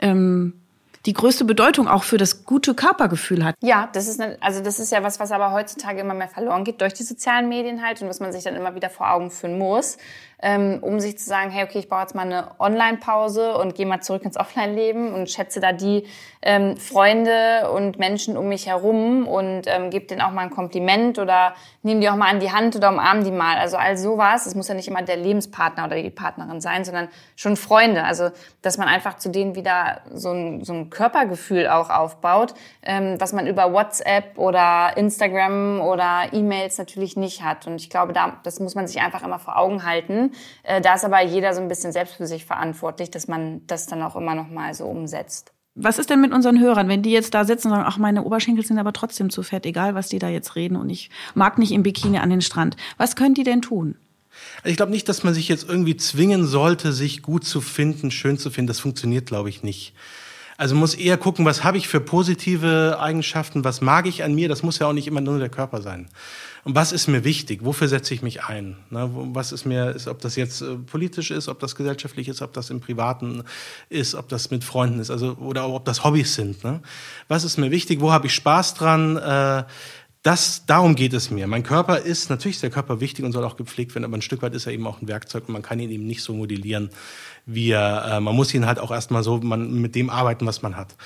ähm, 0.00 0.54
die 1.06 1.12
größte 1.12 1.44
Bedeutung 1.44 1.88
auch 1.88 2.02
für 2.02 2.18
das 2.18 2.44
gute 2.44 2.74
Körpergefühl 2.74 3.44
hat. 3.44 3.54
Ja, 3.60 3.88
das 3.92 4.08
ist, 4.08 4.20
eine, 4.20 4.36
also 4.40 4.62
das 4.62 4.78
ist 4.78 4.92
ja 4.92 5.02
was, 5.02 5.20
was 5.20 5.32
aber 5.32 5.52
heutzutage 5.52 6.00
immer 6.00 6.14
mehr 6.14 6.28
verloren 6.28 6.64
geht 6.64 6.80
durch 6.80 6.94
die 6.94 7.02
sozialen 7.04 7.48
Medien 7.48 7.82
halt 7.82 8.02
und 8.02 8.08
was 8.08 8.20
man 8.20 8.32
sich 8.32 8.44
dann 8.44 8.56
immer 8.56 8.74
wieder 8.74 8.90
vor 8.90 9.10
Augen 9.10 9.30
führen 9.30 9.58
muss 9.58 9.96
ähm, 10.40 10.78
um 10.82 11.00
sich 11.00 11.18
zu 11.18 11.24
sagen, 11.24 11.50
hey, 11.50 11.64
okay, 11.64 11.80
ich 11.80 11.88
baue 11.88 12.00
jetzt 12.00 12.14
mal 12.14 12.22
eine 12.22 12.52
Online-Pause 12.58 13.56
und 13.56 13.74
gehe 13.74 13.86
mal 13.86 14.00
zurück 14.00 14.24
ins 14.24 14.36
Offline-Leben 14.36 15.12
und 15.12 15.28
schätze 15.28 15.60
da 15.60 15.72
die 15.72 16.06
ähm, 16.42 16.76
Freunde 16.76 17.70
und 17.74 17.98
Menschen 17.98 18.36
um 18.36 18.48
mich 18.48 18.66
herum 18.66 19.26
und 19.26 19.62
ähm, 19.66 19.90
gebe 19.90 20.06
denen 20.06 20.20
auch 20.20 20.30
mal 20.30 20.42
ein 20.42 20.50
Kompliment 20.50 21.18
oder 21.18 21.54
nehme 21.82 22.00
die 22.00 22.08
auch 22.08 22.14
mal 22.14 22.28
an 22.28 22.38
die 22.38 22.52
Hand 22.52 22.76
oder 22.76 22.90
umarme 22.90 23.24
die 23.24 23.32
mal. 23.32 23.58
Also 23.58 23.76
all 23.76 23.96
sowas. 23.96 24.46
Es 24.46 24.54
muss 24.54 24.68
ja 24.68 24.74
nicht 24.74 24.86
immer 24.86 25.02
der 25.02 25.16
Lebenspartner 25.16 25.86
oder 25.86 26.00
die 26.00 26.10
Partnerin 26.10 26.60
sein, 26.60 26.84
sondern 26.84 27.08
schon 27.34 27.56
Freunde. 27.56 28.04
Also 28.04 28.30
dass 28.62 28.78
man 28.78 28.86
einfach 28.86 29.16
zu 29.16 29.30
denen 29.30 29.56
wieder 29.56 30.02
so 30.12 30.30
ein, 30.30 30.64
so 30.64 30.72
ein 30.72 30.90
Körpergefühl 30.90 31.66
auch 31.66 31.90
aufbaut, 31.90 32.54
ähm, 32.82 33.16
was 33.18 33.32
man 33.32 33.48
über 33.48 33.72
WhatsApp 33.72 34.38
oder 34.38 34.96
Instagram 34.96 35.80
oder 35.80 36.26
E-Mails 36.32 36.78
natürlich 36.78 37.16
nicht 37.16 37.42
hat. 37.42 37.66
Und 37.66 37.76
ich 37.76 37.90
glaube, 37.90 38.12
da, 38.12 38.36
das 38.44 38.60
muss 38.60 38.76
man 38.76 38.86
sich 38.86 39.00
einfach 39.00 39.24
immer 39.24 39.40
vor 39.40 39.56
Augen 39.56 39.84
halten 39.84 40.27
äh, 40.62 40.80
da 40.80 40.94
ist 40.94 41.04
aber 41.04 41.22
jeder 41.22 41.54
so 41.54 41.60
ein 41.60 41.68
bisschen 41.68 41.92
selbst 41.92 42.14
für 42.14 42.26
sich 42.26 42.44
verantwortlich, 42.44 43.10
dass 43.10 43.28
man 43.28 43.66
das 43.66 43.86
dann 43.86 44.02
auch 44.02 44.16
immer 44.16 44.34
noch 44.34 44.48
mal 44.48 44.74
so 44.74 44.84
umsetzt. 44.84 45.52
Was 45.80 45.98
ist 45.98 46.10
denn 46.10 46.20
mit 46.20 46.32
unseren 46.32 46.58
Hörern, 46.58 46.88
wenn 46.88 47.02
die 47.02 47.12
jetzt 47.12 47.34
da 47.34 47.44
sitzen 47.44 47.68
und 47.68 47.74
sagen, 47.74 47.86
ach, 47.86 47.98
meine 47.98 48.24
Oberschenkel 48.24 48.64
sind 48.64 48.78
aber 48.78 48.92
trotzdem 48.92 49.30
zu 49.30 49.44
fett, 49.44 49.64
egal 49.64 49.94
was 49.94 50.08
die 50.08 50.18
da 50.18 50.28
jetzt 50.28 50.56
reden 50.56 50.76
und 50.76 50.90
ich 50.90 51.10
mag 51.34 51.56
nicht 51.56 51.70
im 51.70 51.84
Bikini 51.84 52.18
an 52.18 52.30
den 52.30 52.40
Strand. 52.40 52.76
Was 52.96 53.14
können 53.14 53.34
die 53.34 53.44
denn 53.44 53.62
tun? 53.62 53.96
Ich 54.64 54.76
glaube 54.76 54.92
nicht, 54.92 55.08
dass 55.08 55.22
man 55.22 55.34
sich 55.34 55.48
jetzt 55.48 55.68
irgendwie 55.68 55.96
zwingen 55.96 56.46
sollte, 56.46 56.92
sich 56.92 57.22
gut 57.22 57.44
zu 57.44 57.60
finden, 57.60 58.10
schön 58.10 58.38
zu 58.38 58.50
finden. 58.50 58.68
Das 58.68 58.80
funktioniert, 58.80 59.26
glaube 59.26 59.48
ich, 59.48 59.62
nicht. 59.62 59.94
Also 60.56 60.74
muss 60.74 60.94
eher 60.94 61.16
gucken, 61.16 61.44
was 61.44 61.62
habe 61.62 61.78
ich 61.78 61.86
für 61.86 62.00
positive 62.00 62.98
Eigenschaften, 62.98 63.62
was 63.62 63.80
mag 63.80 64.06
ich 64.06 64.24
an 64.24 64.34
mir. 64.34 64.48
Das 64.48 64.64
muss 64.64 64.80
ja 64.80 64.88
auch 64.88 64.92
nicht 64.92 65.06
immer 65.06 65.20
nur 65.20 65.38
der 65.38 65.48
Körper 65.48 65.82
sein. 65.82 66.08
Und 66.64 66.74
was 66.74 66.92
ist 66.92 67.08
mir 67.08 67.24
wichtig? 67.24 67.64
Wofür 67.64 67.88
setze 67.88 68.14
ich 68.14 68.22
mich 68.22 68.44
ein? 68.44 68.76
Ne, 68.90 69.08
was 69.12 69.52
ist 69.52 69.64
mir, 69.64 69.90
ist, 69.90 70.08
ob 70.08 70.20
das 70.20 70.36
jetzt 70.36 70.60
äh, 70.60 70.76
politisch 70.76 71.30
ist, 71.30 71.48
ob 71.48 71.60
das 71.60 71.76
gesellschaftlich 71.76 72.28
ist, 72.28 72.42
ob 72.42 72.52
das 72.52 72.70
im 72.70 72.80
Privaten 72.80 73.44
ist, 73.88 74.14
ob 74.14 74.28
das 74.28 74.50
mit 74.50 74.64
Freunden 74.64 75.00
ist, 75.00 75.10
also 75.10 75.34
oder 75.34 75.68
ob 75.68 75.84
das 75.84 76.04
Hobbys 76.04 76.34
sind. 76.34 76.64
Ne? 76.64 76.80
Was 77.28 77.44
ist 77.44 77.58
mir 77.58 77.70
wichtig? 77.70 78.00
Wo 78.00 78.12
habe 78.12 78.26
ich 78.26 78.34
Spaß 78.34 78.74
dran? 78.74 79.16
Äh, 79.16 79.64
das, 80.22 80.66
darum 80.66 80.96
geht 80.96 81.12
es 81.12 81.30
mir. 81.30 81.46
Mein 81.46 81.62
Körper 81.62 81.98
ist, 81.98 82.28
natürlich 82.28 82.56
ist 82.56 82.62
der 82.62 82.70
Körper 82.70 83.00
wichtig 83.00 83.24
und 83.24 83.32
soll 83.32 83.44
auch 83.44 83.56
gepflegt 83.56 83.94
werden, 83.94 84.04
aber 84.04 84.16
ein 84.16 84.22
Stück 84.22 84.42
weit 84.42 84.54
ist 84.54 84.66
er 84.66 84.72
eben 84.72 84.86
auch 84.86 85.00
ein 85.00 85.06
Werkzeug 85.06 85.44
und 85.46 85.52
man 85.52 85.62
kann 85.62 85.78
ihn 85.78 85.90
eben 85.90 86.06
nicht 86.06 86.22
so 86.22 86.34
modellieren, 86.34 86.90
wie 87.46 87.70
er, 87.70 88.16
äh, 88.16 88.20
man 88.20 88.34
muss 88.34 88.52
ihn 88.52 88.66
halt 88.66 88.80
auch 88.80 88.90
erstmal 88.90 89.22
so 89.22 89.38
man, 89.38 89.80
mit 89.80 89.94
dem 89.94 90.10
arbeiten, 90.10 90.44
was 90.44 90.60
man 90.60 90.76
hat. 90.76 90.96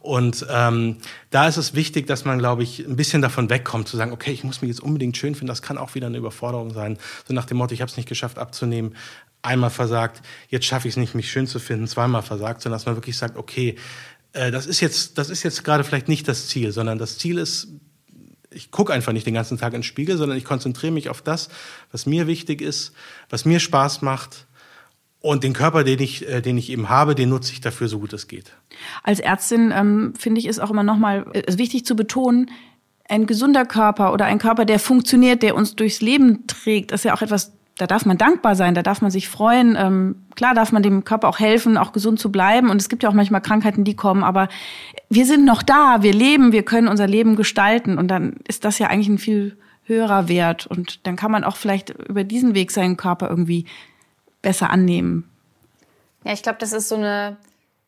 Und 0.00 0.46
ähm, 0.50 0.96
da 1.30 1.46
ist 1.46 1.58
es 1.58 1.74
wichtig, 1.74 2.06
dass 2.06 2.24
man, 2.24 2.38
glaube 2.38 2.62
ich, 2.62 2.80
ein 2.80 2.96
bisschen 2.96 3.22
davon 3.22 3.50
wegkommt, 3.50 3.88
zu 3.88 3.96
sagen, 3.96 4.10
okay, 4.10 4.32
ich 4.32 4.42
muss 4.42 4.62
mich 4.62 4.70
jetzt 4.70 4.82
unbedingt 4.82 5.16
schön 5.16 5.34
finden, 5.34 5.48
das 5.48 5.62
kann 5.62 5.76
auch 5.78 5.94
wieder 5.94 6.06
eine 6.06 6.18
Überforderung 6.18 6.72
sein. 6.72 6.98
So 7.28 7.34
nach 7.34 7.44
dem 7.44 7.58
Motto, 7.58 7.74
ich 7.74 7.82
habe 7.82 7.90
es 7.90 7.96
nicht 7.96 8.08
geschafft 8.08 8.38
abzunehmen, 8.38 8.96
einmal 9.42 9.70
versagt, 9.70 10.22
jetzt 10.48 10.66
schaffe 10.66 10.88
ich 10.88 10.94
es 10.94 10.96
nicht, 10.96 11.14
mich 11.14 11.30
schön 11.30 11.46
zu 11.46 11.58
finden, 11.58 11.86
zweimal 11.86 12.22
versagt, 12.22 12.62
sondern 12.62 12.78
dass 12.78 12.86
man 12.86 12.96
wirklich 12.96 13.18
sagt, 13.18 13.36
okay, 13.36 13.76
äh, 14.32 14.50
das 14.50 14.66
ist 14.66 14.80
jetzt, 14.80 15.18
das 15.18 15.30
ist 15.30 15.42
jetzt 15.42 15.62
gerade 15.62 15.84
vielleicht 15.84 16.08
nicht 16.08 16.26
das 16.26 16.48
Ziel, 16.48 16.72
sondern 16.72 16.98
das 16.98 17.18
Ziel 17.18 17.38
ist, 17.38 17.68
ich 18.54 18.70
gucke 18.70 18.92
einfach 18.92 19.12
nicht 19.12 19.26
den 19.26 19.34
ganzen 19.34 19.58
Tag 19.58 19.72
in 19.72 19.78
den 19.78 19.82
Spiegel, 19.82 20.16
sondern 20.16 20.38
ich 20.38 20.44
konzentriere 20.44 20.92
mich 20.92 21.08
auf 21.08 21.22
das, 21.22 21.48
was 21.90 22.06
mir 22.06 22.26
wichtig 22.26 22.60
ist, 22.60 22.92
was 23.30 23.44
mir 23.44 23.60
Spaß 23.60 24.02
macht. 24.02 24.46
Und 25.20 25.44
den 25.44 25.52
Körper, 25.52 25.84
den 25.84 26.00
ich, 26.00 26.28
äh, 26.28 26.40
den 26.40 26.58
ich 26.58 26.70
eben 26.70 26.88
habe, 26.88 27.14
den 27.14 27.28
nutze 27.28 27.52
ich 27.52 27.60
dafür, 27.60 27.88
so 27.88 28.00
gut 28.00 28.12
es 28.12 28.26
geht. 28.26 28.52
Als 29.04 29.20
Ärztin 29.20 29.72
ähm, 29.74 30.14
finde 30.18 30.40
ich 30.40 30.46
es 30.46 30.58
auch 30.58 30.70
immer 30.70 30.82
nochmal 30.82 31.26
äh, 31.32 31.58
wichtig 31.58 31.86
zu 31.86 31.94
betonen, 31.94 32.50
ein 33.08 33.26
gesunder 33.26 33.64
Körper 33.64 34.12
oder 34.12 34.24
ein 34.24 34.38
Körper, 34.38 34.64
der 34.64 34.78
funktioniert, 34.78 35.42
der 35.42 35.54
uns 35.54 35.76
durchs 35.76 36.00
Leben 36.00 36.46
trägt, 36.46 36.92
ist 36.92 37.04
ja 37.04 37.14
auch 37.14 37.22
etwas, 37.22 37.52
da 37.78 37.86
darf 37.86 38.04
man 38.04 38.18
dankbar 38.18 38.54
sein, 38.54 38.74
da 38.74 38.82
darf 38.82 39.00
man 39.00 39.10
sich 39.10 39.28
freuen. 39.28 39.76
Ähm, 39.78 40.16
klar 40.34 40.54
darf 40.54 40.72
man 40.72 40.82
dem 40.82 41.04
Körper 41.04 41.28
auch 41.28 41.38
helfen, 41.38 41.78
auch 41.78 41.92
gesund 41.92 42.20
zu 42.20 42.30
bleiben. 42.30 42.70
Und 42.70 42.80
es 42.80 42.88
gibt 42.88 43.02
ja 43.02 43.08
auch 43.08 43.14
manchmal 43.14 43.40
Krankheiten, 43.40 43.84
die 43.84 43.96
kommen, 43.96 44.22
aber 44.22 44.48
wir 45.08 45.26
sind 45.26 45.44
noch 45.44 45.62
da, 45.62 46.02
wir 46.02 46.12
leben, 46.12 46.52
wir 46.52 46.64
können 46.64 46.88
unser 46.88 47.06
Leben 47.06 47.34
gestalten. 47.34 47.98
Und 47.98 48.08
dann 48.08 48.36
ist 48.46 48.64
das 48.64 48.78
ja 48.78 48.88
eigentlich 48.88 49.08
ein 49.08 49.18
viel 49.18 49.56
höherer 49.84 50.28
Wert. 50.28 50.66
Und 50.66 51.06
dann 51.06 51.16
kann 51.16 51.30
man 51.30 51.44
auch 51.44 51.56
vielleicht 51.56 51.90
über 51.90 52.24
diesen 52.24 52.54
Weg 52.54 52.70
seinen 52.70 52.96
Körper 52.96 53.28
irgendwie 53.28 53.66
besser 54.42 54.70
annehmen. 54.70 55.24
Ja, 56.24 56.32
ich 56.32 56.42
glaube, 56.42 56.58
das 56.60 56.72
ist 56.72 56.88
so 56.88 56.96
eine 56.96 57.36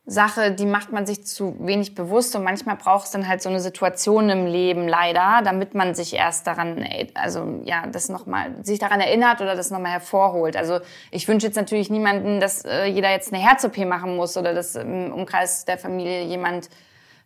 Sache, 0.06 0.50
die 0.52 0.66
macht 0.66 0.92
man 0.92 1.06
sich 1.06 1.26
zu 1.26 1.56
wenig 1.60 1.94
bewusst 1.94 2.36
und 2.36 2.44
manchmal 2.44 2.76
braucht 2.76 3.06
es 3.06 3.10
dann 3.10 3.26
halt 3.26 3.40
so 3.40 3.48
eine 3.48 3.60
Situation 3.60 4.28
im 4.28 4.46
Leben 4.46 4.86
leider, 4.86 5.40
damit 5.42 5.74
man 5.74 5.94
sich 5.94 6.12
erst 6.12 6.46
daran, 6.46 6.86
also 7.14 7.60
ja, 7.64 7.86
das 7.86 8.10
nochmal, 8.10 8.54
sich 8.62 8.78
daran 8.78 9.00
erinnert 9.00 9.40
oder 9.40 9.56
das 9.56 9.70
nochmal 9.70 9.92
hervorholt. 9.92 10.58
Also 10.58 10.80
ich 11.10 11.26
wünsche 11.26 11.46
jetzt 11.46 11.56
natürlich 11.56 11.88
niemanden, 11.88 12.38
dass 12.38 12.66
äh, 12.66 12.84
jeder 12.84 13.10
jetzt 13.10 13.32
eine 13.32 13.42
Herz-OP 13.42 13.78
machen 13.86 14.14
muss 14.16 14.36
oder 14.36 14.52
dass 14.52 14.76
im 14.76 15.10
Umkreis 15.10 15.64
der 15.64 15.78
Familie 15.78 16.24
jemand 16.24 16.68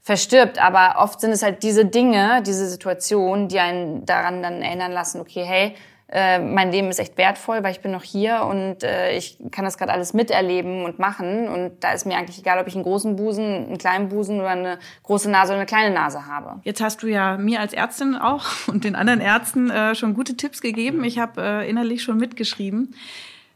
verstirbt, 0.00 0.62
aber 0.62 1.02
oft 1.02 1.20
sind 1.20 1.32
es 1.32 1.42
halt 1.42 1.64
diese 1.64 1.84
Dinge, 1.84 2.42
diese 2.46 2.68
Situationen, 2.68 3.48
die 3.48 3.58
einen 3.58 4.06
daran 4.06 4.40
dann 4.40 4.62
erinnern 4.62 4.92
lassen, 4.92 5.20
okay, 5.20 5.44
hey, 5.44 5.74
äh, 6.10 6.38
mein 6.38 6.72
Leben 6.72 6.88
ist 6.88 6.98
echt 6.98 7.18
wertvoll, 7.18 7.62
weil 7.62 7.72
ich 7.72 7.80
bin 7.80 7.92
noch 7.92 8.02
hier 8.02 8.42
und 8.44 8.82
äh, 8.82 9.14
ich 9.16 9.36
kann 9.50 9.66
das 9.66 9.76
gerade 9.76 9.92
alles 9.92 10.14
miterleben 10.14 10.84
und 10.84 10.98
machen. 10.98 11.48
Und 11.48 11.72
da 11.80 11.92
ist 11.92 12.06
mir 12.06 12.16
eigentlich 12.16 12.38
egal, 12.38 12.58
ob 12.58 12.66
ich 12.66 12.74
einen 12.74 12.84
großen 12.84 13.16
Busen, 13.16 13.66
einen 13.66 13.78
kleinen 13.78 14.08
Busen 14.08 14.40
oder 14.40 14.50
eine 14.50 14.78
große 15.02 15.30
Nase 15.30 15.52
oder 15.52 15.60
eine 15.60 15.66
kleine 15.66 15.94
Nase 15.94 16.26
habe. 16.26 16.60
Jetzt 16.64 16.80
hast 16.80 17.02
du 17.02 17.08
ja 17.08 17.36
mir 17.36 17.60
als 17.60 17.74
Ärztin 17.74 18.16
auch 18.16 18.46
und 18.68 18.84
den 18.84 18.96
anderen 18.96 19.20
Ärzten 19.20 19.68
äh, 19.70 19.94
schon 19.94 20.14
gute 20.14 20.34
Tipps 20.34 20.62
gegeben. 20.62 21.04
Ich 21.04 21.18
habe 21.18 21.42
äh, 21.42 21.68
innerlich 21.68 22.02
schon 22.02 22.16
mitgeschrieben. 22.16 22.94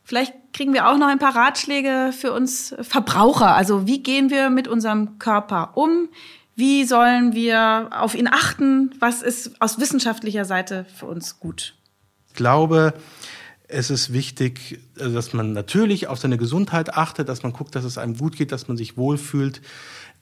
Vielleicht 0.04 0.34
kriegen 0.52 0.74
wir 0.74 0.88
auch 0.88 0.98
noch 0.98 1.06
ein 1.06 1.18
paar 1.18 1.34
Ratschläge 1.34 2.12
für 2.12 2.32
uns 2.32 2.74
Verbraucher. 2.82 3.54
Also 3.54 3.86
wie 3.86 4.02
gehen 4.02 4.28
wir 4.28 4.50
mit 4.50 4.68
unserem 4.68 5.18
Körper 5.18 5.70
um? 5.74 6.08
Wie 6.54 6.84
sollen 6.84 7.32
wir 7.32 7.88
auf 7.92 8.14
ihn 8.14 8.28
achten? 8.28 8.94
Was 8.98 9.22
ist 9.22 9.58
aus 9.60 9.80
wissenschaftlicher 9.80 10.44
Seite 10.44 10.84
für 10.94 11.06
uns 11.06 11.40
gut? 11.40 11.74
Ich 12.32 12.36
glaube, 12.36 12.94
es 13.68 13.90
ist 13.90 14.14
wichtig, 14.14 14.80
dass 14.94 15.34
man 15.34 15.52
natürlich 15.52 16.06
auf 16.06 16.18
seine 16.18 16.38
Gesundheit 16.38 16.94
achtet, 16.94 17.28
dass 17.28 17.42
man 17.42 17.52
guckt, 17.52 17.74
dass 17.74 17.84
es 17.84 17.98
einem 17.98 18.16
gut 18.16 18.36
geht, 18.36 18.52
dass 18.52 18.68
man 18.68 18.78
sich 18.78 18.96
wohlfühlt, 18.96 19.60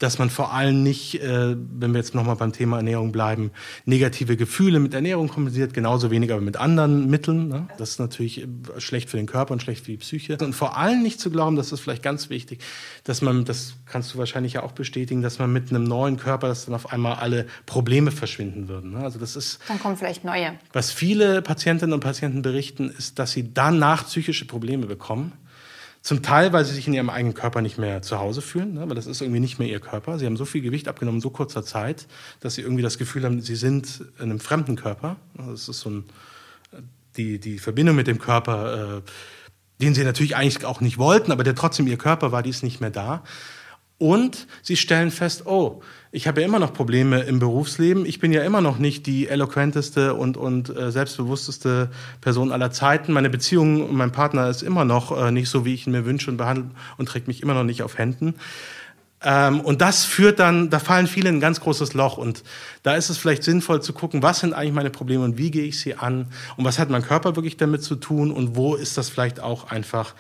dass 0.01 0.18
man 0.18 0.30
vor 0.30 0.53
allem 0.53 0.82
nicht, 0.82 1.22
äh, 1.22 1.57
wenn 1.57 1.92
wir 1.92 1.98
jetzt 1.98 2.14
nochmal 2.14 2.34
beim 2.36 2.53
Thema 2.53 2.78
Ernährung 2.78 3.12
bleiben, 3.12 3.53
negative 3.84 4.36
Gefühle 4.36 4.80
mit 4.80 4.94
Ernährung 4.94 5.28
kompensiert, 5.28 5.74
genauso 5.74 6.11
wenig 6.11 6.32
aber 6.32 6.40
mit 6.40 6.57
anderen 6.57 7.09
Mitteln. 7.09 7.48
Ne? 7.48 7.68
Das 7.76 7.90
ist 7.90 8.01
natürlich 8.01 8.42
äh, 8.42 8.46
schlecht 8.78 9.11
für 9.11 9.18
den 9.18 9.26
Körper 9.26 9.53
und 9.53 9.62
schlecht 9.62 9.84
für 9.84 9.90
die 9.90 9.98
Psyche. 9.98 10.38
Und 10.40 10.55
vor 10.55 10.78
allem 10.78 11.03
nicht 11.03 11.20
zu 11.20 11.30
glauben, 11.30 11.55
das 11.55 11.70
ist 11.70 11.80
vielleicht 11.80 12.03
ganz 12.03 12.30
wichtig, 12.30 12.61
dass 13.05 13.20
man, 13.20 13.44
das 13.44 13.74
kannst 13.84 14.14
du 14.14 14.18
wahrscheinlich 14.18 14.55
ja 14.55 14.62
auch 14.62 14.72
bestätigen, 14.72 15.20
dass 15.20 15.38
man 15.38 15.53
mit 15.53 15.68
einem 15.68 15.84
neuen 15.84 16.16
Körper, 16.16 16.48
dass 16.48 16.64
dann 16.64 16.74
auf 16.74 16.92
einmal 16.92 17.16
alle 17.16 17.46
Probleme 17.66 18.11
verschwinden 18.11 18.68
würden. 18.68 18.92
Ne? 18.92 19.01
Also 19.01 19.18
das 19.18 19.36
ist. 19.36 19.61
Dann 19.68 19.78
kommen 19.78 19.98
vielleicht 19.98 20.24
neue. 20.24 20.55
Was 20.72 20.90
viele 20.90 21.42
Patientinnen 21.42 21.92
und 21.92 22.01
Patienten 22.01 22.40
berichten, 22.40 22.88
ist, 22.88 23.18
dass 23.18 23.32
sie 23.32 23.53
danach 23.53 24.07
psychische 24.07 24.46
Probleme 24.46 24.86
bekommen 24.86 25.32
zum 26.03 26.22
Teil, 26.22 26.53
weil 26.53 26.64
sie 26.64 26.74
sich 26.74 26.86
in 26.86 26.94
ihrem 26.94 27.11
eigenen 27.11 27.34
Körper 27.34 27.61
nicht 27.61 27.76
mehr 27.76 28.01
zu 28.01 28.18
Hause 28.18 28.40
fühlen, 28.40 28.74
ne? 28.74 28.88
weil 28.88 28.94
das 28.94 29.07
ist 29.07 29.20
irgendwie 29.20 29.40
nicht 29.40 29.59
mehr 29.59 29.68
ihr 29.68 29.80
Körper. 29.80 30.18
Sie 30.18 30.24
haben 30.24 30.36
so 30.36 30.46
viel 30.46 30.62
Gewicht 30.62 30.88
abgenommen 30.88 31.18
in 31.18 31.22
so 31.22 31.30
kurzer 31.30 31.62
Zeit, 31.62 32.07
dass 32.40 32.55
sie 32.55 32.62
irgendwie 32.62 32.82
das 32.82 32.96
Gefühl 32.96 33.24
haben, 33.24 33.42
sie 33.42 33.57
sind 33.57 34.05
in 34.18 34.24
einem 34.24 34.40
fremden 34.40 34.76
Körper. 34.76 35.16
Das 35.34 35.68
ist 35.68 35.80
so 35.80 35.90
ein, 35.90 36.05
die, 37.16 37.38
die 37.38 37.59
Verbindung 37.59 37.96
mit 37.96 38.07
dem 38.07 38.18
Körper, 38.18 38.98
äh, 38.98 39.03
den 39.82 39.94
sie 39.94 40.05
natürlich 40.05 40.36
eigentlich 40.36 40.64
auch 40.64 40.80
nicht 40.80 40.96
wollten, 40.96 41.32
aber 41.32 41.44
der 41.44 41.55
trotzdem 41.55 41.86
ihr 41.86 41.98
Körper 41.98 42.32
war, 42.32 42.42
die 42.42 42.51
ist 42.51 42.62
nicht 42.62 42.80
mehr 42.80 42.90
da. 42.90 43.22
Und 44.01 44.46
sie 44.62 44.78
stellen 44.78 45.11
fest, 45.11 45.44
oh, 45.44 45.82
ich 46.11 46.26
habe 46.26 46.40
ja 46.40 46.46
immer 46.46 46.59
noch 46.59 46.72
Probleme 46.72 47.20
im 47.20 47.38
Berufsleben. 47.38 48.07
Ich 48.07 48.18
bin 48.18 48.32
ja 48.32 48.42
immer 48.42 48.62
noch 48.62 48.78
nicht 48.78 49.05
die 49.05 49.28
eloquenteste 49.28 50.14
und, 50.14 50.38
und 50.38 50.74
äh, 50.74 50.90
selbstbewussteste 50.90 51.90
Person 52.22 52.51
aller 52.51 52.70
Zeiten. 52.70 53.12
Meine 53.12 53.28
Beziehung 53.28 53.86
und 53.86 53.94
mein 53.94 54.11
Partner 54.11 54.48
ist 54.48 54.62
immer 54.62 54.86
noch 54.86 55.14
äh, 55.14 55.30
nicht 55.30 55.51
so, 55.51 55.66
wie 55.66 55.74
ich 55.74 55.86
ihn 55.86 55.92
mir 55.92 56.07
wünsche 56.07 56.30
und 56.30 56.38
behandelt 56.38 56.70
und 56.96 57.11
trägt 57.11 57.28
mich 57.28 57.42
immer 57.42 57.53
noch 57.53 57.62
nicht 57.62 57.82
auf 57.82 57.98
Händen. 57.98 58.36
Ähm, 59.22 59.61
und 59.61 59.82
das 59.82 60.07
führt 60.07 60.38
dann, 60.38 60.70
da 60.70 60.78
fallen 60.78 61.07
viele 61.07 61.28
in 61.28 61.36
ein 61.36 61.40
ganz 61.40 61.61
großes 61.61 61.92
Loch. 61.92 62.16
Und 62.16 62.42
da 62.82 62.94
ist 62.94 63.11
es 63.11 63.18
vielleicht 63.18 63.44
sinnvoll 63.44 63.82
zu 63.82 63.92
gucken, 63.92 64.22
was 64.22 64.40
sind 64.40 64.55
eigentlich 64.55 64.72
meine 64.72 64.88
Probleme 64.88 65.24
und 65.24 65.36
wie 65.36 65.51
gehe 65.51 65.64
ich 65.64 65.78
sie 65.78 65.94
an 65.94 66.28
und 66.57 66.64
was 66.64 66.78
hat 66.78 66.88
mein 66.88 67.03
Körper 67.03 67.36
wirklich 67.36 67.59
damit 67.59 67.82
zu 67.82 67.96
tun 67.96 68.30
und 68.30 68.57
wo 68.57 68.76
ist 68.76 68.96
das 68.96 69.11
vielleicht 69.11 69.40
auch 69.40 69.70
einfach 69.70 70.14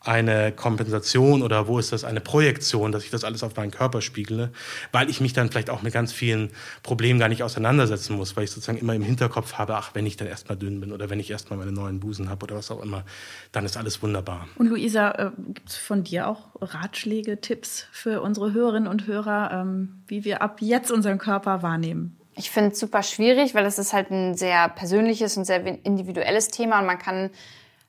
eine 0.00 0.52
Kompensation 0.52 1.42
oder 1.42 1.66
wo 1.66 1.78
ist 1.78 1.92
das 1.92 2.04
eine 2.04 2.20
Projektion, 2.20 2.92
dass 2.92 3.04
ich 3.04 3.10
das 3.10 3.24
alles 3.24 3.42
auf 3.42 3.56
meinen 3.56 3.72
Körper 3.72 4.00
spiegle, 4.00 4.52
weil 4.92 5.10
ich 5.10 5.20
mich 5.20 5.32
dann 5.32 5.50
vielleicht 5.50 5.70
auch 5.70 5.82
mit 5.82 5.92
ganz 5.92 6.12
vielen 6.12 6.50
Problemen 6.82 7.18
gar 7.18 7.28
nicht 7.28 7.42
auseinandersetzen 7.42 8.16
muss, 8.16 8.36
weil 8.36 8.44
ich 8.44 8.50
sozusagen 8.50 8.78
immer 8.78 8.94
im 8.94 9.02
Hinterkopf 9.02 9.54
habe, 9.54 9.74
ach, 9.74 9.90
wenn 9.94 10.06
ich 10.06 10.16
dann 10.16 10.28
erstmal 10.28 10.56
dünn 10.56 10.80
bin 10.80 10.92
oder 10.92 11.10
wenn 11.10 11.18
ich 11.18 11.30
erstmal 11.30 11.58
meine 11.58 11.72
neuen 11.72 11.98
Busen 11.98 12.30
habe 12.30 12.44
oder 12.44 12.56
was 12.56 12.70
auch 12.70 12.82
immer, 12.82 13.04
dann 13.50 13.64
ist 13.64 13.76
alles 13.76 14.00
wunderbar. 14.02 14.48
Und 14.56 14.68
Luisa, 14.68 15.10
äh, 15.10 15.30
gibt 15.48 15.68
es 15.68 15.76
von 15.76 16.04
dir 16.04 16.28
auch 16.28 16.48
Ratschläge, 16.60 17.40
Tipps 17.40 17.86
für 17.90 18.22
unsere 18.22 18.52
Hörerinnen 18.52 18.88
und 18.88 19.06
Hörer, 19.06 19.50
ähm, 19.52 20.02
wie 20.06 20.24
wir 20.24 20.42
ab 20.42 20.58
jetzt 20.60 20.92
unseren 20.92 21.18
Körper 21.18 21.62
wahrnehmen? 21.62 22.16
Ich 22.36 22.50
finde 22.52 22.70
es 22.70 22.78
super 22.78 23.02
schwierig, 23.02 23.56
weil 23.56 23.66
es 23.66 23.80
ist 23.80 23.92
halt 23.92 24.12
ein 24.12 24.36
sehr 24.36 24.68
persönliches 24.68 25.36
und 25.36 25.44
sehr 25.44 25.64
individuelles 25.84 26.48
Thema 26.48 26.78
und 26.78 26.86
man 26.86 26.98
kann 26.98 27.30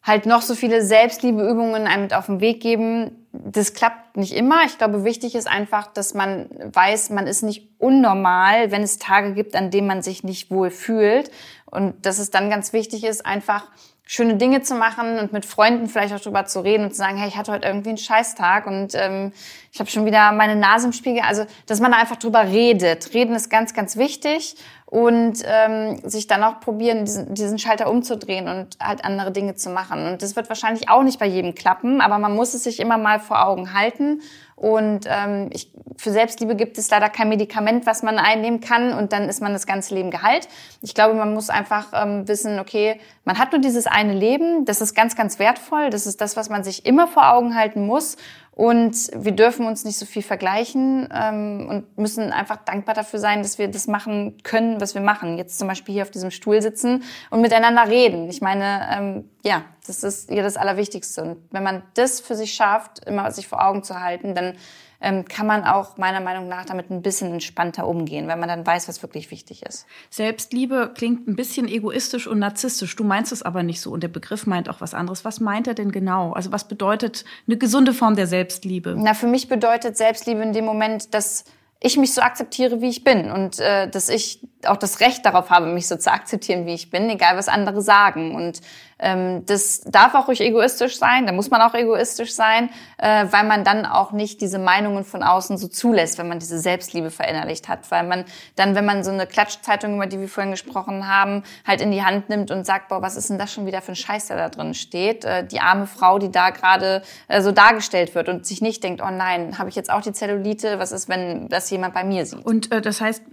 halt 0.02 0.26
noch 0.26 0.42
so 0.42 0.56
viele 0.56 0.82
Selbstliebeübungen 0.82 1.88
einem 1.88 2.04
mit 2.04 2.14
auf 2.14 2.28
den 2.28 2.40
Weg 2.40 2.62
geben. 2.62 3.28
Das 3.32 3.74
klappt 3.74 4.18
nicht 4.18 4.34
immer. 4.34 4.64
Ich 4.66 4.78
glaube, 4.78 5.04
wichtig 5.04 5.36
ist 5.36 5.48
einfach, 5.48 5.88
dass 5.88 6.14
man 6.14 6.50
weiß, 6.74 7.10
man 7.12 7.28
ist 7.28 7.44
nicht 7.44 7.70
unnormal, 7.78 8.72
wenn 8.72 8.82
es 8.82 8.98
Tage 8.98 9.34
gibt, 9.34 9.56
an 9.56 9.72
denen 9.72 9.88
man 9.88 10.02
sich 10.02 10.24
nicht 10.24 10.52
wohl 10.52 10.72
fühlt. 10.72 11.30
Und 11.66 12.06
dass 12.06 12.18
es 12.18 12.32
dann 12.32 12.50
ganz 12.50 12.74
wichtig 12.74 13.04
ist, 13.04 13.26
einfach 13.26 13.68
schöne 14.12 14.38
Dinge 14.38 14.64
zu 14.64 14.74
machen 14.74 15.20
und 15.20 15.34
mit 15.34 15.46
Freunden 15.46 15.88
vielleicht 15.88 16.16
auch 16.16 16.20
drüber 16.20 16.46
zu 16.46 16.62
reden 16.62 16.86
und 16.86 16.92
zu 16.92 16.98
sagen, 16.98 17.18
hey, 17.18 17.28
ich 17.28 17.38
hatte 17.38 17.52
heute 17.52 17.68
irgendwie 17.68 17.90
einen 17.90 18.00
Scheißtag 18.00 18.66
und 18.66 18.96
ähm, 18.96 19.34
ich 19.72 19.80
habe 19.80 19.90
schon 19.90 20.06
wieder 20.06 20.32
meine 20.32 20.56
Nase 20.56 20.88
im 20.88 20.94
Spiegel. 20.94 21.22
Also, 21.22 21.46
dass 21.68 21.80
man 21.80 21.92
da 21.92 21.98
einfach 21.98 22.18
drüber 22.18 22.44
redet. 22.44 23.14
Reden 23.14 23.36
ist 23.36 23.50
ganz, 23.50 23.74
ganz 23.74 23.98
wichtig 23.98 24.56
und 24.86 25.44
ähm, 25.46 26.00
sich 26.04 26.26
dann 26.26 26.44
auch 26.44 26.60
probieren, 26.60 27.06
diesen, 27.06 27.36
diesen 27.36 27.60
Schalter 27.60 27.92
umzudrehen 27.92 28.48
und 28.48 28.78
halt 28.80 29.06
andere 29.06 29.32
Dinge 29.32 29.54
zu 29.54 29.70
machen. 29.70 30.08
Und 30.08 30.24
das 30.24 30.36
wird 30.36 30.50
wahrscheinlich 30.50 30.90
auch 30.90 31.04
nicht 31.04 31.20
bei 31.20 31.28
jedem 31.28 31.54
klappen, 31.54 32.02
aber 32.02 32.18
man 32.18 32.36
muss 32.36 32.56
es 32.56 32.64
sich 32.64 32.80
immer 32.80 32.98
mal 32.98 33.20
vor 33.20 33.46
Augen 33.46 33.74
halten. 33.76 34.22
Und 34.56 35.06
ähm, 35.08 35.52
ich, 35.54 35.72
für 35.96 36.12
Selbstliebe 36.12 36.56
gibt 36.56 36.80
es 36.80 36.90
leider 36.90 37.08
kein 37.10 37.30
Medikament, 37.30 37.86
was 37.86 38.02
man 38.02 38.18
einnehmen 38.18 38.62
kann 38.62 38.94
und 38.94 39.14
dann 39.14 39.30
ist 39.30 39.42
man 39.42 39.54
das 39.54 39.68
ganze 39.68 39.94
Leben 39.94 40.10
geheilt. 40.10 40.50
Ich 40.82 40.96
glaube, 40.96 41.14
man 41.14 41.34
muss 41.36 41.52
einfach 41.52 41.88
ähm, 41.94 42.28
wissen, 42.28 42.60
okay, 42.60 43.00
man 43.26 43.38
hat 43.38 43.52
nur 43.52 43.62
dieses 43.62 43.86
eine 43.86 44.14
Leben, 44.14 44.66
das 44.66 44.82
ist 44.82 44.96
ganz, 44.96 45.16
ganz 45.16 45.38
wertvoll, 45.38 45.92
das 45.92 46.08
ist 46.08 46.20
das, 46.20 46.36
was 46.36 46.50
man 46.50 46.64
sich 46.64 46.86
immer 46.86 47.08
vor 47.08 47.32
Augen 47.32 47.56
halten 47.56 47.86
muss 47.86 48.18
Und 48.60 49.10
wir 49.16 49.32
dürfen 49.32 49.66
uns 49.68 49.86
nicht 49.86 49.98
so 49.98 50.06
viel 50.06 50.22
vergleichen 50.22 51.08
ähm, 51.14 51.68
und 51.70 51.98
müssen 51.98 52.34
einfach 52.34 52.58
dankbar 52.58 52.94
dafür 52.94 53.18
sein, 53.18 53.42
dass 53.42 53.58
wir 53.58 53.70
das 53.70 53.88
machen 53.88 54.36
können, 54.44 54.82
was 54.82 54.96
wir 54.96 55.02
machen. 55.02 55.38
Jetzt 55.38 55.60
zum 55.60 55.70
Beispiel 55.70 55.94
hier 55.94 56.04
auf 56.04 56.12
diesem 56.12 56.30
Stuhl 56.30 56.62
sitzen 56.62 57.04
und 57.30 57.40
miteinander 57.40 57.88
reden. 57.88 58.28
Ich 58.28 58.42
meine, 58.42 58.86
ähm, 58.92 59.30
ja, 59.46 59.64
das 59.88 60.04
ist 60.04 60.30
ja 60.30 60.44
das 60.44 60.58
Allerwichtigste. 60.58 61.22
Und 61.22 61.38
wenn 61.52 61.64
man 61.64 61.84
das 61.94 62.20
für 62.20 62.36
sich 62.36 62.52
schafft, 62.52 63.06
immer 63.06 63.32
sich 63.32 63.48
vor 63.48 63.66
Augen 63.66 63.82
zu 63.82 64.02
halten, 64.02 64.36
dann 64.36 64.56
ähm, 65.02 65.26
kann 65.26 65.48
man 65.48 65.64
auch 65.64 65.98
meiner 65.98 66.20
Meinung 66.20 66.48
nach 66.48 66.66
damit 66.66 66.90
ein 66.90 67.02
bisschen 67.02 67.32
entspannter 67.32 67.88
umgehen, 67.88 68.28
weil 68.28 68.38
man 68.38 68.50
dann 68.50 68.66
weiß, 68.66 68.88
was 68.88 69.02
wirklich 69.02 69.32
wichtig 69.32 69.64
ist. 69.64 69.86
Selbstliebe 70.10 70.92
klingt 70.94 71.28
ein 71.28 71.36
bisschen 71.36 71.68
egoistisch 71.68 72.28
und 72.28 72.40
narzisstisch. 72.40 72.96
Du 72.96 73.04
meinst 73.04 73.32
es 73.32 73.42
aber 73.42 73.64
nicht 73.64 73.82
so 73.82 73.92
und 73.92 74.04
der 74.04 74.10
Begriff 74.10 74.46
meint 74.46 74.70
auch 74.70 74.82
was 74.82 74.94
anderes. 74.94 75.24
Was 75.24 75.40
meint 75.40 75.68
er 75.68 75.74
denn 75.74 75.92
genau? 75.92 76.34
Also 76.34 76.52
was 76.52 76.68
bedeutet 76.68 77.24
eine 77.48 77.58
gesunde 77.58 77.94
Form 77.94 78.16
der 78.16 78.28
Selbstliebe? 78.28 78.96
Na, 78.98 79.14
für 79.14 79.28
mich 79.28 79.48
bedeutet 79.48 79.96
Selbstliebe 79.96 80.42
in 80.42 80.54
dem 80.54 80.66
Moment, 80.66 81.14
dass 81.14 81.46
ich 81.82 81.96
mich 81.96 82.14
so 82.14 82.22
akzeptiere, 82.22 82.82
wie 82.82 82.90
ich 82.90 83.06
bin 83.06 83.32
und 83.32 83.60
äh, 83.60 83.90
dass 83.90 84.10
ich 84.10 84.42
auch 84.66 84.76
das 84.76 85.00
Recht 85.00 85.26
darauf 85.26 85.50
habe, 85.50 85.68
mich 85.68 85.88
so 85.88 85.96
zu 85.96 86.12
akzeptieren, 86.12 86.66
wie 86.66 86.74
ich 86.74 86.90
bin, 86.90 87.10
egal 87.10 87.38
was 87.38 87.48
andere 87.48 87.82
sagen. 87.82 88.36
Und 88.36 88.60
das 89.00 89.82
darf 89.82 90.14
auch 90.14 90.28
ruhig 90.28 90.42
egoistisch 90.42 90.98
sein, 90.98 91.26
da 91.26 91.32
muss 91.32 91.50
man 91.50 91.62
auch 91.62 91.74
egoistisch 91.74 92.34
sein, 92.34 92.70
äh, 92.98 93.26
weil 93.30 93.46
man 93.46 93.64
dann 93.64 93.86
auch 93.86 94.12
nicht 94.12 94.42
diese 94.42 94.60
Meinungen 94.60 95.06
von 95.06 95.24
außen 95.24 95.58
so 95.58 95.70
zulässt, 95.70 96.18
wenn 96.18 96.28
man 96.28 96.40
diese 96.40 96.60
Selbstliebe 96.60 97.10
verinnerlicht 97.10 97.70
hat. 97.70 97.90
Weil 97.92 98.06
man 98.06 98.26
dann, 98.58 98.76
wenn 98.76 98.86
man 98.86 99.06
so 99.06 99.12
eine 99.12 99.26
Klatschzeitung, 99.26 99.96
über 99.96 100.06
die 100.06 100.20
wir 100.20 100.28
vorhin 100.28 100.52
gesprochen 100.52 101.08
haben, 101.08 101.44
halt 101.66 101.80
in 101.80 101.92
die 101.92 102.04
Hand 102.04 102.28
nimmt 102.28 102.52
und 102.52 102.66
sagt, 102.66 102.90
boah, 102.90 103.02
was 103.02 103.16
ist 103.16 103.30
denn 103.30 103.38
das 103.38 103.54
schon 103.54 103.66
wieder 103.66 103.82
für 103.82 103.94
ein 103.94 103.96
Scheiß, 103.96 104.28
der 104.28 104.38
da 104.38 104.50
drin 104.50 104.74
steht? 104.74 105.24
Äh, 105.24 105.46
die 105.46 105.62
arme 105.62 105.88
Frau, 105.88 106.20
die 106.20 106.32
da 106.32 106.50
gerade 106.50 107.02
äh, 107.30 107.42
so 107.42 107.54
dargestellt 107.54 108.16
wird 108.16 108.28
und 108.28 108.46
sich 108.46 108.62
nicht 108.62 108.84
denkt, 108.84 109.02
oh 109.02 109.12
nein, 109.12 109.58
habe 109.58 109.70
ich 109.70 109.76
jetzt 109.76 109.90
auch 109.90 110.02
die 110.02 110.12
Zellulite? 110.12 110.78
Was 110.78 110.92
ist, 110.92 111.08
wenn 111.08 111.48
das 111.48 111.70
jemand 111.70 111.94
bei 111.94 112.04
mir 112.04 112.26
sieht? 112.26 112.46
Und 112.46 112.72
äh, 112.74 112.82
das 112.82 113.00
heißt, 113.00 113.24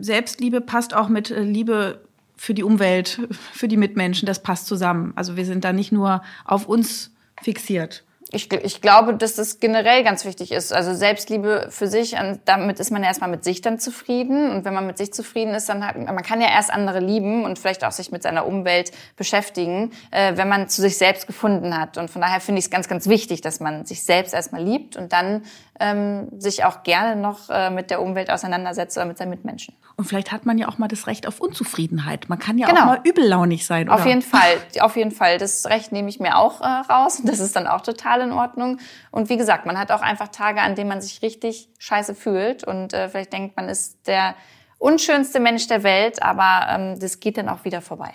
Selbstliebe 0.00 0.60
passt 0.60 0.94
auch 0.94 1.08
mit 1.08 1.30
Liebe 1.30 2.05
für 2.36 2.54
die 2.54 2.62
Umwelt, 2.62 3.20
für 3.52 3.68
die 3.68 3.76
Mitmenschen, 3.76 4.26
das 4.26 4.42
passt 4.42 4.66
zusammen. 4.66 5.12
Also 5.16 5.36
wir 5.36 5.44
sind 5.44 5.64
da 5.64 5.72
nicht 5.72 5.92
nur 5.92 6.22
auf 6.44 6.68
uns 6.68 7.10
fixiert. 7.42 8.04
Ich, 8.32 8.52
ich 8.52 8.80
glaube, 8.80 9.14
dass 9.14 9.36
das 9.36 9.60
generell 9.60 10.02
ganz 10.02 10.24
wichtig 10.24 10.50
ist. 10.50 10.72
Also 10.72 10.94
Selbstliebe 10.94 11.68
für 11.70 11.86
sich, 11.86 12.16
damit 12.44 12.80
ist 12.80 12.90
man 12.90 13.02
ja 13.02 13.08
erstmal 13.08 13.30
mit 13.30 13.44
sich 13.44 13.60
dann 13.60 13.78
zufrieden. 13.78 14.50
Und 14.50 14.64
wenn 14.64 14.74
man 14.74 14.84
mit 14.84 14.98
sich 14.98 15.12
zufrieden 15.12 15.54
ist, 15.54 15.68
dann 15.68 15.86
hat, 15.86 15.96
man 15.96 16.22
kann 16.22 16.40
ja 16.40 16.48
erst 16.48 16.72
andere 16.72 16.98
lieben 16.98 17.44
und 17.44 17.56
vielleicht 17.56 17.84
auch 17.84 17.92
sich 17.92 18.10
mit 18.10 18.24
seiner 18.24 18.44
Umwelt 18.44 18.90
beschäftigen, 19.14 19.92
äh, 20.10 20.36
wenn 20.36 20.48
man 20.48 20.68
zu 20.68 20.82
sich 20.82 20.98
selbst 20.98 21.28
gefunden 21.28 21.78
hat. 21.78 21.98
Und 21.98 22.10
von 22.10 22.20
daher 22.20 22.40
finde 22.40 22.58
ich 22.58 22.64
es 22.64 22.70
ganz, 22.70 22.88
ganz 22.88 23.06
wichtig, 23.06 23.42
dass 23.42 23.60
man 23.60 23.86
sich 23.86 24.02
selbst 24.02 24.34
erstmal 24.34 24.62
liebt 24.62 24.96
und 24.96 25.12
dann 25.12 25.44
ähm, 25.78 26.28
sich 26.36 26.64
auch 26.64 26.82
gerne 26.82 27.20
noch 27.20 27.48
äh, 27.48 27.70
mit 27.70 27.90
der 27.90 28.02
Umwelt 28.02 28.30
auseinandersetzt 28.30 28.96
oder 28.96 29.06
mit 29.06 29.18
seinen 29.18 29.30
Mitmenschen. 29.30 29.72
Und 29.96 30.04
vielleicht 30.04 30.30
hat 30.30 30.44
man 30.44 30.58
ja 30.58 30.68
auch 30.68 30.76
mal 30.76 30.88
das 30.88 31.06
Recht 31.06 31.26
auf 31.26 31.40
Unzufriedenheit. 31.40 32.28
Man 32.28 32.38
kann 32.38 32.58
ja 32.58 32.66
genau. 32.66 32.82
auch 32.82 32.86
mal 32.86 33.00
übellaunig 33.02 33.64
sein. 33.64 33.88
Oder? 33.88 33.94
Auf 33.96 34.06
jeden 34.06 34.22
Fall, 34.36 34.58
auf 34.80 34.94
jeden 34.94 35.10
Fall. 35.10 35.38
Das 35.38 35.64
Recht 35.66 35.90
nehme 35.90 36.10
ich 36.10 36.20
mir 36.20 36.36
auch 36.36 36.60
äh, 36.60 36.64
raus. 36.64 37.22
Das 37.26 37.40
ist 37.40 37.56
dann 37.56 37.66
auch 37.66 37.80
total 37.80 38.20
in 38.20 38.32
Ordnung. 38.32 38.78
Und 39.10 39.30
wie 39.30 39.36
gesagt, 39.36 39.66
man 39.66 39.78
hat 39.78 39.90
auch 39.90 40.02
einfach 40.02 40.28
Tage, 40.28 40.60
an 40.60 40.74
denen 40.74 40.88
man 40.88 41.00
sich 41.00 41.22
richtig 41.22 41.68
scheiße 41.78 42.14
fühlt 42.14 42.62
und 42.62 42.92
äh, 42.92 43.08
vielleicht 43.08 43.32
denkt, 43.32 43.56
man 43.56 43.68
ist 43.68 44.06
der 44.06 44.34
unschönste 44.78 45.40
Mensch 45.40 45.66
der 45.66 45.82
Welt, 45.82 46.22
aber 46.22 46.68
ähm, 46.70 47.00
das 47.00 47.20
geht 47.20 47.38
dann 47.38 47.48
auch 47.48 47.64
wieder 47.64 47.80
vorbei. 47.80 48.12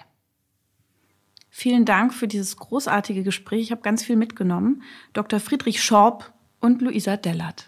Vielen 1.50 1.86
Dank 1.86 2.14
für 2.14 2.28
dieses 2.28 2.56
großartige 2.58 3.24
Gespräch. 3.24 3.62
Ich 3.62 3.72
habe 3.72 3.82
ganz 3.82 4.04
viel 4.04 4.16
mitgenommen. 4.16 4.84
Dr. 5.14 5.40
Friedrich 5.40 5.84
Schorb 5.84 6.32
und 6.60 6.82
Luisa 6.82 7.18
Dellert. 7.18 7.68